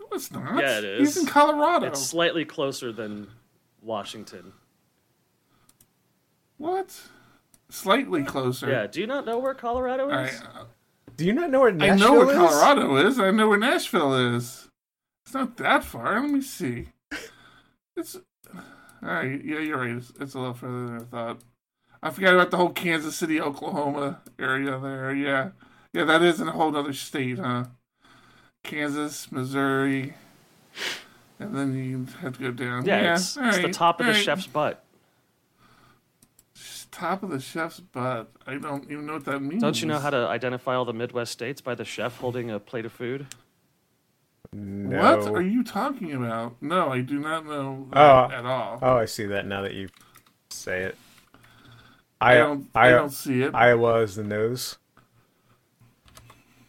No, 0.00 0.06
it's 0.12 0.30
not. 0.30 0.58
Yeah, 0.62 0.78
it 0.80 1.00
He's 1.00 1.16
in 1.16 1.26
Colorado. 1.26 1.86
it's 1.86 2.04
slightly 2.04 2.44
closer 2.44 2.92
than 2.92 3.28
Washington. 3.80 4.52
What? 6.58 7.00
Slightly 7.70 8.22
closer. 8.22 8.68
Yeah, 8.70 8.86
do 8.86 9.00
you 9.00 9.06
not 9.06 9.24
know 9.24 9.38
where 9.38 9.54
Colorado 9.54 10.10
I, 10.10 10.24
is? 10.26 10.42
Do 11.22 11.28
you 11.28 11.34
not 11.34 11.50
know 11.50 11.60
where 11.60 11.70
Nashville 11.70 11.94
is? 11.94 12.02
I 12.02 12.04
know 12.04 12.18
where 12.18 12.30
is? 12.30 12.36
Colorado 12.36 12.96
is. 12.96 13.18
I 13.20 13.30
know 13.30 13.48
where 13.48 13.58
Nashville 13.58 14.14
is. 14.34 14.68
It's 15.24 15.32
not 15.32 15.56
that 15.58 15.84
far. 15.84 16.20
Let 16.20 16.28
me 16.28 16.40
see. 16.40 16.88
It's 17.96 18.16
all 18.16 18.60
right. 19.00 19.40
Yeah, 19.44 19.60
you're 19.60 19.78
right. 19.78 19.90
It's, 19.90 20.10
it's 20.18 20.34
a 20.34 20.38
little 20.40 20.54
further 20.54 20.86
than 20.86 20.96
I 20.96 21.04
thought. 21.04 21.42
I 22.02 22.10
forgot 22.10 22.34
about 22.34 22.50
the 22.50 22.56
whole 22.56 22.70
Kansas 22.70 23.14
City, 23.14 23.40
Oklahoma 23.40 24.20
area 24.36 24.76
there. 24.80 25.14
Yeah, 25.14 25.50
yeah, 25.92 26.02
that 26.02 26.22
is 26.22 26.40
in 26.40 26.48
a 26.48 26.52
whole 26.52 26.76
other 26.76 26.92
state, 26.92 27.38
huh? 27.38 27.66
Kansas, 28.64 29.30
Missouri, 29.30 30.14
and 31.38 31.56
then 31.56 31.72
you 31.72 32.06
have 32.20 32.36
to 32.38 32.42
go 32.42 32.50
down. 32.50 32.84
Yeah, 32.84 33.14
it's, 33.14 33.36
all 33.36 33.46
it's 33.46 33.58
the 33.58 33.68
top 33.68 34.00
of 34.00 34.06
all 34.06 34.12
the 34.12 34.18
right. 34.18 34.24
chef's 34.24 34.48
butt. 34.48 34.84
Top 36.92 37.22
of 37.24 37.30
the 37.30 37.40
chef's 37.40 37.80
butt. 37.80 38.30
I 38.46 38.56
don't 38.58 38.84
even 38.84 39.06
know 39.06 39.14
what 39.14 39.24
that 39.24 39.40
means. 39.40 39.62
Don't 39.62 39.80
you 39.80 39.88
know 39.88 39.98
how 39.98 40.10
to 40.10 40.28
identify 40.28 40.74
all 40.76 40.84
the 40.84 40.92
Midwest 40.92 41.32
states 41.32 41.60
by 41.60 41.74
the 41.74 41.84
chef 41.84 42.18
holding 42.18 42.50
a 42.50 42.60
plate 42.60 42.84
of 42.86 42.92
food? 42.92 43.26
No. 44.52 44.98
What 45.16 45.28
are 45.34 45.42
you 45.42 45.64
talking 45.64 46.12
about? 46.12 46.56
No, 46.60 46.90
I 46.90 47.00
do 47.00 47.18
not 47.18 47.46
know 47.46 47.88
that 47.90 47.98
Oh. 47.98 48.30
at 48.30 48.44
all. 48.44 48.78
Oh, 48.82 48.96
I 48.98 49.06
see 49.06 49.24
that 49.26 49.46
now 49.46 49.62
that 49.62 49.72
you 49.74 49.88
say 50.50 50.82
it. 50.82 50.96
I 52.20 52.34
I 52.34 52.36
don't. 52.36 52.68
I, 52.74 52.90
don't 52.90 53.10
see 53.10 53.42
it. 53.42 53.54
Iowa 53.54 54.00
is 54.02 54.14
the 54.14 54.22
nose. 54.22 54.78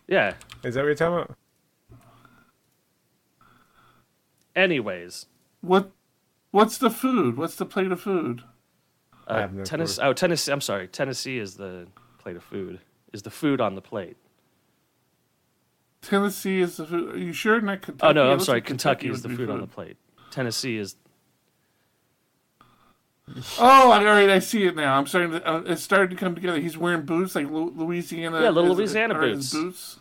Yeah. 0.07 0.33
Is 0.63 0.73
that 0.75 0.81
what 0.81 0.87
you're 0.87 0.95
talking 0.95 1.15
about? 1.25 1.37
Anyways, 4.55 5.25
what? 5.61 5.91
What's 6.51 6.77
the 6.77 6.89
food? 6.89 7.37
What's 7.37 7.55
the 7.55 7.65
plate 7.65 7.91
of 7.91 8.01
food? 8.01 8.43
I 9.27 9.33
uh, 9.33 9.39
have 9.41 9.53
no 9.53 9.63
Tennessee. 9.63 9.99
clue. 9.99 10.09
Oh, 10.09 10.13
Tennessee. 10.13 10.51
I'm 10.51 10.61
sorry. 10.61 10.87
Tennessee 10.87 11.37
is 11.37 11.55
the 11.55 11.87
plate 12.19 12.35
of 12.35 12.43
food. 12.43 12.79
Is 13.11 13.21
the 13.21 13.29
food 13.29 13.61
on 13.61 13.75
the 13.75 13.81
plate? 13.81 14.17
Tennessee 16.01 16.59
is 16.59 16.77
the 16.77 16.85
food. 16.85 17.15
Are 17.15 17.17
you 17.17 17.33
sure? 17.33 17.59
Not 17.61 17.81
Kentucky. 17.81 18.09
Oh 18.09 18.11
no, 18.11 18.31
I'm 18.31 18.39
sorry. 18.39 18.57
like 18.57 18.65
Kentucky 18.65 19.09
is 19.09 19.21
the 19.21 19.29
be 19.29 19.35
food 19.35 19.49
on 19.49 19.61
the 19.61 19.67
plate. 19.67 19.97
Tennessee 20.31 20.77
is. 20.77 20.95
Oh, 23.57 23.91
all 23.91 24.03
right. 24.03 24.29
I 24.29 24.39
see 24.39 24.65
it 24.65 24.75
now. 24.75 24.97
I'm 24.97 25.07
starting 25.07 25.31
to. 25.31 25.49
Uh, 25.49 25.63
it's 25.65 25.81
starting 25.81 26.15
to 26.15 26.21
come 26.21 26.35
together. 26.35 26.59
He's 26.59 26.77
wearing 26.77 27.03
boots 27.03 27.35
like 27.35 27.49
Louisiana. 27.49 28.41
Yeah, 28.41 28.49
little 28.49 28.75
Louisiana 28.75 29.13
are 29.13 29.21
his 29.21 29.53
boots. 29.53 29.95
boots. 29.95 29.99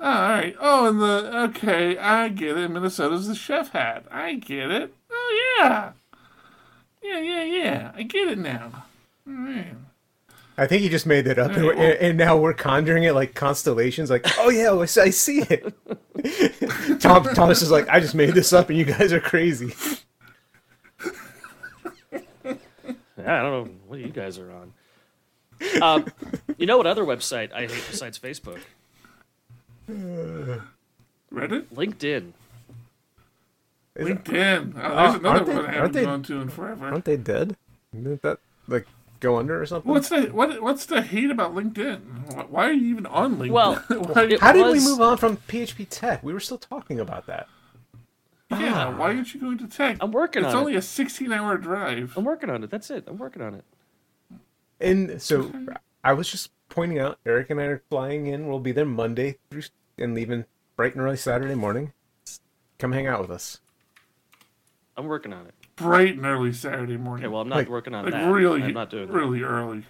Oh, 0.00 0.06
all 0.06 0.30
right. 0.30 0.56
Oh, 0.58 0.88
and 0.88 1.00
the 1.00 1.38
okay, 1.50 1.98
I 1.98 2.28
get 2.28 2.56
it. 2.56 2.70
Minnesota's 2.70 3.28
the 3.28 3.34
chef 3.34 3.72
hat. 3.72 4.06
I 4.10 4.34
get 4.34 4.70
it. 4.70 4.94
Oh 5.10 5.58
yeah. 5.58 5.92
Yeah, 7.02 7.18
yeah, 7.20 7.44
yeah. 7.44 7.92
I 7.94 8.02
get 8.02 8.28
it 8.28 8.38
now. 8.38 8.84
All 9.26 9.32
right. 9.34 9.74
I 10.58 10.66
think 10.66 10.82
you 10.82 10.90
just 10.90 11.06
made 11.06 11.24
that 11.24 11.38
up, 11.38 11.52
and, 11.52 11.64
well- 11.64 11.78
and, 11.78 11.92
and 11.98 12.18
now 12.18 12.36
we're 12.36 12.52
conjuring 12.52 13.04
it 13.04 13.14
like 13.14 13.34
constellations. 13.34 14.10
Like, 14.10 14.26
oh 14.38 14.50
yeah, 14.50 14.72
I 14.72 14.84
see- 14.84 15.00
I 15.00 15.10
see 15.10 15.40
it. 15.48 17.00
Tom 17.00 17.24
Thomas 17.34 17.62
is 17.62 17.70
like, 17.70 17.88
I 17.88 17.98
just 18.00 18.14
made 18.14 18.34
this 18.34 18.52
up, 18.52 18.68
and 18.68 18.78
you 18.78 18.84
guys 18.84 19.12
are 19.12 19.20
crazy. 19.20 19.74
Yeah, 23.18 23.38
I 23.38 23.42
don't 23.42 23.66
know 23.66 23.72
what 23.86 24.00
you 24.00 24.08
guys 24.08 24.38
are 24.38 24.50
on. 24.50 24.72
Um, 25.82 26.06
you 26.56 26.64
know 26.66 26.78
what 26.78 26.86
other 26.86 27.04
website 27.04 27.52
I 27.52 27.66
hate 27.66 27.84
besides 27.90 28.18
Facebook? 28.18 28.60
Reddit, 29.90 31.66
Is 33.96 34.06
LinkedIn. 34.08 34.14
it- 34.14 34.74
LinkedIn. 34.74 34.74
Oh, 34.76 34.96
there's 34.96 35.14
another 35.14 35.28
aren't 35.28 35.46
they- 35.46 35.54
one 35.54 35.64
I 35.64 35.66
aren't 35.66 35.74
haven't 35.76 35.92
they- 35.92 36.04
gone 36.04 36.22
to 36.24 36.40
in 36.40 36.48
forever. 36.48 36.86
aren't 36.86 37.04
they 37.04 37.16
dead? 37.16 37.56
Didn't 37.92 38.22
that 38.22 38.38
like 38.68 38.86
go 39.18 39.36
under 39.38 39.60
or 39.60 39.66
something? 39.66 39.90
What's 39.90 40.08
the 40.08 40.26
what? 40.28 40.62
What's 40.62 40.86
the 40.86 41.02
hate 41.02 41.30
about 41.30 41.54
LinkedIn? 41.54 42.48
Why 42.48 42.68
are 42.68 42.72
you 42.72 42.86
even 42.90 43.06
on 43.06 43.36
LinkedIn? 43.36 43.50
Well, 43.50 43.74
why, 43.88 44.22
it- 44.24 44.40
How 44.40 44.52
did 44.52 44.64
we 44.66 44.80
move 44.80 45.00
on 45.00 45.16
from 45.16 45.36
PHP 45.38 45.86
Tech? 45.90 46.22
We 46.22 46.32
were 46.32 46.40
still 46.40 46.58
talking 46.58 47.00
about 47.00 47.26
that. 47.26 47.48
yeah, 48.50 48.86
ah. 48.86 48.96
why 48.96 49.06
aren't 49.14 49.32
you 49.34 49.40
going 49.40 49.58
to 49.58 49.66
tech? 49.68 49.96
I'm 50.00 50.10
working 50.12 50.44
It's 50.44 50.52
on 50.54 50.60
only 50.60 50.74
a 50.74 50.80
16-hour 50.80 51.58
drive. 51.58 52.14
I'm 52.16 52.24
working 52.24 52.50
on 52.50 52.64
it. 52.64 52.70
That's 52.70 52.90
it. 52.90 53.04
I'm 53.06 53.16
working 53.18 53.42
on 53.42 53.54
it. 53.54 53.64
And 54.80 55.20
so 55.22 55.52
I 56.02 56.12
was 56.14 56.28
just 56.30 56.50
pointing 56.68 56.98
out, 56.98 57.18
Eric 57.26 57.50
and 57.50 57.60
I 57.60 57.64
are 57.64 57.82
flying 57.90 58.26
in. 58.26 58.48
We'll 58.48 58.58
be 58.58 58.72
there 58.72 58.84
Monday 58.86 59.36
through 59.50 59.62
and 59.98 60.14
leaving 60.14 60.46
bright 60.74 60.94
and 60.94 61.02
early 61.04 61.16
Saturday 61.16 61.54
morning. 61.54 61.92
Come 62.78 62.90
hang 62.92 63.06
out 63.06 63.20
with 63.20 63.30
us. 63.30 63.60
I'm 65.00 65.06
working 65.06 65.32
on 65.32 65.46
it. 65.46 65.54
Bright 65.76 66.16
and 66.16 66.26
early 66.26 66.52
Saturday 66.52 66.98
morning. 66.98 67.24
Okay, 67.24 67.32
well, 67.32 67.40
I'm 67.40 67.48
not 67.48 67.56
Like- 67.56 67.68
working 67.70 67.94
on 67.94 68.04
like 68.04 68.12
that. 68.12 68.30
really, 68.30 68.62
I'm 68.62 68.74
not 68.74 68.90
doing 68.90 69.06
that. 69.06 69.12
really 69.14 69.42
early. 69.42 69.84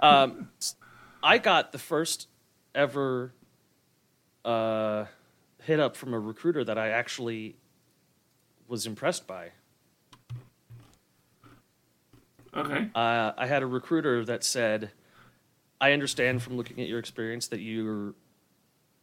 Um, 0.00 0.50
I 1.22 1.38
got 1.38 1.70
the 1.72 1.78
first 1.78 2.28
ever 2.74 3.32
uh, 4.44 5.04
hit 5.62 5.78
up 5.80 5.96
from 5.96 6.12
a 6.12 6.18
recruiter 6.18 6.64
that 6.64 6.76
I 6.76 6.88
actually 6.88 7.56
was 8.68 8.84
impressed 8.86 9.26
by. 9.28 9.52
Okay. 12.54 12.88
Uh, 12.94 13.32
I 13.36 13.46
had 13.46 13.62
a 13.62 13.66
recruiter 13.66 14.24
that 14.24 14.42
said, 14.42 14.90
"I 15.80 15.92
understand 15.92 16.42
from 16.42 16.56
looking 16.56 16.80
at 16.80 16.88
your 16.88 16.98
experience 16.98 17.48
that 17.48 17.60
you're 17.60 18.14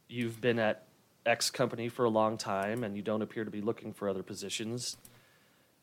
you've 0.10 0.40
been 0.42 0.60
at 0.60 0.88
X 1.26 1.50
company 1.50 1.90
for 1.90 2.06
a 2.06 2.10
long 2.10 2.38
time 2.38 2.84
and 2.84 2.96
you 2.96 3.02
don't 3.02 3.22
appear 3.22 3.44
to 3.46 3.52
be 3.52 3.62
looking 3.62 3.94
for 3.94 4.10
other 4.10 4.24
positions. 4.24 4.98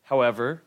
However, 0.05 0.62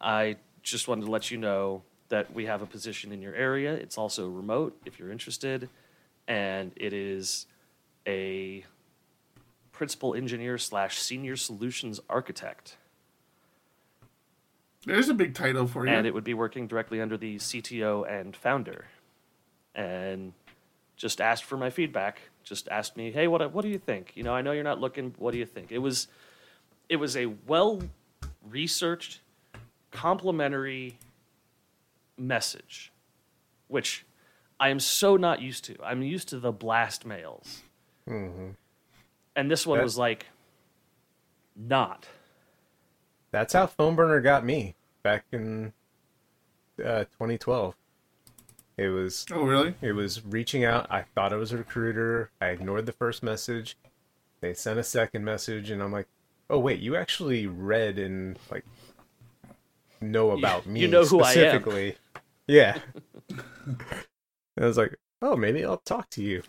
I 0.00 0.36
just 0.62 0.88
wanted 0.88 1.04
to 1.04 1.10
let 1.10 1.30
you 1.30 1.38
know 1.38 1.82
that 2.08 2.32
we 2.34 2.46
have 2.46 2.62
a 2.62 2.66
position 2.66 3.12
in 3.12 3.22
your 3.22 3.34
area. 3.34 3.72
It's 3.74 3.96
also 3.96 4.28
remote 4.28 4.76
if 4.84 4.98
you're 4.98 5.12
interested, 5.12 5.68
and 6.26 6.72
it 6.76 6.92
is 6.92 7.46
a 8.06 8.64
principal 9.72 10.14
engineer 10.14 10.58
slash 10.58 10.98
senior 10.98 11.36
solutions 11.36 12.00
architect." 12.08 12.76
There's 14.86 15.10
a 15.10 15.14
big 15.14 15.34
title 15.34 15.66
for 15.66 15.86
you. 15.86 15.92
and 15.92 16.06
it 16.06 16.14
would 16.14 16.24
be 16.24 16.34
working 16.34 16.66
directly 16.66 17.00
under 17.00 17.16
the 17.16 17.36
CTO 17.36 18.02
and 18.02 18.34
founder. 18.34 18.86
And 19.74 20.32
just 20.96 21.20
asked 21.20 21.44
for 21.44 21.56
my 21.56 21.70
feedback. 21.70 22.29
Just 22.50 22.66
asked 22.66 22.96
me, 22.96 23.12
"Hey, 23.12 23.28
what 23.28 23.52
what 23.54 23.62
do 23.62 23.68
you 23.68 23.78
think? 23.78 24.10
You 24.16 24.24
know, 24.24 24.34
I 24.34 24.42
know 24.42 24.50
you're 24.50 24.64
not 24.64 24.80
looking. 24.80 25.14
What 25.18 25.30
do 25.30 25.38
you 25.38 25.46
think?" 25.46 25.70
It 25.70 25.78
was 25.78 26.08
it 26.88 26.96
was 26.96 27.16
a 27.16 27.26
well 27.26 27.80
researched, 28.42 29.20
complimentary 29.92 30.98
message, 32.18 32.90
which 33.68 34.04
I 34.58 34.70
am 34.70 34.80
so 34.80 35.16
not 35.16 35.40
used 35.40 35.64
to. 35.66 35.76
I'm 35.80 36.02
used 36.02 36.26
to 36.30 36.40
the 36.40 36.50
blast 36.50 37.06
mails, 37.06 37.62
and 38.08 38.56
this 39.48 39.64
one 39.64 39.78
That- 39.78 39.84
was 39.84 39.96
like 39.96 40.26
not. 41.54 42.08
That's 43.30 43.52
how 43.52 43.68
PhoneBurner 43.68 44.24
got 44.24 44.44
me 44.44 44.74
back 45.04 45.24
in 45.30 45.72
uh, 46.84 47.04
2012. 47.04 47.76
It 48.80 48.88
was 48.88 49.26
Oh, 49.30 49.42
really? 49.44 49.74
it 49.82 49.92
was 49.92 50.24
reaching 50.24 50.64
out. 50.64 50.86
I 50.90 51.02
thought 51.02 51.34
it 51.34 51.36
was 51.36 51.52
a 51.52 51.58
recruiter. 51.58 52.30
I 52.40 52.46
ignored 52.46 52.86
the 52.86 52.92
first 52.92 53.22
message. 53.22 53.76
They 54.40 54.54
sent 54.54 54.78
a 54.78 54.82
second 54.82 55.22
message, 55.22 55.68
and 55.68 55.82
I'm 55.82 55.92
like, 55.92 56.06
"Oh 56.48 56.58
wait, 56.58 56.80
you 56.80 56.96
actually 56.96 57.46
read 57.46 57.98
and 57.98 58.38
like 58.50 58.64
know 60.00 60.30
about 60.30 60.64
me 60.66 60.80
you 60.80 60.88
know 60.88 61.04
who 61.04 61.20
I 61.20 61.28
am. 61.28 61.32
specifically." 61.34 61.96
Yeah. 62.46 62.78
and 63.28 63.44
I 64.58 64.64
was 64.64 64.78
like, 64.78 64.96
"Oh, 65.20 65.36
maybe 65.36 65.62
I'll 65.62 65.76
talk 65.84 66.08
to 66.10 66.22
you." 66.22 66.42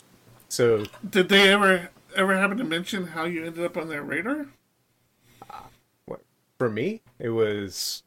So 0.47 0.85
Did 1.07 1.27
they 1.27 1.51
ever 1.51 1.89
ever 2.15 2.37
happen 2.37 2.57
to 2.59 2.63
mention 2.63 3.07
how 3.07 3.25
you 3.25 3.43
ended 3.45 3.65
up 3.65 3.75
on 3.75 3.89
their 3.89 4.03
radar? 4.03 4.47
what 6.05 6.21
for 6.57 6.69
me 6.69 7.01
it 7.19 7.29
was 7.29 8.03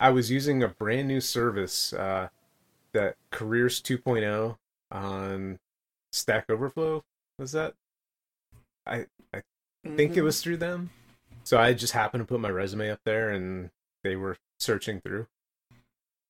i 0.00 0.08
was 0.10 0.30
using 0.30 0.62
a 0.62 0.68
brand 0.68 1.08
new 1.08 1.20
service 1.20 1.92
uh 1.92 2.28
that 2.92 3.16
careers 3.30 3.80
2.0 3.80 4.56
on 4.90 5.58
stack 6.12 6.46
overflow 6.50 7.02
was 7.38 7.52
that? 7.52 7.74
I 8.86 9.06
i 9.34 9.42
think 9.96 10.16
it 10.16 10.22
was 10.22 10.40
through 10.42 10.56
them. 10.58 10.90
So 11.44 11.58
i 11.58 11.72
just 11.72 11.92
happened 11.92 12.22
to 12.22 12.26
put 12.26 12.40
my 12.40 12.50
resume 12.50 12.90
up 12.90 13.00
there 13.04 13.30
and 13.30 13.70
they 14.04 14.16
were 14.16 14.36
searching 14.58 15.00
through. 15.00 15.26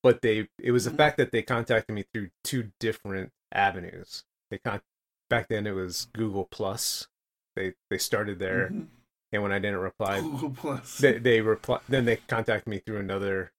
But 0.03 0.21
they 0.21 0.47
it 0.59 0.71
was 0.71 0.85
the 0.85 0.91
fact 0.91 1.17
that 1.17 1.31
they 1.31 1.41
contacted 1.41 1.93
me 1.95 2.05
through 2.13 2.29
two 2.43 2.71
different 2.79 3.31
avenues. 3.51 4.23
They 4.49 4.57
con 4.57 4.81
back 5.29 5.47
then 5.47 5.65
it 5.67 5.71
was 5.75 6.07
google 6.13 6.45
plus. 6.49 7.07
They 7.55 7.73
they 7.89 7.97
started 7.97 8.39
there 8.39 8.69
Mhm. 8.69 8.87
and 9.33 9.43
when 9.43 9.51
i 9.51 9.59
didn't 9.59 9.79
reply 9.79 10.21
Google 10.21 10.51
Plus. 10.51 10.97
they 10.99 11.17
they 11.17 11.41
reply 11.41 11.79
then 11.89 12.05
they 12.05 12.17
contact 12.17 12.65
me 12.67 12.79
through 12.79 12.97
another 12.99 13.51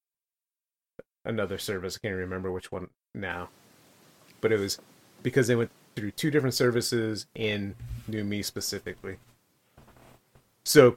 another 1.24 1.58
service 1.58 1.98
i 2.02 2.06
can't 2.06 2.16
remember 2.16 2.50
which 2.50 2.72
one 2.72 2.88
now 3.14 3.48
but 4.40 4.52
it 4.52 4.58
was 4.58 4.78
because 5.22 5.46
they 5.46 5.54
went 5.54 5.70
through 5.94 6.10
two 6.10 6.30
different 6.30 6.54
services 6.54 7.26
and 7.36 7.74
knew 8.08 8.24
me 8.24 8.42
specifically 8.42 9.16
so 10.64 10.96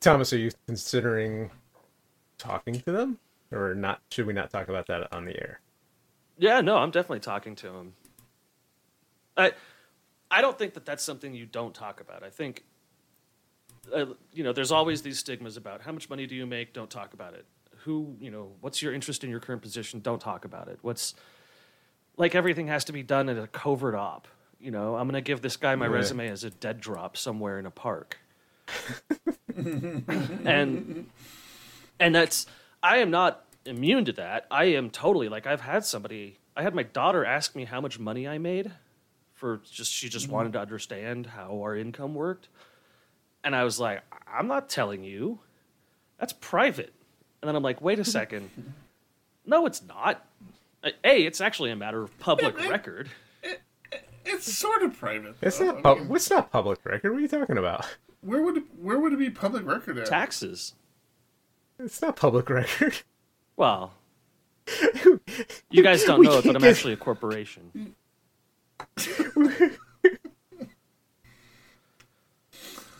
thomas 0.00 0.32
are 0.32 0.38
you 0.38 0.50
considering 0.66 1.50
talking 2.38 2.74
to 2.74 2.92
them 2.92 3.18
or 3.52 3.74
not 3.74 4.00
should 4.10 4.26
we 4.26 4.32
not 4.32 4.50
talk 4.50 4.68
about 4.68 4.86
that 4.86 5.12
on 5.12 5.24
the 5.24 5.36
air 5.40 5.60
Yeah, 6.38 6.60
no, 6.60 6.76
I'm 6.76 6.90
definitely 6.90 7.20
talking 7.20 7.54
to 7.56 7.70
them. 7.70 7.94
I 9.36 9.52
I 10.30 10.40
don't 10.42 10.58
think 10.58 10.74
that 10.74 10.84
that's 10.84 11.02
something 11.02 11.34
you 11.34 11.46
don't 11.46 11.74
talk 11.74 12.00
about. 12.00 12.22
I 12.22 12.30
think 12.30 12.64
uh, 13.94 14.06
you 14.32 14.44
know, 14.44 14.52
there's 14.52 14.72
always 14.72 15.02
these 15.02 15.18
stigmas 15.18 15.56
about 15.56 15.80
how 15.80 15.92
much 15.92 16.10
money 16.10 16.26
do 16.26 16.34
you 16.34 16.46
make? 16.46 16.72
Don't 16.72 16.90
talk 16.90 17.14
about 17.14 17.34
it. 17.34 17.46
Who, 17.86 18.16
you 18.20 18.30
know, 18.30 18.52
what's 18.60 18.82
your 18.82 18.92
interest 18.92 19.24
in 19.24 19.30
your 19.30 19.40
current 19.40 19.62
position? 19.62 20.00
Don't 20.00 20.20
talk 20.20 20.44
about 20.44 20.68
it. 20.68 20.78
What's 20.82 21.14
like 22.16 22.34
everything 22.34 22.66
has 22.66 22.84
to 22.86 22.92
be 22.92 23.02
done 23.02 23.28
in 23.28 23.38
a 23.38 23.46
covert 23.46 23.94
op. 23.94 24.28
You 24.58 24.70
know, 24.70 24.96
I'm 24.96 25.06
going 25.06 25.14
to 25.14 25.20
give 25.20 25.40
this 25.40 25.56
guy 25.56 25.74
my 25.76 25.86
resume 25.86 26.28
as 26.28 26.42
a 26.42 26.50
dead 26.50 26.80
drop 26.80 27.16
somewhere 27.16 27.58
in 27.58 27.66
a 27.66 27.70
park. 27.70 28.18
and 29.56 31.06
and 32.00 32.14
that's 32.14 32.46
I 32.82 32.98
am 32.98 33.10
not 33.10 33.44
immune 33.64 34.04
to 34.06 34.12
that. 34.14 34.46
I 34.50 34.64
am 34.64 34.90
totally 34.90 35.28
like 35.28 35.46
I've 35.46 35.60
had 35.60 35.84
somebody 35.84 36.38
I 36.56 36.62
had 36.62 36.74
my 36.74 36.82
daughter 36.82 37.24
ask 37.24 37.54
me 37.54 37.66
how 37.66 37.80
much 37.80 37.98
money 38.00 38.26
I 38.26 38.38
made 38.38 38.72
for 39.34 39.60
just 39.70 39.92
she 39.92 40.08
just 40.08 40.28
wanted 40.28 40.54
to 40.54 40.60
understand 40.60 41.26
how 41.26 41.60
our 41.60 41.76
income 41.76 42.14
worked. 42.14 42.48
And 43.44 43.54
I 43.54 43.62
was 43.62 43.78
like, 43.78 44.02
I'm 44.26 44.48
not 44.48 44.68
telling 44.68 45.04
you. 45.04 45.38
That's 46.18 46.32
private. 46.32 46.92
And 47.42 47.48
then 47.48 47.56
I'm 47.56 47.62
like, 47.62 47.80
wait 47.80 47.98
a 47.98 48.04
second. 48.18 48.50
No, 49.44 49.66
it's 49.66 49.82
not. 49.82 50.24
Uh, 50.82 50.90
A, 51.04 51.24
it's 51.24 51.40
actually 51.40 51.70
a 51.70 51.76
matter 51.76 52.02
of 52.02 52.18
public 52.18 52.56
Yeah, 52.58 52.68
record. 52.68 53.08
It's 54.24 54.52
sort 54.52 54.82
of 54.82 54.98
private. 54.98 55.36
it's 55.40 55.58
though. 55.58 55.66
not 55.66 55.76
I 55.78 55.80
pub- 55.82 55.98
mean, 55.98 56.16
it's 56.16 56.28
not 56.30 56.50
public 56.50 56.84
record 56.84 57.12
what 57.12 57.18
are 57.18 57.20
you 57.20 57.28
talking 57.28 57.58
about 57.58 57.86
where 58.22 58.42
would 58.42 58.56
it, 58.56 58.64
where 58.82 58.98
would 58.98 59.12
it 59.12 59.18
be 59.20 59.30
public 59.30 59.64
record 59.64 59.98
at? 59.98 60.06
Taxes. 60.06 60.74
it's 61.78 62.02
not 62.02 62.16
public 62.16 62.50
record 62.50 62.96
Well, 63.56 63.92
you 65.70 65.82
guys 65.82 66.02
don't 66.02 66.22
know 66.22 66.38
it, 66.38 66.44
but 66.44 66.56
I'm 66.56 66.62
get- 66.62 66.70
actually 66.72 66.94
a 66.94 66.96
corporation. 66.96 67.94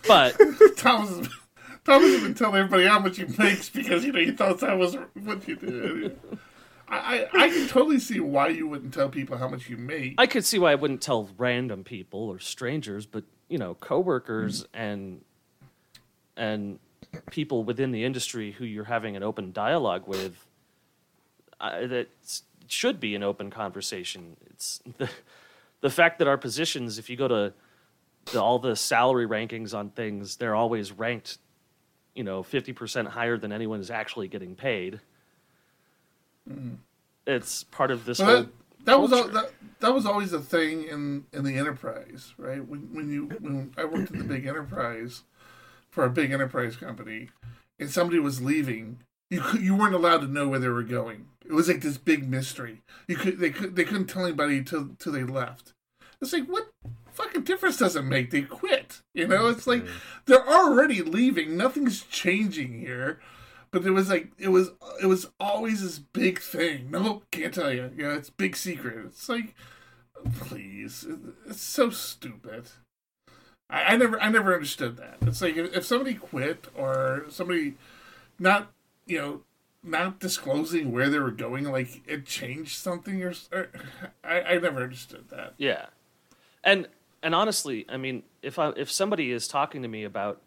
but 0.07 0.37
Thomas, 0.77 1.29
Thomas 1.87 2.13
has 2.15 2.23
been 2.23 2.35
telling 2.35 2.57
everybody 2.57 2.85
how 2.87 2.99
much 2.99 3.17
he 3.17 3.25
makes 3.39 3.69
because 3.69 4.05
you 4.05 4.13
know 4.13 4.19
he 4.19 4.33
thought 4.33 4.59
that 4.59 4.77
was 4.77 4.97
what 5.23 5.47
you 5.47 5.55
did. 5.55 6.19
I, 6.89 7.29
I 7.33 7.45
I 7.45 7.49
can 7.49 7.69
totally 7.69 8.01
see 8.01 8.19
why 8.19 8.49
you 8.49 8.67
wouldn't 8.67 8.93
tell 8.93 9.09
people 9.09 9.39
how 9.39 9.49
much 9.49 9.69
you 9.69 9.77
make. 9.77 10.15
I 10.19 10.27
could 10.27 10.45
see 10.45 10.59
why 10.59 10.73
I 10.73 10.75
wouldn't 10.75 11.01
tell 11.01 11.31
random 11.39 11.85
people 11.85 12.29
or 12.29 12.41
strangers, 12.41 13.07
but 13.07 13.23
you 13.49 13.59
know, 13.59 13.75
coworkers 13.75 14.67
and 14.75 15.23
and 16.37 16.81
people 17.31 17.63
within 17.63 17.93
the 17.93 18.05
industry 18.05 18.51
who 18.51 18.65
you're 18.65 18.85
having 18.85 19.17
an 19.17 19.23
open 19.23 19.53
dialogue 19.53 20.07
with, 20.07 20.45
uh, 21.61 21.87
that 21.87 22.09
should 22.67 22.99
be 22.99 23.15
an 23.15 23.23
open 23.23 23.51
conversation. 23.51 24.37
It's 24.51 24.81
the 24.99 25.09
the 25.83 25.91
fact 25.91 26.19
that 26.19 26.27
our 26.27 26.39
positions, 26.39 26.99
if 26.99 27.09
you 27.09 27.17
go 27.17 27.29
to 27.29 27.53
the, 28.33 28.43
all 28.43 28.59
the 28.59 28.75
salary 28.75 29.27
rankings 29.27 29.73
on 29.73 29.91
things, 29.91 30.37
they're 30.37 30.57
always 30.57 30.91
ranked, 30.91 31.39
you 32.17 32.25
know, 32.25 32.43
fifty 32.43 32.73
percent 32.73 33.09
higher 33.09 33.37
than 33.37 33.53
anyone 33.53 33.81
is 33.81 33.91
actually 33.91 34.29
getting 34.29 34.55
paid. 34.57 35.01
Mm-hmm. 36.51 36.75
It's 37.27 37.65
part 37.65 37.91
of 37.91 38.05
this 38.05 38.19
Well, 38.19 38.29
whole. 38.29 38.43
that, 38.45 38.51
that 38.85 39.01
was 39.01 39.11
that, 39.11 39.51
that 39.81 39.95
was 39.95 40.07
always 40.07 40.33
a 40.33 40.41
thing 40.41 40.85
in, 40.85 41.27
in 41.33 41.45
the 41.45 41.59
enterprise, 41.59 42.35
right? 42.39 42.67
When 42.67 42.95
when 42.95 43.11
you 43.11 43.27
when 43.41 43.73
I 43.77 43.85
worked 43.85 44.13
at 44.13 44.19
the 44.19 44.25
big 44.25 44.47
enterprise 44.47 45.23
for 45.91 46.05
a 46.05 46.11
big 46.11 46.31
enterprise 46.33 46.77
company, 46.77 47.31
and 47.79 47.91
somebody 47.91 48.19
was 48.19 48.41
leaving, 48.43 48.99
you 49.29 49.41
could, 49.41 49.61
you 49.61 49.75
weren't 49.75 49.95
allowed 49.95 50.21
to 50.21 50.29
know 50.29 50.49
where 50.49 50.59
they 50.61 50.69
were 50.69 50.83
going. 50.83 51.27
It 51.45 51.53
was 51.53 51.69
like 51.69 51.81
this 51.81 51.99
big 51.99 52.29
mystery. 52.29 52.83
You 53.09 53.17
could 53.17 53.39
they 53.39 53.51
could 53.51 53.77
they 53.77 53.85
couldn't 53.85 54.07
tell 54.07 54.25
anybody 54.25 54.63
till 54.63 54.91
till 54.99 55.13
they 55.13 55.25
left. 55.25 55.75
It's 56.21 56.33
like 56.33 56.47
what 56.47 56.69
fucking 57.17 57.43
difference 57.43 57.79
does 57.79 57.97
it 57.97 58.03
make? 58.03 58.31
They 58.31 58.43
quit. 58.43 59.03
You 59.15 59.27
know, 59.27 59.49
it's 59.49 59.67
like 59.67 59.83
mm-hmm. 59.83 59.97
they're 60.27 60.49
already 60.49 61.03
leaving. 61.03 61.57
Nothing's 61.57 62.03
changing 62.03 62.79
here. 62.79 63.21
But 63.71 63.85
it 63.85 63.91
was 63.91 64.09
like 64.09 64.31
it 64.39 64.49
was 64.49 64.71
it 65.03 65.07
was 65.07 65.27
always 65.41 65.83
this 65.83 65.99
big 65.99 66.41
thing. 66.41 66.91
No, 66.91 67.23
can't 67.31 67.53
tell 67.53 67.73
you. 67.73 67.91
Yeah, 67.97 68.15
it's 68.15 68.31
big 68.31 68.57
secret. 68.57 69.05
It's 69.07 69.29
like, 69.29 69.55
please, 70.39 71.07
it's 71.47 71.61
so 71.61 71.91
stupid. 71.91 72.69
I, 73.69 73.95
I 73.95 73.97
never 73.97 74.21
I 74.21 74.29
never 74.29 74.55
understood 74.55 74.97
that. 74.99 75.19
It's 75.23 75.43
like 75.43 75.57
if, 75.57 75.77
if 75.77 75.85
somebody 75.85 76.15
quit 76.15 76.69
or 76.75 77.27
somebody 77.29 77.75
not 78.39 78.73
you 79.07 79.19
know 79.19 79.41
not 79.83 80.21
disclosing 80.21 80.93
where 80.93 81.09
they 81.09 81.19
were 81.19 81.31
going, 81.31 81.65
like 81.65 82.03
it 82.07 82.27
changed 82.27 82.79
something 82.79 83.23
or, 83.23 83.35
or 83.53 83.69
I, 84.25 84.41
I 84.41 84.59
never 84.59 84.83
understood 84.83 85.29
that. 85.31 85.55
Yeah, 85.59 85.87
and 86.63 86.89
and 87.23 87.35
honestly, 87.35 87.85
I 87.89 87.97
mean, 87.97 88.23
if 88.43 88.59
I 88.59 88.71
if 88.71 88.91
somebody 88.91 89.33
is 89.33 89.49
talking 89.49 89.83
to 89.83 89.89
me 89.89 90.05
about 90.05 90.41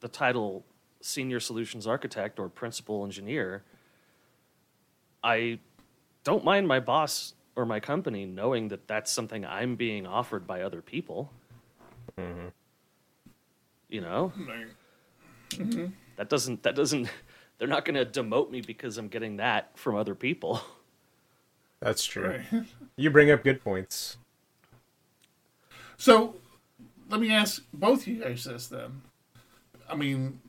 the 0.00 0.08
title 0.08 0.64
senior 1.00 1.40
solutions 1.40 1.86
architect 1.86 2.38
or 2.38 2.48
principal 2.48 3.04
engineer, 3.04 3.62
I 5.22 5.58
don't 6.24 6.44
mind 6.44 6.68
my 6.68 6.80
boss 6.80 7.34
or 7.56 7.64
my 7.64 7.80
company 7.80 8.26
knowing 8.26 8.68
that 8.68 8.86
that's 8.86 9.10
something 9.10 9.44
I'm 9.44 9.76
being 9.76 10.06
offered 10.06 10.46
by 10.46 10.62
other 10.62 10.82
people. 10.82 11.30
Mm-hmm. 12.18 12.48
You 13.88 14.00
know, 14.00 14.32
Like, 14.46 15.90
that 16.16 16.28
doesn't 16.28 16.62
that 16.62 16.74
doesn't. 16.74 17.08
They're 17.58 17.68
not 17.68 17.84
going 17.84 17.96
to 17.96 18.06
demote 18.06 18.50
me 18.50 18.62
because 18.62 18.96
I'm 18.96 19.08
getting 19.08 19.36
that 19.36 19.78
from 19.78 19.94
other 19.94 20.14
people. 20.14 20.62
that's 21.80 22.04
true 22.04 22.42
right. 22.52 22.64
you 22.96 23.10
bring 23.10 23.30
up 23.30 23.44
good 23.44 23.62
points 23.62 24.16
So, 26.00 26.36
let 27.10 27.20
me 27.20 27.30
ask 27.30 27.62
both 27.74 28.06
you 28.06 28.24
guys 28.24 28.44
this 28.44 28.68
then. 28.68 29.02
I 29.86 29.94
mean, 29.94 30.40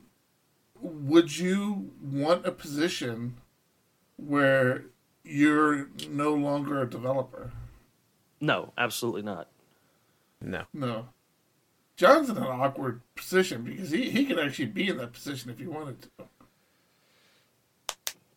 would 0.80 1.36
you 1.36 1.90
want 2.02 2.46
a 2.46 2.52
position 2.52 3.34
where 4.16 4.84
you're 5.24 5.88
no 6.08 6.32
longer 6.32 6.80
a 6.80 6.88
developer? 6.88 7.50
No, 8.40 8.72
absolutely 8.78 9.20
not. 9.20 9.48
no 10.40 10.64
No. 10.72 11.08
John's 11.98 12.30
in 12.30 12.38
an 12.38 12.44
awkward 12.44 13.02
position 13.14 13.62
because 13.62 13.90
he, 13.90 14.08
he 14.08 14.24
could 14.24 14.38
actually 14.38 14.66
be 14.66 14.88
in 14.88 14.96
that 14.96 15.12
position 15.12 15.50
if 15.50 15.58
he 15.58 15.66
wanted 15.66 15.98
to. 16.00 16.08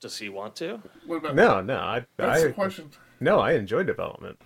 Does 0.02 0.18
he 0.18 0.28
want 0.28 0.58
to? 0.58 0.82
What 1.08 1.16
about 1.16 1.36
no 1.36 1.62
no 1.62 1.78
i, 1.78 2.06
That's 2.18 2.42
I 2.42 2.48
the 2.48 2.54
question. 2.54 2.92
no 3.22 3.40
i 3.40 3.54
enjoy 3.54 3.84
development 3.84 4.38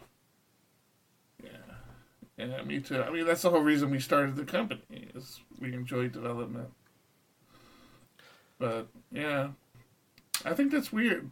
Yeah, 2.39 2.57
uh, 2.61 2.63
me 2.63 2.79
too. 2.79 3.03
I 3.03 3.09
mean, 3.09 3.25
that's 3.25 3.41
the 3.41 3.49
whole 3.49 3.61
reason 3.61 3.91
we 3.91 3.99
started 3.99 4.35
the 4.35 4.45
company 4.45 5.09
is 5.13 5.41
we 5.59 5.73
enjoy 5.73 6.07
development. 6.07 6.69
But 8.57 8.87
yeah, 9.11 9.49
I 10.45 10.53
think 10.53 10.71
that's 10.71 10.91
weird. 10.91 11.31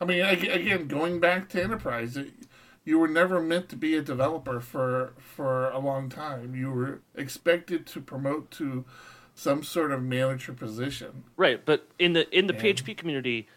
I 0.00 0.04
mean, 0.04 0.20
again, 0.20 0.88
going 0.88 1.20
back 1.20 1.48
to 1.50 1.62
enterprise, 1.62 2.16
it, 2.16 2.30
you 2.84 2.98
were 2.98 3.08
never 3.08 3.40
meant 3.40 3.68
to 3.70 3.76
be 3.76 3.96
a 3.96 4.02
developer 4.02 4.60
for 4.60 5.12
for 5.18 5.70
a 5.70 5.78
long 5.78 6.08
time. 6.08 6.54
You 6.54 6.70
were 6.70 7.00
expected 7.14 7.86
to 7.88 8.00
promote 8.00 8.50
to 8.52 8.84
some 9.34 9.62
sort 9.62 9.92
of 9.92 10.02
manager 10.02 10.52
position. 10.52 11.24
Right, 11.36 11.64
but 11.64 11.88
in 11.98 12.12
the 12.12 12.28
in 12.36 12.48
the 12.48 12.54
Yeah. 12.54 12.60
PHP 12.60 12.96
community, 12.96 13.48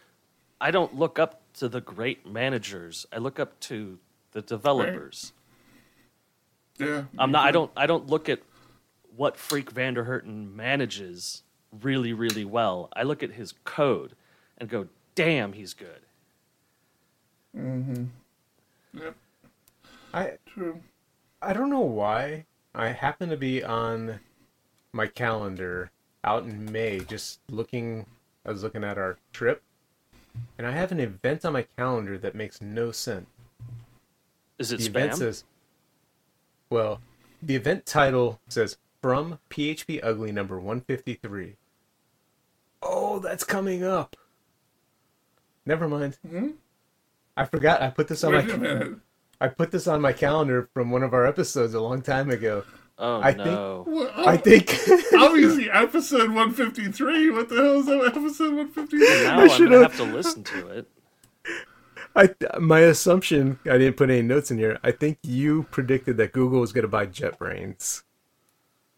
I 0.60 0.70
don't 0.70 0.94
look 0.94 1.18
up 1.18 1.42
to 1.54 1.68
the 1.68 1.80
great 1.80 2.26
managers. 2.26 3.04
I 3.12 3.18
look 3.18 3.38
up 3.38 3.58
to 3.60 3.98
the 4.32 4.42
developers. 4.42 5.32
Yeah, 6.78 7.04
I'm 7.18 7.30
not. 7.32 7.46
I 7.46 7.50
don't. 7.50 7.70
I 7.76 7.86
don't 7.86 8.08
look 8.08 8.28
at 8.28 8.40
what 9.16 9.36
Freek 9.36 9.70
Van 9.70 9.94
der 9.94 10.04
Herten 10.04 10.54
manages 10.54 11.42
really, 11.82 12.12
really 12.12 12.44
well. 12.44 12.88
I 12.94 13.02
look 13.02 13.22
at 13.22 13.32
his 13.32 13.54
code 13.64 14.14
and 14.58 14.68
go, 14.68 14.88
"Damn, 15.14 15.52
he's 15.54 15.74
good." 15.74 16.02
Mm-hmm. 17.56 18.04
Yep, 18.94 19.16
I 20.12 20.32
true. 20.46 20.80
I 21.40 21.52
don't 21.52 21.70
know 21.70 21.80
why. 21.80 22.44
I 22.74 22.88
happen 22.88 23.30
to 23.30 23.36
be 23.36 23.64
on 23.64 24.20
my 24.92 25.06
calendar 25.06 25.90
out 26.24 26.44
in 26.44 26.70
May, 26.70 27.00
just 27.00 27.40
looking. 27.50 28.06
I 28.44 28.52
was 28.52 28.62
looking 28.62 28.84
at 28.84 28.98
our 28.98 29.16
trip, 29.32 29.62
and 30.58 30.66
I 30.66 30.72
have 30.72 30.92
an 30.92 31.00
event 31.00 31.44
on 31.44 31.54
my 31.54 31.62
calendar 31.76 32.18
that 32.18 32.34
makes 32.34 32.60
no 32.60 32.92
sense. 32.92 33.26
Is 34.58 34.72
it 34.72 34.78
the 34.80 34.86
event 34.86 35.12
spam? 35.12 35.18
says, 35.18 35.44
well, 36.70 37.00
the 37.42 37.54
event 37.56 37.86
title 37.86 38.40
says 38.48 38.76
from 39.02 39.38
PHP 39.50 40.00
Ugly 40.02 40.32
number 40.32 40.56
153. 40.58 41.56
Oh, 42.82 43.18
that's 43.18 43.44
coming 43.44 43.84
up. 43.84 44.16
Never 45.64 45.88
mind. 45.88 46.18
Hmm? 46.28 46.50
I 47.36 47.44
forgot. 47.44 47.82
I 47.82 47.90
put 47.90 48.08
this 48.08 48.22
on 48.24 48.32
Wait 48.32 48.46
my 48.48 48.54
a 48.54 48.58
minute. 48.58 48.92
I 49.40 49.48
put 49.48 49.70
this 49.70 49.86
on 49.86 50.00
my 50.00 50.12
calendar 50.12 50.68
from 50.72 50.90
one 50.90 51.02
of 51.02 51.12
our 51.12 51.26
episodes 51.26 51.74
a 51.74 51.80
long 51.80 52.00
time 52.02 52.30
ago. 52.30 52.64
oh 52.98 53.20
I 53.20 53.32
think- 53.32 53.46
Well, 53.86 54.10
I 54.16 54.36
think 54.38 54.70
obviously 55.14 55.70
episode 55.70 56.28
153 56.30 57.30
what 57.30 57.48
the 57.50 57.56
hell 57.56 57.80
is 57.80 57.86
that 57.86 58.02
episode 58.16 58.54
153 58.54 58.98
now 59.24 59.38
I 59.38 59.42
I'm 59.42 59.48
should've- 59.50 59.70
gonna 59.70 59.82
have 59.82 59.96
to 59.98 60.04
listen 60.04 60.42
to 60.44 60.68
it. 60.68 60.88
I 62.16 62.34
my 62.58 62.80
assumption. 62.80 63.58
I 63.66 63.76
didn't 63.78 63.96
put 63.98 64.10
any 64.10 64.22
notes 64.22 64.50
in 64.50 64.58
here. 64.58 64.78
I 64.82 64.90
think 64.90 65.18
you 65.22 65.64
predicted 65.70 66.16
that 66.16 66.32
Google 66.32 66.60
was 66.60 66.72
going 66.72 66.82
to 66.82 66.88
buy 66.88 67.06
JetBrains. 67.06 68.02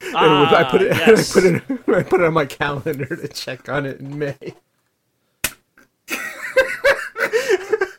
And 0.01 0.15
Ah, 0.17 0.55
I 0.55 0.65
put 0.65 0.83
it. 0.83 0.97
yes. 0.97 1.37
I 1.37 1.41
put 1.41 1.45
it. 1.53 1.63
I 1.89 2.03
put 2.05 2.21
it 2.21 2.27
on 2.27 2.33
my 2.33 2.47
calendar 2.47 3.05
to 3.05 3.29
check 3.29 3.69
on 3.69 3.85
it 3.87 3.99
in 3.99 4.19
May. 4.19 4.37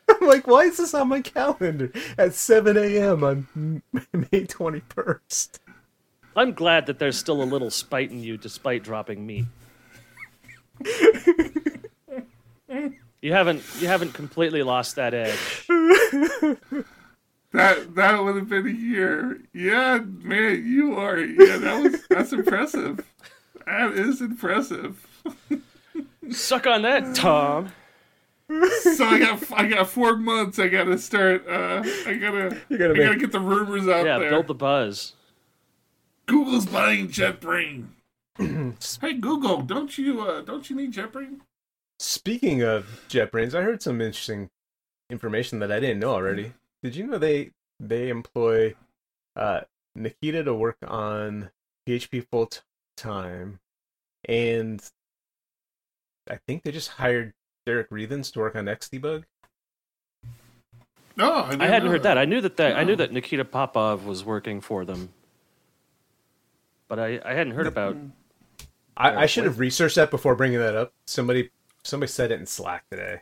I'm 0.10 0.28
like, 0.28 0.48
why 0.48 0.64
is 0.64 0.78
this 0.78 0.94
on 0.94 1.10
my 1.10 1.22
calendar 1.22 1.92
at 2.18 2.34
7 2.34 2.78
a.m. 2.78 3.24
on 3.24 3.48
May 3.94 4.46
21st? 4.46 5.60
I'm 6.36 6.54
glad 6.54 6.86
that 6.86 7.00
there's 7.00 7.18
still 7.18 7.42
a 7.42 7.44
little 7.44 7.70
spite 7.70 8.12
in 8.12 8.24
you, 8.24 8.38
despite 8.38 8.84
dropping 8.84 9.26
meat. 9.26 9.46
You 13.22 13.34
haven't. 13.34 13.64
You 13.80 13.88
haven't 13.88 14.14
completely 14.14 14.64
lost 14.64 14.96
that 14.96 15.14
edge. 15.14 15.66
that 17.52 17.96
that 17.96 18.24
would 18.24 18.36
have 18.36 18.48
been 18.50 18.68
a 18.68 18.70
year 18.70 19.42
yeah 19.54 19.98
man 20.22 20.64
you 20.66 20.96
are 20.96 21.18
yeah 21.20 21.58
that 21.58 21.82
was 21.82 22.06
that's 22.08 22.32
impressive 22.32 23.04
that 23.66 23.92
is 23.94 24.22
impressive 24.22 25.04
Suck 26.30 26.68
on 26.68 26.84
that, 26.84 27.16
Tom. 27.16 27.72
so 28.94 29.04
i 29.06 29.18
got 29.20 29.52
i 29.54 29.66
got 29.68 29.90
four 29.90 30.16
months 30.18 30.60
i 30.60 30.68
gotta 30.68 30.98
start 31.00 31.48
uh 31.48 31.82
i 32.06 32.14
gotta 32.14 32.56
You 32.70 32.78
gotta 32.78 32.94
i 32.94 32.98
gotta 32.98 33.16
get 33.18 33.32
the 33.32 33.40
rumors 33.40 33.88
out 33.88 34.06
Yeah, 34.06 34.20
there 34.20 34.26
Yeah, 34.26 34.30
build 34.30 34.48
the 34.48 34.54
buzz. 34.54 35.14
google's 36.28 36.68
buying 36.68 37.08
jetbrain 37.08 37.88
hey 39.02 39.14
google 39.14 39.62
don't 39.64 39.98
you 39.98 40.22
uh 40.22 40.42
don't 40.42 40.70
you 40.70 40.76
need 40.76 40.94
jetbrain 40.94 41.40
Speaking 42.00 42.62
of 42.62 43.04
JetBrains, 43.10 43.54
I 43.54 43.62
heard 43.62 43.82
some 43.82 44.00
interesting 44.00 44.50
information 45.10 45.60
that 45.60 45.72
I 45.72 45.82
didn't 45.82 46.00
know 46.00 46.12
already. 46.12 46.54
Did 46.82 46.96
you 46.96 47.06
know 47.06 47.18
they 47.18 47.52
they 47.78 48.08
employ 48.08 48.76
uh, 49.36 49.62
Nikita 49.96 50.46
to 50.46 50.54
work 50.54 50.78
on 50.88 51.52
PHP 51.88 52.26
full 52.32 52.46
t- 52.46 52.60
time, 52.96 53.60
and 54.30 54.82
I 56.30 56.40
think 56.48 56.64
they 56.64 56.72
just 56.72 56.88
hired 56.92 57.34
Derick 57.66 57.90
Rethans 57.90 58.32
to 58.34 58.40
work 58.40 58.56
on 58.56 58.66
Xdebug. 58.66 59.26
no 61.18 61.34
I 61.34 61.68
hadn't 61.68 61.90
heard 61.90 62.04
that. 62.04 62.18
I 62.18 62.24
knew 62.24 62.40
that, 62.40 62.56
that 62.58 62.78
I 62.78 62.86
knew 62.86 62.96
that 62.96 63.12
Nikita 63.12 63.44
Popov 63.44 64.06
was 64.06 64.24
working 64.24 64.62
for 64.62 64.86
them, 64.86 65.10
but 66.88 66.98
I, 66.98 67.20
I 67.26 67.34
hadn't 67.34 67.56
heard 67.56 67.68
about. 67.68 67.98
I, 68.96 69.24
I 69.24 69.26
should 69.26 69.46
have 69.46 69.60
researched 69.60 69.96
that 69.96 70.12
before 70.12 70.36
bringing 70.36 70.60
that 70.60 70.76
up. 70.76 70.94
Somebody 71.06 71.50
somebody 71.90 72.12
said 72.12 72.32
it 72.32 72.40
in 72.40 72.46
Slack 72.46 72.84
today. 72.90 73.22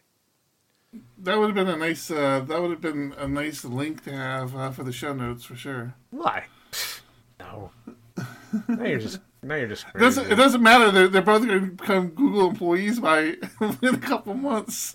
that 1.19 1.37
would 1.37 1.47
have 1.47 1.55
been 1.55 1.73
a 1.73 1.77
nice 1.77 2.09
uh 2.11 2.39
that 2.47 2.61
would 2.61 2.71
have 2.71 2.81
been 2.81 3.13
a 3.17 3.27
nice 3.27 3.63
link 3.65 4.03
to 4.05 4.11
have 4.11 4.55
uh, 4.55 4.71
for 4.71 4.83
the 4.83 4.91
show 4.91 5.13
notes 5.13 5.43
for 5.43 5.55
sure 5.55 5.95
Why? 6.11 6.45
No. 7.39 7.71
now 8.67 8.83
you're 8.85 8.99
just 8.99 9.19
now 9.43 9.55
you're 9.55 9.67
just 9.67 9.85
It 9.87 9.91
crazy. 9.93 10.05
doesn't, 10.05 10.31
it 10.31 10.35
doesn't 10.35 10.63
matter. 10.63 10.89
They're, 10.91 11.07
they're 11.07 11.21
both 11.21 11.45
going 11.45 11.59
to 11.59 11.71
become 11.71 12.07
Google 12.09 12.49
employees 12.49 12.99
by 12.99 13.19
in 13.81 13.95
a 13.95 13.97
couple 13.97 14.33
months. 14.33 14.93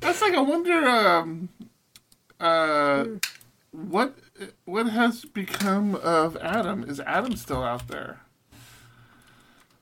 That's 0.00 0.20
like 0.22 0.34
I 0.34 0.40
wonder 0.40 0.86
um, 0.88 1.48
uh, 2.40 3.04
what 3.72 4.16
what 4.64 4.88
has 4.88 5.24
become 5.24 5.94
of 5.96 6.36
Atom? 6.36 6.84
Is 6.84 7.00
Atom 7.00 7.36
still 7.36 7.62
out 7.62 7.88
there? 7.88 8.20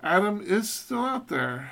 Atom 0.02 0.42
is 0.42 0.70
still 0.70 1.04
out 1.04 1.28
there. 1.28 1.70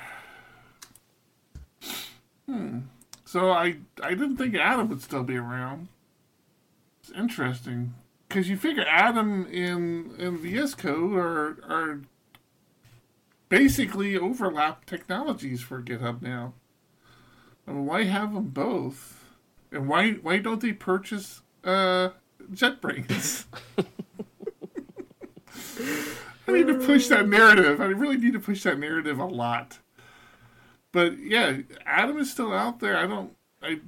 Hmm. 2.47 2.79
So 3.25 3.51
I 3.51 3.77
I 4.01 4.11
didn't 4.11 4.37
think 4.37 4.55
Atom 4.55 4.89
would 4.89 5.01
still 5.01 5.23
be 5.23 5.37
around. 5.37 5.87
It's 7.01 7.11
interesting 7.11 7.93
because 8.27 8.49
you 8.49 8.57
figure 8.57 8.85
Atom 8.85 9.47
in 9.47 10.15
in 10.17 10.37
VS 10.37 10.75
Code 10.75 11.15
are 11.15 11.57
are 11.67 12.01
basically 13.49 14.17
overlap 14.17 14.85
technologies 14.85 15.61
for 15.61 15.81
GitHub 15.81 16.21
now. 16.21 16.53
I 17.67 17.71
mean, 17.71 17.85
why 17.85 18.03
have 18.03 18.33
them 18.33 18.49
both? 18.49 19.25
And 19.71 19.87
why 19.87 20.13
why 20.13 20.37
don't 20.37 20.61
they 20.61 20.73
purchase 20.73 21.41
uh, 21.63 22.09
JetBrains? 22.51 23.45
I 26.49 26.51
need 26.51 26.67
to 26.67 26.85
push 26.85 27.07
that 27.07 27.27
narrative. 27.27 27.79
I 27.79 27.85
really 27.85 28.17
need 28.17 28.33
to 28.33 28.39
push 28.39 28.63
that 28.63 28.79
narrative 28.79 29.19
a 29.19 29.25
lot. 29.25 29.79
But 30.91 31.19
yeah, 31.19 31.57
Atom 31.85 32.17
is 32.17 32.31
still 32.31 32.53
out 32.53 32.79
there. 32.79 32.97
I 32.97 33.05
don't. 33.05 33.35
I 33.61 33.79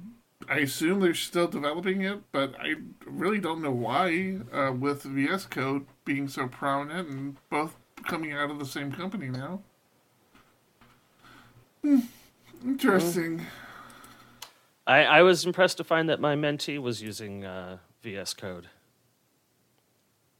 I 0.48 0.58
assume 0.58 1.00
they're 1.00 1.14
still 1.14 1.48
developing 1.48 2.02
it, 2.02 2.20
but 2.32 2.54
I 2.60 2.74
really 3.06 3.40
don't 3.40 3.62
know 3.62 3.72
why. 3.72 4.38
Uh, 4.52 4.72
with 4.72 5.02
VS 5.02 5.46
Code 5.46 5.86
being 6.04 6.28
so 6.28 6.46
prominent 6.46 7.08
and 7.08 7.36
both 7.50 7.76
coming 8.04 8.32
out 8.32 8.50
of 8.50 8.58
the 8.58 8.66
same 8.66 8.92
company 8.92 9.28
now. 9.28 9.60
Hmm, 11.82 12.00
interesting. 12.64 13.46
I, 14.86 15.04
I 15.04 15.22
was 15.22 15.44
impressed 15.44 15.76
to 15.78 15.84
find 15.84 16.08
that 16.08 16.20
my 16.20 16.34
mentee 16.34 16.80
was 16.80 17.02
using 17.02 17.44
uh, 17.44 17.78
VS 18.02 18.34
Code. 18.34 18.68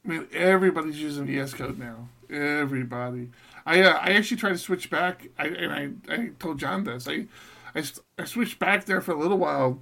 I 0.05 0.09
mean, 0.09 0.27
everybody's 0.33 1.01
using 1.01 1.27
VS 1.27 1.55
Code 1.55 1.79
now. 1.79 2.09
Everybody. 2.31 3.31
I 3.65 3.83
uh, 3.83 3.99
I 4.01 4.13
actually 4.13 4.39
tried 4.39 4.53
to 4.53 4.59
switch 4.59 4.91
back. 4.91 5.29
I 5.39 5.47
and 5.47 5.73
I, 6.09 6.13
I 6.15 6.31
told 6.39 6.59
John 6.59 6.85
this. 6.85 7.07
I 7.09 7.27
I 7.75 8.25
switched 8.25 8.59
back 8.59 8.85
there 8.87 9.01
for 9.01 9.13
a 9.13 9.19
little 9.19 9.39
while, 9.39 9.81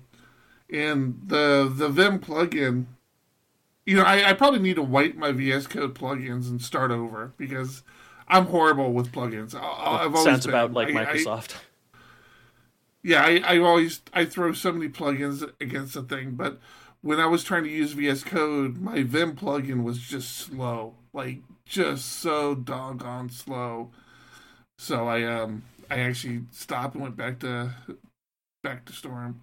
and 0.70 1.20
the 1.26 1.70
the 1.74 1.88
Vim 1.88 2.18
plugin. 2.18 2.86
You 3.86 3.96
know, 3.96 4.02
I, 4.04 4.30
I 4.30 4.32
probably 4.34 4.60
need 4.60 4.76
to 4.76 4.82
wipe 4.82 5.16
my 5.16 5.32
VS 5.32 5.66
Code 5.66 5.94
plugins 5.94 6.48
and 6.50 6.60
start 6.60 6.90
over 6.90 7.32
because 7.38 7.82
I'm 8.28 8.46
horrible 8.46 8.92
with 8.92 9.10
plugins. 9.10 9.54
I, 9.54 9.58
I've 10.04 10.14
always 10.14 10.24
Sounds 10.24 10.44
been. 10.46 10.54
about 10.54 10.72
like 10.74 10.94
I- 10.94 11.02
I- 11.02 11.06
Microsoft. 11.16 11.54
yeah, 13.02 13.22
I, 13.24 13.42
I 13.54 13.58
always 13.58 14.02
I 14.12 14.24
throw 14.26 14.52
so 14.52 14.72
many 14.72 14.88
plugins 14.90 15.50
against 15.60 15.94
the 15.94 16.02
thing, 16.02 16.32
but 16.32 16.60
when 17.02 17.20
I 17.20 17.26
was 17.26 17.44
trying 17.44 17.64
to 17.64 17.70
use 17.70 17.92
VS 17.92 18.24
Code, 18.24 18.78
my 18.78 19.02
Vim 19.02 19.34
plugin 19.34 19.82
was 19.82 19.98
just 19.98 20.36
slow, 20.36 20.94
like 21.12 21.42
just 21.64 22.06
so 22.06 22.54
doggone 22.54 23.30
slow. 23.30 23.90
So 24.78 25.08
I 25.08 25.24
um 25.24 25.64
I 25.90 26.00
actually 26.00 26.42
stopped 26.50 26.94
and 26.94 27.02
went 27.02 27.16
back 27.16 27.38
to 27.40 27.74
back 28.62 28.84
to 28.86 28.92
Storm. 28.92 29.40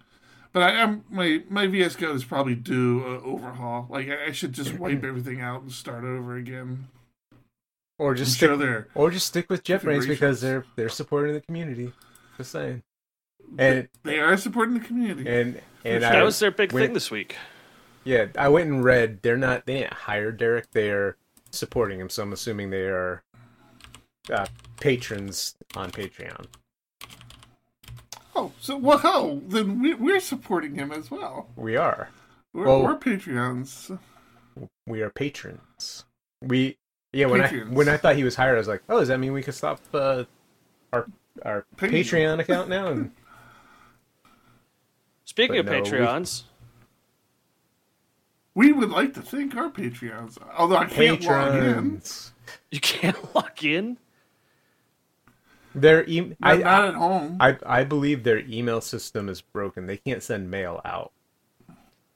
But 0.52 0.62
I 0.62 0.70
am 0.72 1.04
my 1.10 1.42
my 1.48 1.66
VS 1.66 1.96
Code 1.96 2.16
is 2.16 2.24
probably 2.24 2.54
due 2.54 3.04
a 3.04 3.20
overhaul. 3.22 3.86
Like 3.90 4.08
I, 4.08 4.26
I 4.26 4.32
should 4.32 4.52
just 4.52 4.78
wipe 4.78 5.04
everything 5.04 5.40
out 5.40 5.62
and 5.62 5.72
start 5.72 6.04
over 6.04 6.36
again. 6.36 6.88
Or 7.98 8.12
I'm 8.12 8.16
just 8.16 8.36
stick 8.36 8.48
sure 8.48 8.88
or 8.94 9.10
just 9.10 9.26
stick 9.26 9.50
with 9.50 9.64
JetBrains 9.64 10.06
because 10.06 10.40
they're 10.40 10.64
they're 10.76 10.88
supporting 10.88 11.34
the 11.34 11.40
community. 11.40 11.92
Just 12.36 12.52
saying. 12.52 12.82
And 13.56 13.88
They 14.02 14.18
are 14.18 14.36
supporting 14.36 14.74
the 14.74 14.80
community. 14.84 15.28
and 15.28 15.60
and 15.84 16.02
that 16.02 16.16
I 16.16 16.22
was 16.22 16.38
their 16.38 16.50
big 16.50 16.72
went- 16.72 16.86
thing 16.86 16.94
this 16.94 17.10
week. 17.10 17.36
Yeah, 18.04 18.26
I 18.38 18.48
went 18.48 18.70
and 18.70 18.82
read. 18.84 19.22
They're 19.22 19.36
not. 19.36 19.66
They 19.66 19.80
didn't 19.80 19.92
hire 19.94 20.32
Derick. 20.32 20.70
They 20.72 20.90
are 20.90 21.16
supporting 21.50 22.00
him. 22.00 22.08
So 22.10 22.22
I'm 22.22 22.32
assuming 22.32 22.70
they 22.70 22.86
are 22.86 23.22
uh, 24.30 24.46
patrons 24.80 25.54
on 25.76 25.90
Patreon. 25.90 26.46
oh, 28.34 28.52
so 28.60 28.76
well, 28.76 28.98
hell, 28.98 29.40
then 29.46 29.80
we, 29.82 29.94
we're 29.94 30.20
supporting 30.20 30.74
him 30.74 30.90
as 30.92 31.10
well. 31.10 31.48
We 31.56 31.76
are. 31.76 32.10
We're, 32.52 32.66
Well- 32.66 32.82
we're 32.82 32.96
Patreons. 32.98 33.98
We 34.86 35.02
are 35.02 35.10
patrons. 35.10 36.04
We 36.42 36.76
yeah. 37.12 37.26
When 37.26 37.42
Patrons. 37.42 37.70
I 37.70 37.74
when 37.74 37.88
I 37.88 37.96
thought 37.96 38.16
he 38.16 38.24
was 38.24 38.34
hired, 38.36 38.56
I 38.56 38.58
was 38.58 38.68
like, 38.68 38.82
oh, 38.88 38.98
does 39.00 39.08
that 39.08 39.18
mean 39.20 39.32
we 39.32 39.42
could 39.42 39.54
stop 39.54 39.80
uh, 39.94 40.24
our 40.92 41.06
our 41.44 41.64
Patreon. 41.76 41.90
Patreon 41.90 42.38
account 42.40 42.68
now? 42.68 42.88
And 42.88 43.10
Speaking 45.38 45.64
But 45.64 45.66
of 45.66 45.66
no, 45.66 45.72
we- 45.92 45.98
Patreons, 45.98 46.42
We 48.54 48.72
would 48.72 48.90
like 48.90 49.14
to 49.14 49.22
thank 49.22 49.54
our 49.56 49.70
Patreons, 49.70 50.36
although 50.56 50.76
I 50.78 50.86
can't 50.86 51.22
log 51.22 51.54
in. 51.54 52.02
you 52.72 52.80
can't 52.80 53.16
log 53.36 53.62
in. 53.64 53.98
Their 55.76 56.04
e- 56.08 56.34
I, 56.42 56.54
I'm 56.54 56.60
not 56.60 56.84
at 56.88 56.94
home. 56.94 57.36
I 57.38 57.56
I 57.64 57.84
believe 57.84 58.24
their 58.24 58.38
email 58.48 58.80
system 58.80 59.28
is 59.28 59.40
broken. 59.40 59.86
They 59.86 59.98
can't 59.98 60.24
send 60.24 60.50
mail 60.50 60.80
out 60.84 61.12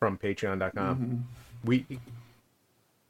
from 0.01 0.19
patreon.com. 0.19 0.97
Mm-hmm. 0.97 1.17
We 1.63 1.87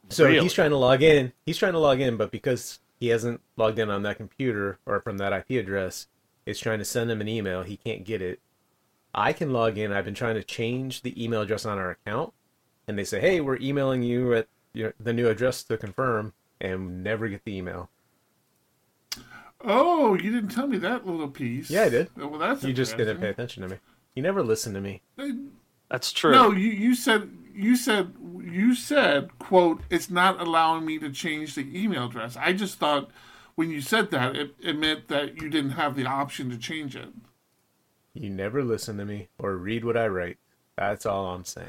So 0.09 0.25
Really? 0.25 0.41
he's 0.41 0.53
trying 0.53 0.69
to 0.69 0.77
log 0.77 1.01
in. 1.01 1.31
He's 1.47 1.57
trying 1.57 1.73
to 1.73 1.79
log 1.79 2.01
in, 2.01 2.17
but 2.17 2.29
because 2.29 2.81
he 2.99 3.07
hasn't 3.07 3.41
logged 3.57 3.79
in 3.79 3.89
on 3.89 4.03
that 4.03 4.17
computer 4.17 4.77
or 4.85 4.99
from 5.01 5.17
that 5.17 5.33
IP 5.33 5.59
address, 5.59 6.05
it's 6.45 6.59
trying 6.59 6.77
to 6.77 6.85
send 6.85 7.09
him 7.09 7.19
an 7.19 7.27
email. 7.27 7.63
He 7.63 7.77
can't 7.77 8.03
get 8.03 8.21
it. 8.21 8.39
I 9.13 9.33
can 9.33 9.53
log 9.53 9.77
in. 9.77 9.91
I've 9.91 10.05
been 10.05 10.13
trying 10.13 10.35
to 10.35 10.43
change 10.43 11.01
the 11.01 11.23
email 11.23 11.41
address 11.41 11.65
on 11.65 11.77
our 11.77 11.91
account, 11.91 12.33
and 12.87 12.97
they 12.97 13.03
say, 13.03 13.19
"Hey, 13.19 13.41
we're 13.41 13.57
emailing 13.57 14.03
you 14.03 14.33
at 14.33 14.47
your, 14.73 14.93
the 14.99 15.13
new 15.13 15.27
address 15.27 15.63
to 15.63 15.77
confirm," 15.77 16.33
and 16.59 17.03
never 17.03 17.27
get 17.27 17.43
the 17.45 17.55
email. 17.55 17.89
oh, 19.61 20.15
you 20.15 20.31
didn't 20.31 20.49
tell 20.49 20.67
me 20.67 20.77
that 20.79 21.05
little 21.05 21.29
piece. 21.29 21.69
Yeah, 21.69 21.83
I 21.83 21.89
did. 21.89 22.09
Well, 22.17 22.37
that's 22.37 22.63
You 22.63 22.73
just 22.73 22.97
didn't 22.97 23.19
pay 23.19 23.29
attention 23.29 23.63
to 23.63 23.69
me. 23.69 23.77
You 24.15 24.21
never 24.23 24.43
listened 24.43 24.75
to 24.75 24.81
me. 24.81 25.01
That's 25.89 26.11
true. 26.11 26.31
No, 26.31 26.51
you, 26.51 26.69
you 26.69 26.95
said 26.95 27.29
you 27.53 27.75
said 27.75 28.13
you 28.41 28.73
said 28.73 29.37
quote 29.39 29.81
it's 29.89 30.09
not 30.09 30.41
allowing 30.41 30.85
me 30.85 30.97
to 30.99 31.11
change 31.11 31.55
the 31.55 31.67
email 31.79 32.05
address. 32.05 32.35
I 32.35 32.53
just 32.53 32.79
thought 32.79 33.09
when 33.55 33.69
you 33.69 33.81
said 33.81 34.09
that 34.11 34.35
it, 34.35 34.55
it 34.59 34.77
meant 34.77 35.07
that 35.09 35.39
you 35.39 35.49
didn't 35.49 35.71
have 35.71 35.95
the 35.95 36.05
option 36.05 36.49
to 36.49 36.57
change 36.57 36.95
it. 36.95 37.09
You 38.13 38.29
never 38.29 38.63
listen 38.63 38.97
to 38.97 39.05
me 39.05 39.29
or 39.39 39.55
read 39.57 39.83
what 39.83 39.97
I 39.97 40.07
write. 40.07 40.37
That's 40.77 41.05
all 41.05 41.27
I'm 41.27 41.45
saying. 41.45 41.67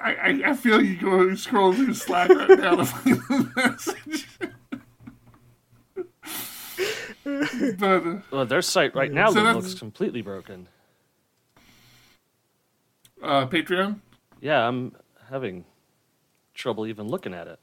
I, 0.00 0.14
I, 0.14 0.42
I 0.50 0.54
feel 0.54 0.80
you 0.80 0.96
go 1.00 1.34
scroll 1.34 1.72
through 1.72 1.94
Slack 1.94 2.28
right 2.30 2.58
now 2.58 2.76
to 2.76 2.84
find 2.84 3.16
the 3.16 3.52
message. 3.56 4.28
but 7.78 8.06
uh, 8.06 8.18
Well, 8.30 8.46
their 8.46 8.62
site 8.62 8.94
right 8.94 9.12
now 9.12 9.30
So 9.32 9.42
looks 9.42 9.74
completely 9.74 10.22
broken. 10.22 10.68
uh, 13.22 13.46
Patreon. 13.46 13.98
Yeah, 14.40 14.66
I'm 14.68 14.94
having 15.30 15.64
trouble 16.54 16.86
even 16.86 17.08
looking 17.08 17.34
at 17.34 17.48
it. 17.48 17.58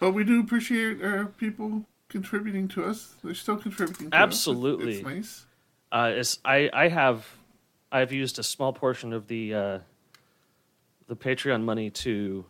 But 0.00 0.12
we 0.12 0.24
do 0.24 0.40
appreciate 0.40 1.02
uh, 1.02 1.26
people 1.36 1.84
contributing 2.08 2.68
to 2.68 2.84
us. 2.84 3.14
They're 3.22 3.34
still 3.34 3.56
contributing. 3.56 4.10
To 4.10 4.16
Absolutely. 4.16 4.92
us. 4.92 4.96
It's 4.96 5.06
nice. 5.06 5.46
Uh, 5.90 6.12
it's, 6.14 6.38
I 6.44 6.70
I 6.72 6.88
have 6.88 7.26
I've 7.90 8.12
used 8.12 8.38
a 8.38 8.42
small 8.42 8.72
portion 8.72 9.12
of 9.12 9.26
the 9.26 9.54
uh, 9.54 9.78
the 11.06 11.16
Patreon 11.16 11.62
money 11.62 11.90
to 11.90 12.44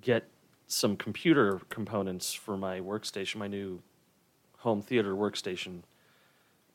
get 0.00 0.24
some 0.66 0.96
computer 0.96 1.60
components 1.68 2.32
for 2.32 2.56
my 2.56 2.80
workstation, 2.80 3.36
my 3.36 3.46
new 3.46 3.80
home 4.58 4.82
theater 4.82 5.14
workstation, 5.14 5.82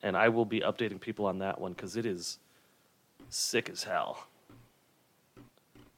and 0.01 0.15
I 0.15 0.29
will 0.29 0.45
be 0.45 0.61
updating 0.61 0.99
people 0.99 1.25
on 1.25 1.39
that 1.39 1.59
one 1.59 1.73
because 1.73 1.97
it 1.97 2.05
is 2.05 2.39
sick 3.29 3.69
as 3.69 3.83
hell. 3.83 4.27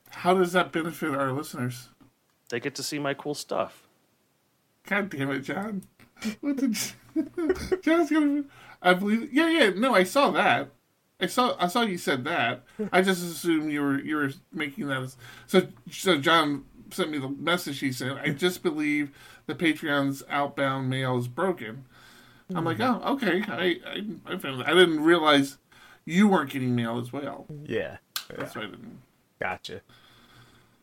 How 0.09 0.33
does 0.33 0.53
that 0.53 0.71
benefit 0.71 1.13
our 1.13 1.31
listeners? 1.31 1.89
They 2.49 2.59
get 2.59 2.75
to 2.75 2.83
see 2.83 2.99
my 2.99 3.13
cool 3.13 3.35
stuff. 3.35 3.87
God 4.87 5.09
damn 5.09 5.31
it, 5.31 5.41
John. 5.41 5.83
What 6.41 6.57
did 6.57 6.77
John's 7.81 8.09
gonna 8.11 8.43
I 8.81 8.93
believe 8.93 9.31
yeah, 9.31 9.49
yeah, 9.49 9.69
no, 9.69 9.95
I 9.95 10.03
saw 10.03 10.31
that. 10.31 10.69
I 11.21 11.27
saw 11.27 11.55
I 11.57 11.67
saw 11.67 11.83
you 11.83 11.97
said 11.97 12.25
that. 12.25 12.63
I 12.91 13.01
just 13.01 13.23
assumed 13.23 13.71
you 13.71 13.81
were 13.81 13.99
you 13.99 14.17
were 14.17 14.31
making 14.51 14.87
that 14.87 15.01
as 15.01 15.15
so 15.47 15.67
so 15.89 16.17
John 16.17 16.65
sent 16.91 17.11
me 17.11 17.19
the 17.19 17.29
message 17.29 17.79
he 17.79 17.93
sent. 17.93 18.19
I 18.19 18.31
just 18.31 18.63
believe 18.63 19.11
the 19.45 19.55
Patreon's 19.55 20.23
outbound 20.29 20.89
mail 20.89 21.17
is 21.17 21.29
broken. 21.29 21.85
I'm 22.53 22.65
like, 22.65 22.79
mm-hmm. 22.79 23.07
oh, 23.07 23.13
okay. 23.13 23.43
I 23.47 23.79
I, 23.89 24.33
I 24.33 24.37
found 24.37 24.63
I 24.63 24.73
didn't 24.73 25.01
realize 25.01 25.57
you 26.03 26.27
weren't 26.27 26.49
getting 26.49 26.75
mail 26.75 26.99
as 26.99 27.13
well. 27.13 27.45
Yeah. 27.63 27.97
That's 28.35 28.55
why 28.55 28.63
I 28.63 28.65
didn't. 28.65 28.99
Gotcha. 29.39 29.81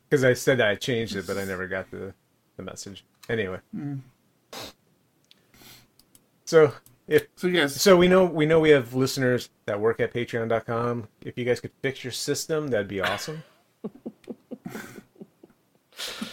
Because 0.09 0.25
I 0.25 0.35
said 0.35 0.61
I 0.61 0.75
changed 0.77 1.17
it, 1.17 1.27
but 1.27 1.37
I 1.37 1.45
never 1.45 1.67
got 1.67 1.91
the, 1.91 2.15
the 2.57 2.63
message. 2.63 3.05
Anyway. 3.29 3.59
Mm. 3.77 4.01
So 6.45 6.73
if 7.09 7.27
So 7.37 7.49
yes, 7.49 7.81
so 7.81 7.97
we 7.97 8.09
know 8.09 8.25
we 8.25 8.47
know 8.47 8.61
we 8.61 8.71
have 8.71 8.95
listeners 8.95 9.51
that 9.67 9.81
work 9.81 10.01
at 10.01 10.13
patreon.com. 10.13 11.09
If 11.23 11.37
you 11.37 11.45
guys 11.45 11.61
could 11.61 11.73
fix 11.83 12.03
your 12.05 12.13
system, 12.13 12.69
that'd 12.69 12.89
be 12.89 13.01
awesome. 13.01 13.43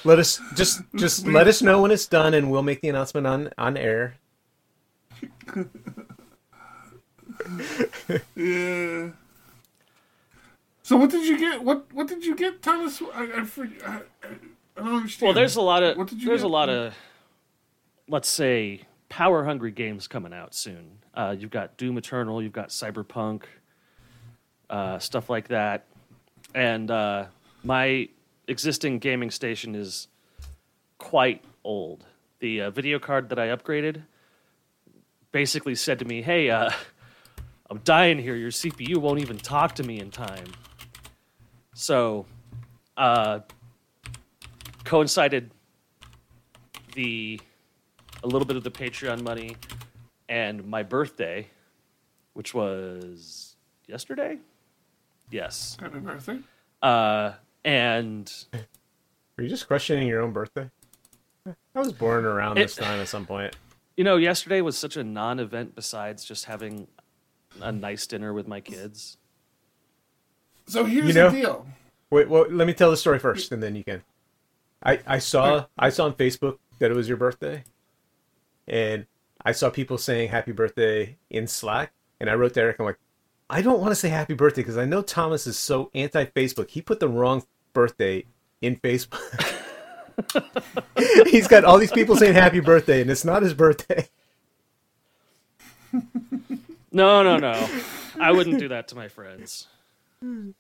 let 0.04 0.20
us 0.20 0.40
just 0.56 0.82
just 0.96 1.28
let 1.28 1.48
us 1.48 1.62
know 1.62 1.82
when 1.82 1.92
it's 1.92 2.08
done 2.08 2.34
and 2.34 2.52
we'll 2.52 2.64
make 2.64 2.82
the 2.82 2.90
announcement 2.90 3.28
on 3.28 3.50
on 3.58 3.78
air. 3.78 4.16
Yeah. 8.36 9.10
So 10.84 10.98
what 10.98 11.10
did 11.10 11.26
you 11.26 11.38
get? 11.40 11.64
What 11.64 11.92
what 11.94 12.08
did 12.08 12.26
you 12.26 12.36
get, 12.36 12.62
Thomas? 12.62 13.02
I 13.02 13.24
I, 13.24 13.26
I, 13.86 14.02
I 14.78 14.82
don't 14.84 14.96
understand. 14.96 15.28
Well, 15.28 15.34
there's 15.34 15.56
a 15.56 15.62
lot 15.62 15.82
of 15.82 15.98
What 15.98 16.08
did 16.10 16.22
you 16.22 16.28
there's 16.28 16.42
get? 16.42 16.48
a 16.48 16.50
lot 16.50 16.70
of 16.70 16.94
let's 18.10 18.28
say 18.30 18.82
power 19.08 19.46
hungry 19.46 19.72
games 19.72 20.08
coming 20.08 20.34
out 20.34 20.54
soon. 20.54 21.00
Uh, 21.14 21.36
you've 21.38 21.52
got 21.52 21.78
Doom 21.78 21.98
Eternal, 21.98 22.42
you've 22.42 22.52
got 22.52 22.70
Cyberpunk, 22.70 23.44
uh, 24.70 25.00
stuff 25.00 25.30
like 25.30 25.48
that, 25.50 25.86
and 26.54 26.92
uh, 26.92 27.26
my 27.64 28.10
existing 28.48 29.00
gaming 29.00 29.32
station 29.32 29.76
is 29.76 30.08
quite 30.98 31.44
old. 31.64 32.04
The 32.40 32.62
uh, 32.64 32.72
video 32.72 33.00
card 33.00 33.30
that 33.30 33.40
I 33.40 33.48
upgraded 33.56 34.02
basically 35.32 35.76
said 35.76 36.00
to 36.00 36.06
me, 36.06 36.22
"Hey, 36.22 36.50
uh, 36.50 36.72
I'm 37.70 37.78
dying 37.86 38.18
here. 38.20 38.36
Your 38.36 38.52
CPU 38.52 38.98
won't 38.98 39.22
even 39.22 39.38
talk 39.38 39.76
to 39.76 39.84
me 39.84 40.02
in 40.02 40.12
time." 40.12 40.48
So, 41.74 42.26
uh, 42.98 43.40
coincided 44.84 45.52
the 46.94 47.40
a 48.24 48.28
little 48.28 48.46
bit 48.46 48.56
of 48.56 48.64
the 48.64 48.72
Patreon 48.72 49.22
money 49.24 49.58
and 50.30 50.66
my 50.68 50.84
birthday, 50.84 51.48
which 52.34 52.54
was 52.54 53.56
yesterday. 53.88 54.38
Yes, 55.32 55.78
Happy 55.80 56.00
birthday. 56.00 56.40
uh, 56.82 57.34
and 57.66 58.32
Are 58.54 59.44
you 59.44 59.50
just 59.50 59.68
questioning 59.68 60.08
your 60.08 60.22
own 60.22 60.32
birthday? 60.32 60.70
I 61.48 61.80
was 61.80 61.92
born 61.92 62.24
around 62.26 62.56
this 62.56 62.76
time 62.76 63.00
at 63.00 63.08
some 63.08 63.26
point. 63.26 63.56
you 63.98 64.04
know, 64.04 64.18
yesterday 64.18 64.62
was 64.62 64.78
such 64.78 64.96
a 64.96 65.04
non-event. 65.04 65.76
Besides 65.76 66.24
just 66.24 66.46
having 66.46 66.88
a 67.60 67.72
nice 67.72 68.06
dinner 68.08 68.32
with 68.32 68.48
my 68.48 68.62
kids. 68.62 69.18
So 70.68 70.86
here's 70.86 71.08
You 71.08 71.14
know- 71.14 71.30
the 71.30 71.42
deal. 71.42 71.68
Wait, 72.10 72.30
well, 72.30 72.46
let 72.50 72.68
me 72.68 72.74
tell 72.74 72.92
the 72.92 72.98
story 72.98 73.18
first, 73.18 73.52
and 73.52 73.62
then 73.64 73.76
you 73.76 73.84
can. 73.84 74.04
I 74.84 75.00
I 75.08 75.18
saw 75.20 75.66
I 75.78 75.90
saw 75.90 76.06
on 76.06 76.14
Facebook 76.14 76.60
that 76.80 76.92
it 76.92 76.94
was 76.96 77.08
your 77.08 77.18
birthday, 77.18 77.64
and 78.68 79.06
I 79.44 79.52
saw 79.52 79.70
people 79.72 79.98
saying 79.98 80.30
happy 80.30 80.52
birthday 80.52 81.18
in 81.32 81.48
Slack, 81.48 81.92
and 82.20 82.30
I 82.30 82.36
wrote 82.36 82.54
to 82.54 82.62
Eric. 82.62 82.78
I'm 82.80 82.86
like, 82.86 83.00
I 83.50 83.62
don't 83.64 83.80
want 83.80 83.92
to 83.92 83.96
say 83.96 84.10
happy 84.10 84.36
birthday 84.36 84.62
because 84.62 84.78
I 84.78 84.86
know 84.86 85.02
Thomas 85.02 85.48
is 85.48 85.58
so 85.58 85.90
anti 85.96 86.26
Facebook. 86.26 86.70
He 86.70 86.82
put 86.82 87.00
the 87.00 87.08
wrong 87.08 87.44
birthday 87.74 88.26
in 88.62 88.76
Facebook. 88.78 89.20
He's 91.28 91.48
got 91.48 91.64
all 91.64 91.80
these 91.80 91.92
people 91.92 92.16
saying 92.16 92.36
happy 92.36 92.60
birthday, 92.60 93.02
and 93.02 93.10
it's 93.10 93.26
not 93.26 93.42
his 93.42 93.54
birthday. 93.54 94.08
No, 96.96 97.24
no, 97.24 97.38
no. 97.38 97.68
I 98.20 98.32
wouldn't 98.32 98.60
do 98.60 98.68
that 98.68 98.88
to 98.90 98.96
my 98.96 99.08
friends. 99.08 99.66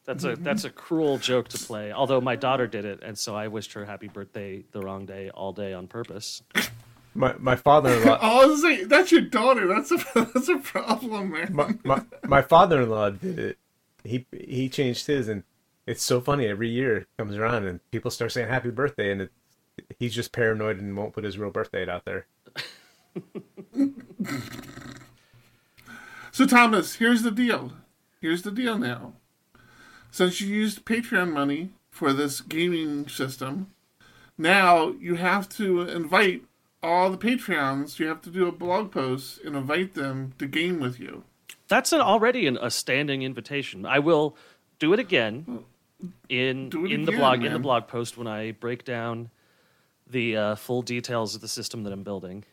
That's 0.05 0.23
a 0.23 0.33
mm-hmm. 0.33 0.43
that's 0.43 0.63
a 0.65 0.69
cruel 0.69 1.17
joke 1.17 1.47
to 1.49 1.57
play. 1.57 1.91
Although 1.91 2.21
my 2.21 2.35
daughter 2.35 2.67
did 2.67 2.85
it, 2.85 3.01
and 3.03 3.17
so 3.17 3.35
I 3.35 3.47
wished 3.47 3.73
her 3.73 3.85
happy 3.85 4.07
birthday 4.07 4.63
the 4.71 4.81
wrong 4.81 5.05
day 5.05 5.29
all 5.29 5.53
day 5.53 5.73
on 5.73 5.87
purpose. 5.87 6.41
My 7.13 7.35
my 7.39 7.55
father-in-law 7.55 8.19
Oh, 8.21 8.41
I 8.43 8.45
was 8.45 8.61
saying, 8.61 8.87
that's 8.87 9.11
your 9.11 9.21
daughter. 9.21 9.67
That's 9.67 9.91
a 9.91 9.97
that's 10.33 10.49
a 10.49 10.57
problem, 10.57 11.31
man. 11.31 11.53
my, 11.53 11.75
my, 11.83 12.01
my 12.23 12.41
father-in-law 12.41 13.11
did 13.11 13.39
it. 13.39 13.57
He 14.03 14.25
he 14.31 14.69
changed 14.69 15.07
his, 15.07 15.27
and 15.29 15.43
it's 15.85 16.03
so 16.03 16.19
funny. 16.19 16.47
Every 16.47 16.69
year 16.69 16.97
it 16.97 17.07
comes 17.17 17.35
around, 17.35 17.65
and 17.65 17.79
people 17.91 18.11
start 18.11 18.31
saying 18.31 18.49
happy 18.49 18.71
birthday, 18.71 19.11
and 19.11 19.21
it, 19.21 19.31
he's 19.97 20.13
just 20.13 20.31
paranoid 20.31 20.79
and 20.79 20.97
won't 20.97 21.13
put 21.13 21.23
his 21.23 21.37
real 21.37 21.51
birth 21.51 21.71
date 21.71 21.89
out 21.89 22.05
there. 22.05 22.27
So, 26.33 26.47
Thomas, 26.47 26.95
here's 26.95 27.21
the 27.21 27.29
deal. 27.29 27.73
Here's 28.19 28.41
the 28.41 28.49
deal 28.49 28.79
now. 28.79 29.13
Since 30.13 30.39
you 30.39 30.47
used 30.47 30.85
Patreon 30.85 31.31
money 31.31 31.71
for 31.89 32.13
this 32.13 32.39
gaming 32.39 33.07
system, 33.07 33.71
now 34.37 34.89
you 34.99 35.15
have 35.15 35.49
to 35.57 35.81
invite 35.81 36.43
all 36.83 37.09
the 37.09 37.17
Patreons. 37.17 37.97
You 37.97 38.05
have 38.09 38.21
to 38.21 38.29
do 38.29 38.47
a 38.47 38.51
blog 38.51 38.91
post 38.91 39.39
and 39.43 39.55
invite 39.55 39.95
them 39.95 40.33
to 40.37 40.45
game 40.45 40.79
with 40.79 40.99
you. 40.99 41.23
That's 41.67 41.91
an, 41.91 41.99
already 41.99 42.45
an, 42.45 42.59
a 42.61 42.69
standing 42.69 43.23
invitation. 43.23 43.87
I 43.87 43.97
will 43.97 44.37
do 44.77 44.93
it 44.93 44.99
again 44.99 45.63
in 46.29 46.67
it 46.67 46.75
in 46.75 47.05
the 47.05 47.11
again, 47.11 47.19
blog 47.19 47.43
in 47.43 47.51
the 47.51 47.57
blog 47.57 47.87
post 47.87 48.15
when 48.15 48.27
I 48.27 48.51
break 48.51 48.85
down 48.85 49.31
the 50.07 50.37
uh, 50.37 50.55
full 50.55 50.83
details 50.83 51.33
of 51.33 51.41
the 51.41 51.47
system 51.47 51.81
that 51.85 51.91
I'm 51.91 52.03
building, 52.03 52.45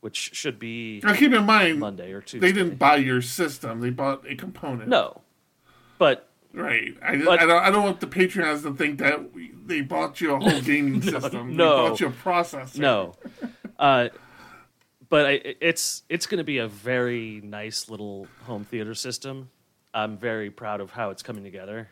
which 0.00 0.34
should 0.34 0.58
be 0.58 1.00
Now, 1.02 1.14
keep 1.14 1.32
in 1.32 1.46
mind, 1.46 1.78
Monday 1.78 2.12
or 2.12 2.20
Tuesday. 2.20 2.46
they 2.46 2.52
didn't 2.52 2.78
buy 2.78 2.96
your 2.96 3.22
system; 3.22 3.80
they 3.80 3.88
bought 3.88 4.26
a 4.28 4.36
component. 4.36 4.90
No, 4.90 5.22
but 5.96 6.28
right? 6.52 6.96
I, 7.02 7.12
I 7.12 7.16
don't. 7.16 7.50
I 7.50 7.70
don't 7.70 7.84
want 7.84 8.00
the 8.00 8.06
Patreons 8.06 8.62
to 8.62 8.74
think 8.74 8.98
that 8.98 9.32
we, 9.32 9.52
they 9.64 9.80
bought 9.80 10.20
you 10.20 10.34
a 10.34 10.38
whole 10.38 10.60
gaming 10.62 11.02
system. 11.02 11.56
no. 11.56 11.82
they 11.84 11.88
bought 11.88 12.00
you 12.00 12.06
a 12.08 12.10
processor. 12.10 12.78
no. 12.78 13.14
Uh, 13.78 14.08
but 15.08 15.26
I, 15.26 15.40
it's 15.60 16.04
it's 16.08 16.26
going 16.26 16.38
to 16.38 16.44
be 16.44 16.58
a 16.58 16.68
very 16.68 17.40
nice 17.44 17.90
little 17.90 18.26
home 18.46 18.64
theater 18.64 18.94
system. 18.94 19.50
I'm 19.92 20.16
very 20.16 20.50
proud 20.50 20.80
of 20.80 20.90
how 20.92 21.10
it's 21.10 21.22
coming 21.22 21.44
together. 21.44 21.88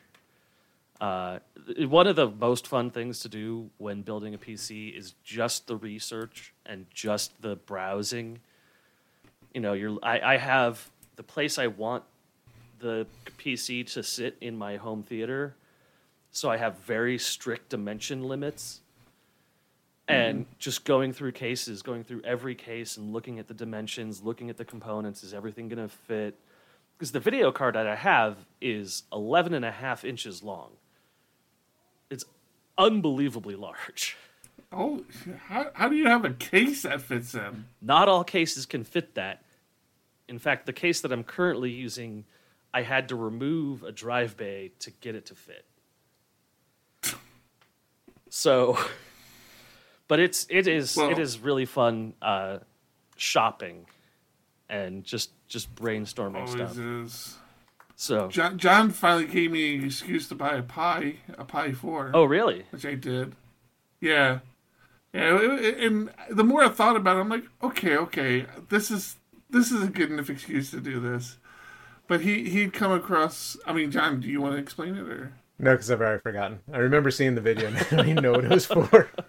Uh, 1.01 1.39
one 1.79 2.07
of 2.07 2.17
the 2.17 2.31
most 2.31 2.67
fun 2.67 2.91
things 2.91 3.21
to 3.21 3.29
do 3.29 3.71
when 3.79 4.03
building 4.03 4.35
a 4.35 4.39
PC 4.39 4.97
is 4.97 5.15
just 5.25 5.67
the 5.67 5.77
research 5.77 6.53
and 6.67 6.87
just 6.93 7.41
the 7.41 7.57
browsing. 7.57 8.39
You 9.55 9.61
know, 9.61 9.73
you're 9.73 9.99
I, 10.03 10.21
I 10.21 10.37
have 10.37 10.91
the 11.17 11.23
place 11.23 11.59
I 11.59 11.69
want 11.69 12.05
the 12.81 13.07
PC 13.39 13.87
to 13.93 14.03
sit 14.03 14.37
in 14.41 14.57
my 14.57 14.77
home 14.77 15.03
theater, 15.03 15.55
so 16.31 16.51
I 16.51 16.57
have 16.57 16.79
very 16.81 17.19
strict 17.19 17.69
dimension 17.71 18.25
limits 18.25 18.81
mm-hmm. 20.09 20.21
and 20.21 20.47
just 20.59 20.85
going 20.85 21.13
through 21.13 21.33
cases, 21.33 21.83
going 21.83 22.05
through 22.05 22.23
every 22.25 22.55
case 22.55 22.97
and 22.97 23.13
looking 23.13 23.39
at 23.39 23.49
the 23.49 23.55
dimensions, 23.55 24.23
looking 24.23 24.51
at 24.51 24.57
the 24.57 24.65
components, 24.65 25.23
is 25.23 25.35
everything 25.35 25.69
going 25.69 25.89
to 25.89 25.95
fit? 25.95 26.37
Because 26.97 27.13
the 27.13 27.21
video 27.21 27.51
card 27.51 27.75
that 27.75 27.87
I 27.87 27.97
have 27.97 28.37
is 28.61 29.05
11 29.13 29.55
and 29.55 29.65
a 29.65 29.71
half 29.71 30.05
inches 30.05 30.43
long. 30.43 30.71
It's 32.11 32.25
unbelievably 32.77 33.57
large. 33.57 34.17
Oh, 34.73 35.05
how, 35.49 35.71
how 35.75 35.89
do 35.89 35.97
you 35.97 36.07
have 36.07 36.25
a 36.25 36.31
case 36.31 36.83
that 36.83 37.01
fits 37.03 37.35
in? 37.35 37.65
Not 37.83 38.09
all 38.09 38.23
cases 38.23 38.67
can 38.67 38.85
fit 38.85 39.15
that. 39.15 39.43
In 40.29 40.39
fact, 40.39 40.67
the 40.67 40.73
case 40.73 41.01
that 41.01 41.13
I'm 41.13 41.25
currently 41.25 41.71
using, 41.71 42.25
I 42.73 42.83
had 42.83 43.09
to 43.09 43.17
remove 43.17 43.83
a 43.83 43.93
drive 43.93 44.37
bay 44.37 44.73
to 44.81 44.91
get 44.91 45.15
it 45.15 45.27
to 45.27 45.35
fit. 45.35 45.65
So, 48.29 48.79
but 50.09 50.21
it's 50.21 50.47
it 50.49 50.67
is 50.69 50.97
Well- 50.97 51.11
it 51.11 51.19
is 51.19 51.39
really 51.41 51.65
fun 51.65 52.15
uh, 52.23 52.59
shopping 53.17 53.87
and 54.69 55.03
just 55.05 55.31
just 55.49 55.75
brainstorming 55.75 56.49
stuff. 56.49 56.79
is. 56.79 57.37
So, 57.97 58.29
John, 58.29 58.57
John 58.57 58.91
finally 58.91 59.27
gave 59.27 59.51
me 59.51 59.77
an 59.77 59.85
excuse 59.85 60.27
to 60.29 60.35
buy 60.35 60.55
a 60.55 60.63
Pi, 60.63 61.17
a 61.37 61.45
Pi 61.45 61.73
four, 61.73 62.13
oh 62.15 62.25
really? 62.25 62.65
which 62.71 62.87
I 62.87 62.95
did. 62.95 63.35
Yeah, 64.01 64.39
yeah. 65.13 65.37
And 65.39 66.11
the 66.31 66.45
more 66.45 66.63
I 66.65 66.71
thought 66.71 66.97
about 66.97 67.19
it, 67.19 67.21
I'm 67.21 67.29
like, 67.29 67.45
okay, 67.63 67.97
okay, 67.97 68.47
this 68.71 68.91
is 68.91 69.17
this 69.51 69.71
is 69.73 69.83
a 69.83 69.89
good 69.89 70.11
enough 70.11 70.31
excuse 70.31 70.71
to 70.71 70.81
do 70.81 70.99
this. 71.01 71.37
But 72.11 72.23
he 72.23 72.51
he'd 72.51 72.73
come 72.73 72.91
across. 72.91 73.57
I 73.65 73.73
mean, 73.73 73.93
John, 73.93 74.19
do 74.21 74.27
you 74.27 74.41
want 74.41 74.57
to 74.57 74.59
explain 74.61 74.97
it 74.97 75.09
or? 75.09 75.33
No, 75.61 75.75
because 75.75 75.93
I've 75.93 76.01
already 76.01 76.21
forgotten. 76.21 76.59
I 76.73 76.79
remember 76.79 77.09
seeing 77.13 77.37
the 77.37 77.41
video, 77.41 77.69
and 77.69 77.77
I 77.79 77.83
don't 77.85 78.09
even 78.09 78.23
know 78.25 78.33
what 78.33 78.45
it 78.47 78.51
was 78.51 78.67
for. 78.67 79.09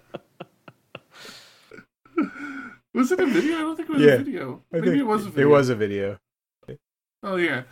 Was 2.96 3.12
it 3.12 3.20
a 3.20 3.26
video? 3.28 3.56
I 3.58 3.60
don't 3.62 3.76
think 3.78 3.88
it 3.90 3.94
was 3.94 4.02
Yeah, 4.02 4.14
a 4.14 4.18
video. 4.18 4.64
Maybe 4.72 4.98
it 4.98 5.06
was 5.06 5.28
a 5.28 5.30
video. 5.30 5.48
It 5.48 5.52
was 5.52 5.70
a 5.70 5.76
video. 5.76 6.18
Oh 7.22 7.36
yeah. 7.36 7.64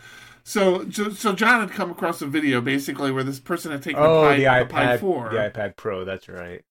So, 0.44 0.88
so 0.92 1.34
John 1.34 1.60
had 1.60 1.72
come 1.72 1.90
across 1.92 2.22
a 2.22 2.28
video 2.28 2.62
basically 2.62 3.12
where 3.12 3.24
this 3.24 3.40
person 3.40 3.72
had 3.72 3.82
taken 3.82 4.02
Oh, 4.02 4.24
a, 4.24 4.30
Pi, 4.30 4.38
the 4.38 4.46
a 4.46 4.66
Pi 4.66 4.86
iPad, 4.86 5.00
4 5.00 5.30
the 5.32 5.36
iPad 5.38 5.76
Pro. 5.76 6.06
That's 6.06 6.30
right. 6.30 6.64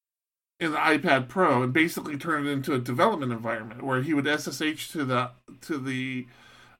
in 0.60 0.70
the 0.72 0.78
iPad 0.78 1.28
Pro 1.28 1.62
and 1.62 1.72
basically 1.72 2.16
turned 2.16 2.46
it 2.46 2.52
into 2.52 2.72
a 2.72 2.78
development 2.78 3.32
environment 3.32 3.82
where 3.82 4.00
he 4.00 4.14
would 4.14 4.26
SSH 4.26 4.92
to 4.92 5.04
the 5.04 5.30
to 5.62 5.76
the 5.76 6.26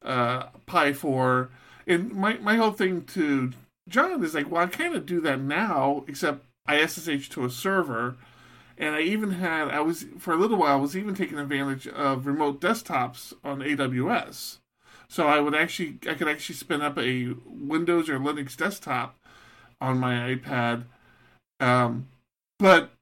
uh, 0.05 0.47
Pi 0.67 0.93
4. 0.93 1.51
And 1.87 2.13
my 2.13 2.35
my 2.35 2.57
whole 2.57 2.73
thing 2.73 3.03
to 3.05 3.53
John 3.89 4.23
is 4.23 4.35
like, 4.35 4.51
well, 4.51 4.63
I 4.63 4.67
kind 4.67 4.95
of 4.95 5.07
do 5.07 5.21
that 5.23 5.41
now, 5.41 6.05
except 6.07 6.45
I 6.67 6.85
SSH 6.85 7.31
to 7.31 7.45
a 7.45 7.51
server. 7.51 8.17
And 8.77 8.95
I 8.95 9.01
even 9.01 9.33
had, 9.33 9.69
I 9.69 9.81
was, 9.81 10.07
for 10.19 10.33
a 10.33 10.37
little 10.37 10.59
while, 10.59 10.75
I 10.75 10.81
was 10.81 10.97
even 10.97 11.15
taking 11.15 11.39
advantage 11.39 11.89
of 11.89 12.27
remote 12.27 12.61
desktops 12.61 13.33
on 13.43 13.59
AWS. 13.59 14.59
So 15.09 15.27
I 15.27 15.41
would 15.41 15.55
actually, 15.55 15.99
I 16.09 16.15
could 16.15 16.29
actually 16.29 16.55
spin 16.55 16.83
up 16.83 16.97
a 16.97 17.35
Windows 17.45 18.09
or 18.09 18.21
Linux 18.21 18.57
desktop 18.57 19.17
on 19.81 19.99
my 19.99 20.35
iPad. 20.35 20.85
Um, 21.59 22.07
but 22.59 22.93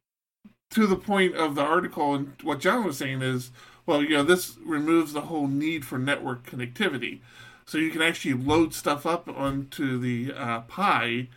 to 0.70 0.86
the 0.86 0.96
point 0.96 1.34
of 1.34 1.56
the 1.56 1.62
article 1.62 2.14
and 2.14 2.32
what 2.42 2.60
John 2.60 2.84
was 2.84 2.96
saying 2.96 3.20
is, 3.20 3.50
well, 3.86 4.02
you 4.02 4.10
know, 4.10 4.24
this 4.24 4.56
removes 4.64 5.12
the 5.12 5.22
whole 5.22 5.46
need 5.46 5.84
for 5.84 5.98
network 5.98 6.44
connectivity. 6.44 7.20
So 7.64 7.78
you 7.78 7.90
can 7.90 8.02
actually 8.02 8.34
load 8.34 8.74
stuff 8.74 9.06
up 9.06 9.28
onto 9.28 9.98
the 9.98 10.32
uh, 10.32 10.60
Pi, 10.62 11.28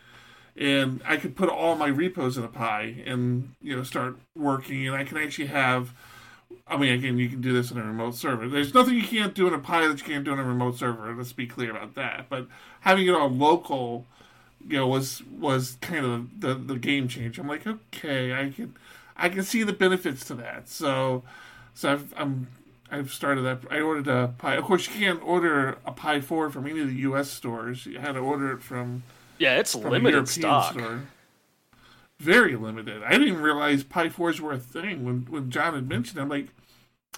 and 0.56 1.00
I 1.04 1.16
could 1.16 1.34
put 1.34 1.48
all 1.48 1.74
my 1.74 1.88
repos 1.88 2.36
in 2.36 2.44
a 2.44 2.48
Pi 2.48 3.02
and 3.04 3.54
you 3.60 3.74
know 3.74 3.82
start 3.82 4.16
working. 4.36 4.86
And 4.86 4.96
I 4.96 5.04
can 5.04 5.16
actually 5.16 5.46
have, 5.46 5.92
I 6.68 6.76
mean, 6.76 6.92
again, 6.92 7.18
you 7.18 7.28
can 7.28 7.40
do 7.40 7.52
this 7.52 7.72
in 7.72 7.78
a 7.78 7.84
remote 7.84 8.14
server. 8.14 8.48
There's 8.48 8.74
nothing 8.74 8.94
you 8.94 9.02
can't 9.02 9.34
do 9.34 9.48
in 9.48 9.54
a 9.54 9.58
Pi 9.58 9.88
that 9.88 9.98
you 9.98 10.04
can't 10.04 10.24
do 10.24 10.32
in 10.32 10.38
a 10.38 10.44
remote 10.44 10.76
server. 10.76 11.12
Let's 11.12 11.32
be 11.32 11.48
clear 11.48 11.70
about 11.70 11.94
that. 11.96 12.26
But 12.28 12.46
having 12.80 13.08
it 13.08 13.14
on 13.14 13.38
local, 13.38 14.06
you 14.68 14.76
know, 14.76 14.86
was 14.86 15.22
was 15.24 15.78
kind 15.80 16.06
of 16.06 16.40
the 16.40 16.54
the 16.54 16.76
game 16.76 17.08
changer. 17.08 17.42
I'm 17.42 17.48
like, 17.48 17.66
okay, 17.66 18.34
I 18.34 18.50
can 18.50 18.76
I 19.16 19.28
can 19.30 19.42
see 19.42 19.64
the 19.64 19.72
benefits 19.72 20.24
to 20.26 20.34
that. 20.34 20.68
So 20.68 21.24
so 21.74 21.92
I've 21.92 22.14
I'm 22.16 22.48
I've 22.90 23.12
started 23.12 23.42
that. 23.42 23.60
I 23.70 23.80
ordered 23.80 24.08
a 24.08 24.34
Pi. 24.38 24.54
Of 24.56 24.64
course, 24.64 24.88
you 24.88 24.94
can't 24.94 25.22
order 25.22 25.78
a 25.86 25.92
Pi 25.92 26.20
Four 26.20 26.50
from 26.50 26.66
any 26.66 26.80
of 26.80 26.88
the 26.88 26.94
U.S. 26.96 27.30
stores. 27.30 27.86
You 27.86 27.98
had 27.98 28.12
to 28.12 28.18
order 28.20 28.52
it 28.52 28.62
from 28.62 29.02
Yeah, 29.38 29.58
it's 29.58 29.72
from 29.72 29.86
a 29.86 29.90
limited 29.90 30.12
European 30.14 30.26
stock. 30.26 30.72
store. 30.72 31.02
Very 32.18 32.54
limited. 32.56 33.02
I 33.02 33.16
didn't 33.16 33.40
realize 33.40 33.82
Pi 33.82 34.08
fours 34.10 34.40
were 34.40 34.52
a 34.52 34.58
thing 34.58 35.04
when 35.04 35.20
when 35.30 35.50
John 35.50 35.74
had 35.74 35.88
mentioned. 35.88 36.18
it. 36.18 36.22
I'm 36.22 36.28
like, 36.28 36.48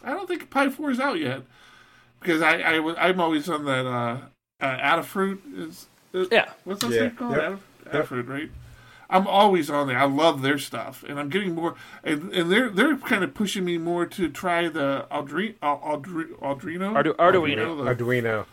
I 0.05 0.11
don't 0.11 0.28
think 0.28 0.48
Pi 0.50 0.68
four 0.68 0.90
is 0.90 1.00
out 1.00 1.18
yet 1.18 1.42
because 2.20 2.40
I 2.40 2.61
I 2.61 2.78
was 2.78 2.94
I'm 2.98 3.20
always 3.20 3.48
on 3.48 3.64
that 3.64 3.84
uh, 3.86 4.18
uh 4.61 4.76
Adafruit 4.78 5.38
is. 5.57 5.86
is 6.12 6.28
Yeah. 6.30 6.50
What's 6.64 6.82
that 6.82 6.92
Yeah. 6.92 6.98
thing 7.09 7.16
called? 7.16 7.32
Yep. 7.36 7.42
Adaf- 7.42 7.59
Yep. 7.92 8.09
Adafruit, 8.09 8.28
right? 8.28 8.50
I'm 9.12 9.26
always 9.28 9.68
on 9.70 9.86
there. 9.88 9.98
I 9.98 10.06
love 10.06 10.42
their 10.42 10.58
stuff, 10.58 11.04
and 11.06 11.20
I'm 11.20 11.28
getting 11.28 11.54
more. 11.54 11.74
And, 12.02 12.32
and 12.32 12.50
they're 12.50 12.70
they're 12.70 12.96
kind 12.96 13.22
of 13.22 13.34
pushing 13.34 13.64
me 13.64 13.78
more 13.78 14.06
to 14.06 14.28
try 14.30 14.68
the 14.68 15.06
Aldri, 15.12 15.54
Aldri, 15.62 16.30
Aldrino. 16.40 16.92
Ardu- 16.92 17.16
Arduino. 17.16 17.84
the- 17.96 18.04
Arduino. 18.04 18.46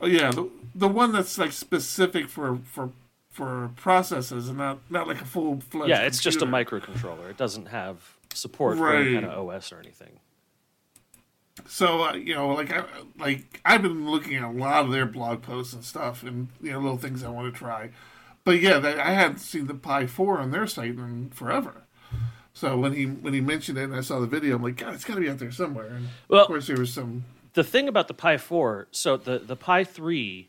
Oh 0.00 0.06
yeah, 0.06 0.30
the 0.30 0.50
the 0.74 0.88
one 0.88 1.12
that's 1.12 1.38
like 1.38 1.52
specific 1.52 2.28
for 2.28 2.58
for 2.64 2.90
for 3.30 3.70
processes 3.76 4.48
and 4.48 4.58
not 4.58 4.78
not 4.90 5.06
like 5.06 5.20
a 5.20 5.24
full 5.26 5.60
fledged. 5.60 5.90
Yeah, 5.90 6.00
it's 6.00 6.20
just 6.22 6.40
a 6.42 6.46
microcontroller. 6.46 7.28
It 7.30 7.36
doesn't 7.36 7.66
have 7.66 8.16
support 8.32 8.78
for 8.78 8.94
any 8.94 9.14
kind 9.14 9.26
of 9.26 9.48
OS 9.48 9.70
or 9.72 9.78
anything. 9.78 10.20
So 11.66 12.04
uh, 12.04 12.12
you 12.14 12.34
know, 12.34 12.48
like 12.48 12.70
I 12.70 12.84
like 13.18 13.60
I've 13.64 13.82
been 13.82 14.10
looking 14.10 14.34
at 14.34 14.42
a 14.42 14.50
lot 14.50 14.84
of 14.84 14.90
their 14.92 15.06
blog 15.06 15.42
posts 15.42 15.72
and 15.72 15.82
stuff, 15.84 16.22
and 16.22 16.48
you 16.62 16.72
know, 16.72 16.80
little 16.80 16.98
things 16.98 17.24
I 17.24 17.28
want 17.28 17.52
to 17.52 17.58
try. 17.58 17.90
But 18.46 18.60
yeah, 18.60 18.78
they, 18.78 18.94
I 18.96 19.10
hadn't 19.10 19.38
seen 19.38 19.66
the 19.66 19.74
Pi 19.74 20.06
Four 20.06 20.38
on 20.38 20.52
their 20.52 20.68
site 20.68 20.90
in 20.90 21.30
forever. 21.30 21.82
So 22.54 22.78
when 22.78 22.92
he 22.94 23.04
when 23.04 23.34
he 23.34 23.40
mentioned 23.40 23.76
it 23.76 23.82
and 23.82 23.94
I 23.94 24.00
saw 24.00 24.20
the 24.20 24.26
video, 24.28 24.54
I'm 24.54 24.62
like, 24.62 24.76
God, 24.76 24.94
it's 24.94 25.04
got 25.04 25.16
to 25.16 25.20
be 25.20 25.28
out 25.28 25.38
there 25.40 25.50
somewhere. 25.50 25.86
And 25.88 26.08
Well- 26.28 26.42
of 26.42 26.46
course, 26.46 26.68
there 26.68 26.78
was 26.78 26.92
some. 26.92 27.24
the 27.54 27.64
thing 27.64 27.88
about 27.88 28.06
the 28.06 28.14
Pi 28.14 28.36
4, 28.38 28.86
so 28.92 29.16
the, 29.16 29.38
the 29.40 29.56
Pi 29.56 29.82
3 29.82 30.48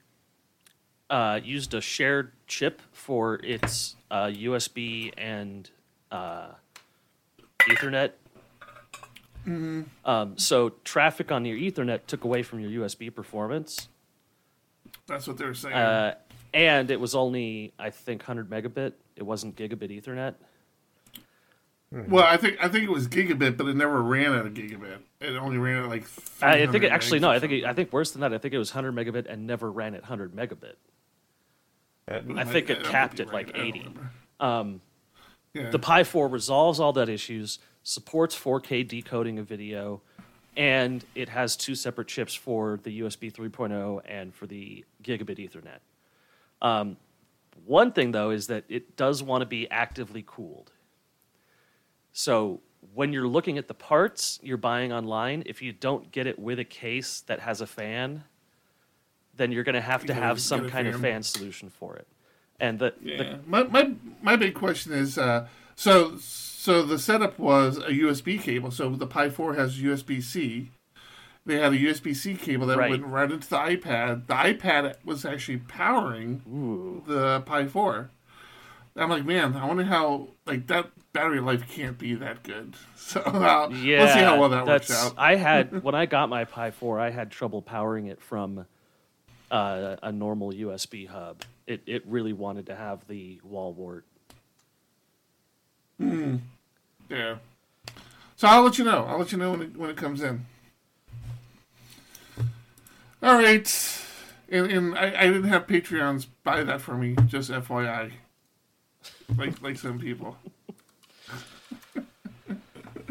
uh, 1.09 1.39
used 1.43 1.73
a 1.73 1.81
shared 1.81 2.33
chip 2.45 2.83
for 2.91 3.35
its 3.43 3.95
uh, 4.11 4.25
USB 4.27 5.11
and 5.17 5.69
uh, 6.11 6.49
Ethernet. 7.61 8.11
Um, 10.05 10.37
so 10.37 10.73
traffic 10.83 11.31
on 11.31 11.45
your 11.45 11.57
Ethernet 11.57 12.01
took 12.05 12.25
away 12.25 12.43
from 12.43 12.59
your 12.59 12.69
USB 12.85 13.13
performance, 13.13 13.87
That's 15.07 15.25
what 15.27 15.37
they 15.37 15.45
were 15.45 15.53
saying. 15.53 15.73
And 16.57 16.89
it 16.89 16.99
was 16.99 17.13
only 17.13 17.71
I 17.77 17.91
think 17.91 18.21
100 18.27 18.49
megabit. 18.49 18.93
It 19.15 19.23
wasn't 19.23 19.55
gigabit 19.55 19.91
Ethernet. 20.01 20.33
well, 21.91 22.25
I 22.25 22.35
think 22.35 22.57
I 22.59 22.67
think 22.67 22.83
it 22.83 22.89
was 22.91 23.07
gigabit, 23.07 23.57
but 23.57 23.67
it 23.67 23.75
never 23.75 24.01
ran 24.01 24.33
at 24.33 24.45
a 24.45 24.49
gigabit. 24.49 24.97
It 25.21 25.35
only 25.37 25.59
ran 25.59 25.83
at 25.83 25.89
like. 25.89 26.05
I, 26.41 26.63
I 26.63 26.67
think 26.67 26.83
it 26.83 26.91
actually 26.91 27.19
no. 27.19 27.29
I 27.29 27.39
think 27.39 27.53
it, 27.53 27.63
I 27.65 27.73
think 27.73 27.93
worse 27.93 28.11
than 28.11 28.21
that. 28.21 28.33
I 28.33 28.39
think 28.39 28.55
it 28.55 28.57
was 28.57 28.73
100 28.73 28.93
megabit 28.95 29.31
and 29.31 29.45
never 29.45 29.71
ran 29.71 29.93
at 29.93 30.01
100 30.01 30.35
megabit. 30.35 30.73
That- 32.07 32.23
I 32.35 32.43
think 32.43 32.69
it 32.71 32.83
capped 32.83 33.19
at 33.19 33.27
be 33.27 33.33
like 33.33 33.47
right. 33.47 33.55
I 33.55 33.59
don't 33.69 33.77
80. 33.77 33.93
Um, 34.39 34.81
Yeah. 35.53 35.69
the 35.69 35.79
Pi 35.79 36.03
4 36.03 36.27
resolves 36.27 36.79
all 36.79 36.93
that 36.93 37.09
issues, 37.09 37.59
supports 37.83 38.35
4K 38.35 38.87
decoding 38.87 39.39
of 39.39 39.47
video, 39.47 40.01
and 40.55 41.03
it 41.15 41.29
has 41.29 41.55
two 41.55 41.75
separate 41.75 42.07
chips 42.07 42.33
for 42.33 42.79
the 42.83 43.01
USB 43.01 43.31
3.0 43.31 44.01
and 44.05 44.33
for 44.33 44.47
the 44.47 44.85
gigabit 45.03 45.37
Ethernet. 45.37 45.79
Um, 46.61 46.97
one 47.65 47.91
thing 47.91 48.11
though 48.11 48.31
is 48.31 48.47
that 48.47 48.63
it 48.69 48.95
does 48.95 49.21
want 49.21 49.41
to 49.41 49.45
be 49.45 49.69
actively 49.69 50.23
cooled. 50.25 50.71
So 52.13 52.61
when 52.93 53.13
you're 53.13 53.27
looking 53.27 53.57
at 53.57 53.67
the 53.67 53.73
parts 53.73 54.39
you're 54.41 54.57
buying 54.57 54.91
online, 54.91 55.43
if 55.45 55.61
you 55.61 55.71
don't 55.71 56.11
get 56.11 56.27
it 56.27 56.39
with 56.39 56.59
a 56.59 56.63
case 56.63 57.21
that 57.27 57.41
has 57.41 57.61
a 57.61 57.67
fan, 57.67 58.23
then 59.35 59.51
you're 59.51 59.63
going 59.63 59.75
to 59.75 59.81
have 59.81 60.01
to 60.01 60.07
gotta 60.07 60.19
have 60.19 60.41
some 60.41 60.65
a 60.65 60.69
kind 60.69 60.87
of 60.87 60.95
fan. 60.95 61.01
fan 61.01 61.23
solution 61.23 61.69
for 61.69 61.95
it. 61.95 62.07
And 62.59 62.79
the, 62.79 62.93
the 63.01 63.11
Yeah. 63.11 63.35
My, 63.45 63.63
my 63.63 63.91
my 64.21 64.35
big 64.35 64.55
question 64.55 64.93
is 64.93 65.17
uh, 65.17 65.47
so 65.75 66.17
so 66.17 66.83
the 66.83 66.97
setup 66.97 67.37
was 67.37 67.77
a 67.77 67.91
USB 67.91 68.41
cable. 68.41 68.71
So 68.71 68.89
the 68.89 69.07
Pi 69.07 69.29
4 69.29 69.53
has 69.55 69.77
USB 69.77 70.23
C. 70.23 70.71
They 71.47 71.59
had 71.59 71.71
a 71.73 71.77
USB 71.77 72.13
C 72.13 72.35
cable 72.35 72.67
that 72.67 72.77
Right. 72.77 72.91
went 72.91 73.05
right 73.05 73.31
into 73.31 73.49
the 73.49 73.55
iPad. 73.55 74.27
The 74.27 74.33
iPad 74.33 74.95
was 75.05 75.23
actually 75.23 75.57
powering 75.59 76.41
ooh, 76.47 77.03
the 77.07 77.39
Pi 77.41 77.65
4. 77.67 78.09
I'm 78.97 79.09
like, 79.09 79.25
man, 79.25 79.55
I 79.55 79.65
wonder 79.65 79.85
how 79.85 80.27
like 80.45 80.67
that 80.67 80.89
battery 81.13 81.39
life 81.39 81.69
can't 81.69 81.97
be 81.97 82.13
that 82.15 82.43
good. 82.43 82.75
So 82.97 83.21
uh, 83.21 83.69
Yeah, 83.71 83.99
we'll 84.03 84.13
see 84.13 84.19
how 84.19 84.37
well 84.37 84.49
that 84.49 84.65
works 84.67 84.91
out. 84.91 85.13
I 85.17 85.35
had 85.37 85.81
when 85.83 85.95
I 85.95 86.05
got 86.05 86.27
my 86.27 86.43
Pi 86.43 86.71
4, 86.71 86.99
I 86.99 87.09
had 87.09 87.31
trouble 87.31 87.61
powering 87.61 88.07
it 88.07 88.19
from 88.21 88.65
uh, 89.49 89.95
a 90.03 90.11
normal 90.11 90.51
USB 90.51 91.07
hub. 91.07 91.43
It 91.65 91.81
it 91.85 92.05
really 92.05 92.33
wanted 92.33 92.65
to 92.65 92.75
have 92.75 93.07
the 93.07 93.39
wall 93.45 93.71
wart. 93.71 94.03
Yeah. 95.99 97.37
So 98.35 98.47
I'll 98.47 98.63
let 98.63 98.77
you 98.77 98.83
know. 98.83 99.05
I'll 99.05 99.17
let 99.19 99.31
you 99.31 99.37
know 99.37 99.51
when 99.51 99.61
it, 99.61 99.77
when 99.77 99.89
it 99.89 99.95
comes 99.95 100.21
in. 100.21 100.45
All 103.23 103.35
right. 103.35 104.01
And, 104.49 104.71
and 104.71 104.97
I, 104.97 105.21
I 105.21 105.25
didn't 105.27 105.45
have 105.45 105.67
Patreons 105.67 106.27
buy 106.43 106.63
that 106.63 106.81
for 106.81 106.95
me, 106.95 107.15
just 107.25 107.51
FYI. 107.51 108.11
Like 109.37 109.61
like 109.61 109.77
some 109.77 109.99
people. 109.99 110.37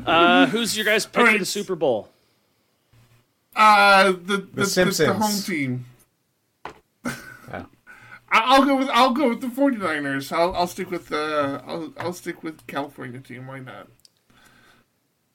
Uh, 0.06 0.46
who's 0.46 0.76
your 0.76 0.86
guys 0.86 1.04
pick 1.04 1.26
for 1.26 1.36
the 1.38 1.44
Super 1.44 1.74
Bowl? 1.74 2.08
Uh, 3.56 4.12
the 4.12 4.12
the, 4.12 4.36
the, 4.36 4.46
the, 4.52 4.66
Simpsons. 4.66 5.16
home 5.18 5.42
team. 5.42 5.84
Yeah. 6.64 6.70
I- 7.50 7.64
I'll 8.30 8.64
go 8.64 8.76
with 8.76 8.88
I'll 8.90 9.10
go 9.12 9.30
with 9.30 9.40
the 9.40 9.48
49ers. 9.48 10.30
I'll 10.30 10.54
I'll 10.54 10.68
stick 10.68 10.92
with 10.92 11.08
the 11.08 11.60
I'll 11.66 11.92
I'll 11.98 12.12
stick 12.12 12.44
with 12.44 12.64
California 12.68 13.18
team. 13.18 13.48
Why 13.48 13.58
not? 13.58 13.88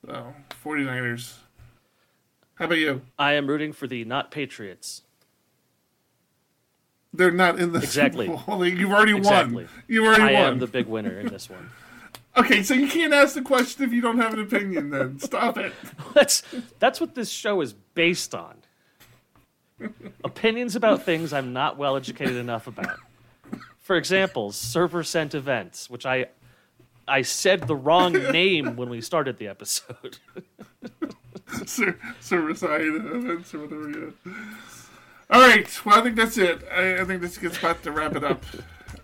So 0.06 0.34
49ers. 0.64 1.34
How 2.56 2.66
about 2.66 2.78
you? 2.78 3.02
I 3.18 3.34
am 3.34 3.48
rooting 3.48 3.74
for 3.74 3.88
the 3.88 4.04
not 4.06 4.32
Patriots. 4.32 5.02
They're 7.14 7.32
not 7.32 7.60
in 7.60 7.74
the 7.74 7.80
Exactly. 7.80 8.26
You've 8.48 8.92
already 8.92 9.16
Exactly. 9.16 9.64
won. 9.66 9.70
You've 9.88 10.06
already 10.06 10.22
I 10.24 10.34
won. 10.34 10.36
I 10.36 10.48
am 10.48 10.60
the 10.60 10.68
big 10.68 10.88
winner 10.88 11.20
in 11.20 11.28
this 11.28 11.50
one. 11.50 11.70
Okay, 12.38 12.64
so 12.64 12.74
you 12.74 12.88
can't 12.88 13.12
ask 13.14 13.34
the 13.36 13.42
question 13.42 13.84
if 13.84 13.92
you 13.92 14.00
don't 14.00 14.18
have 14.18 14.34
an 14.34 14.40
opinion. 14.40 14.90
Then 14.90 15.20
stop 15.20 15.58
it. 15.58 15.74
That's 16.14 16.44
that's 16.80 17.02
what 17.02 17.14
this 17.14 17.30
show 17.30 17.60
is 17.60 17.74
based 17.74 18.34
on. 18.34 18.56
Opinions 20.24 20.78
about 20.78 21.04
things 21.04 21.34
I'm 21.34 21.52
not 21.52 21.78
well 21.78 21.98
educated 21.98 22.38
enough 22.38 22.68
about. 22.68 23.00
For 23.80 23.98
example, 23.98 24.54
server 24.54 25.04
sent 25.04 25.36
events, 25.36 25.90
which 25.90 26.06
I 26.06 26.28
I 27.06 27.22
said 27.24 27.68
the 27.68 27.76
wrong 27.76 28.14
name 28.14 28.78
when 28.78 28.90
we 28.90 29.02
started 29.02 29.38
the 29.38 29.50
episode. 29.50 30.20
Service 32.20 32.60
side 32.60 32.82
events 32.82 33.54
or 33.54 33.60
whatever. 33.60 33.90
Yeah. 33.90 34.34
All 35.30 35.42
right. 35.42 35.86
Well, 35.86 36.00
I 36.00 36.02
think 36.02 36.16
that's 36.16 36.38
it. 36.38 36.64
I, 36.72 37.02
I 37.02 37.06
think 37.06 37.22
this 37.22 37.38
gets 37.38 37.58
about 37.58 37.84
to 37.84 37.92
wrap 37.92 38.16
it 38.16 38.24
up. 38.24 38.44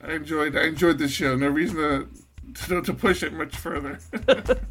I 0.04 0.14
enjoyed. 0.14 0.56
I 0.56 0.66
enjoyed 0.68 0.98
this 0.98 1.12
show. 1.12 1.36
No 1.36 1.48
reason 1.48 1.78
to 1.78 2.08
to, 2.66 2.82
to 2.82 2.94
push 2.94 3.24
it 3.24 3.34
much 3.34 3.56
further. 3.56 4.00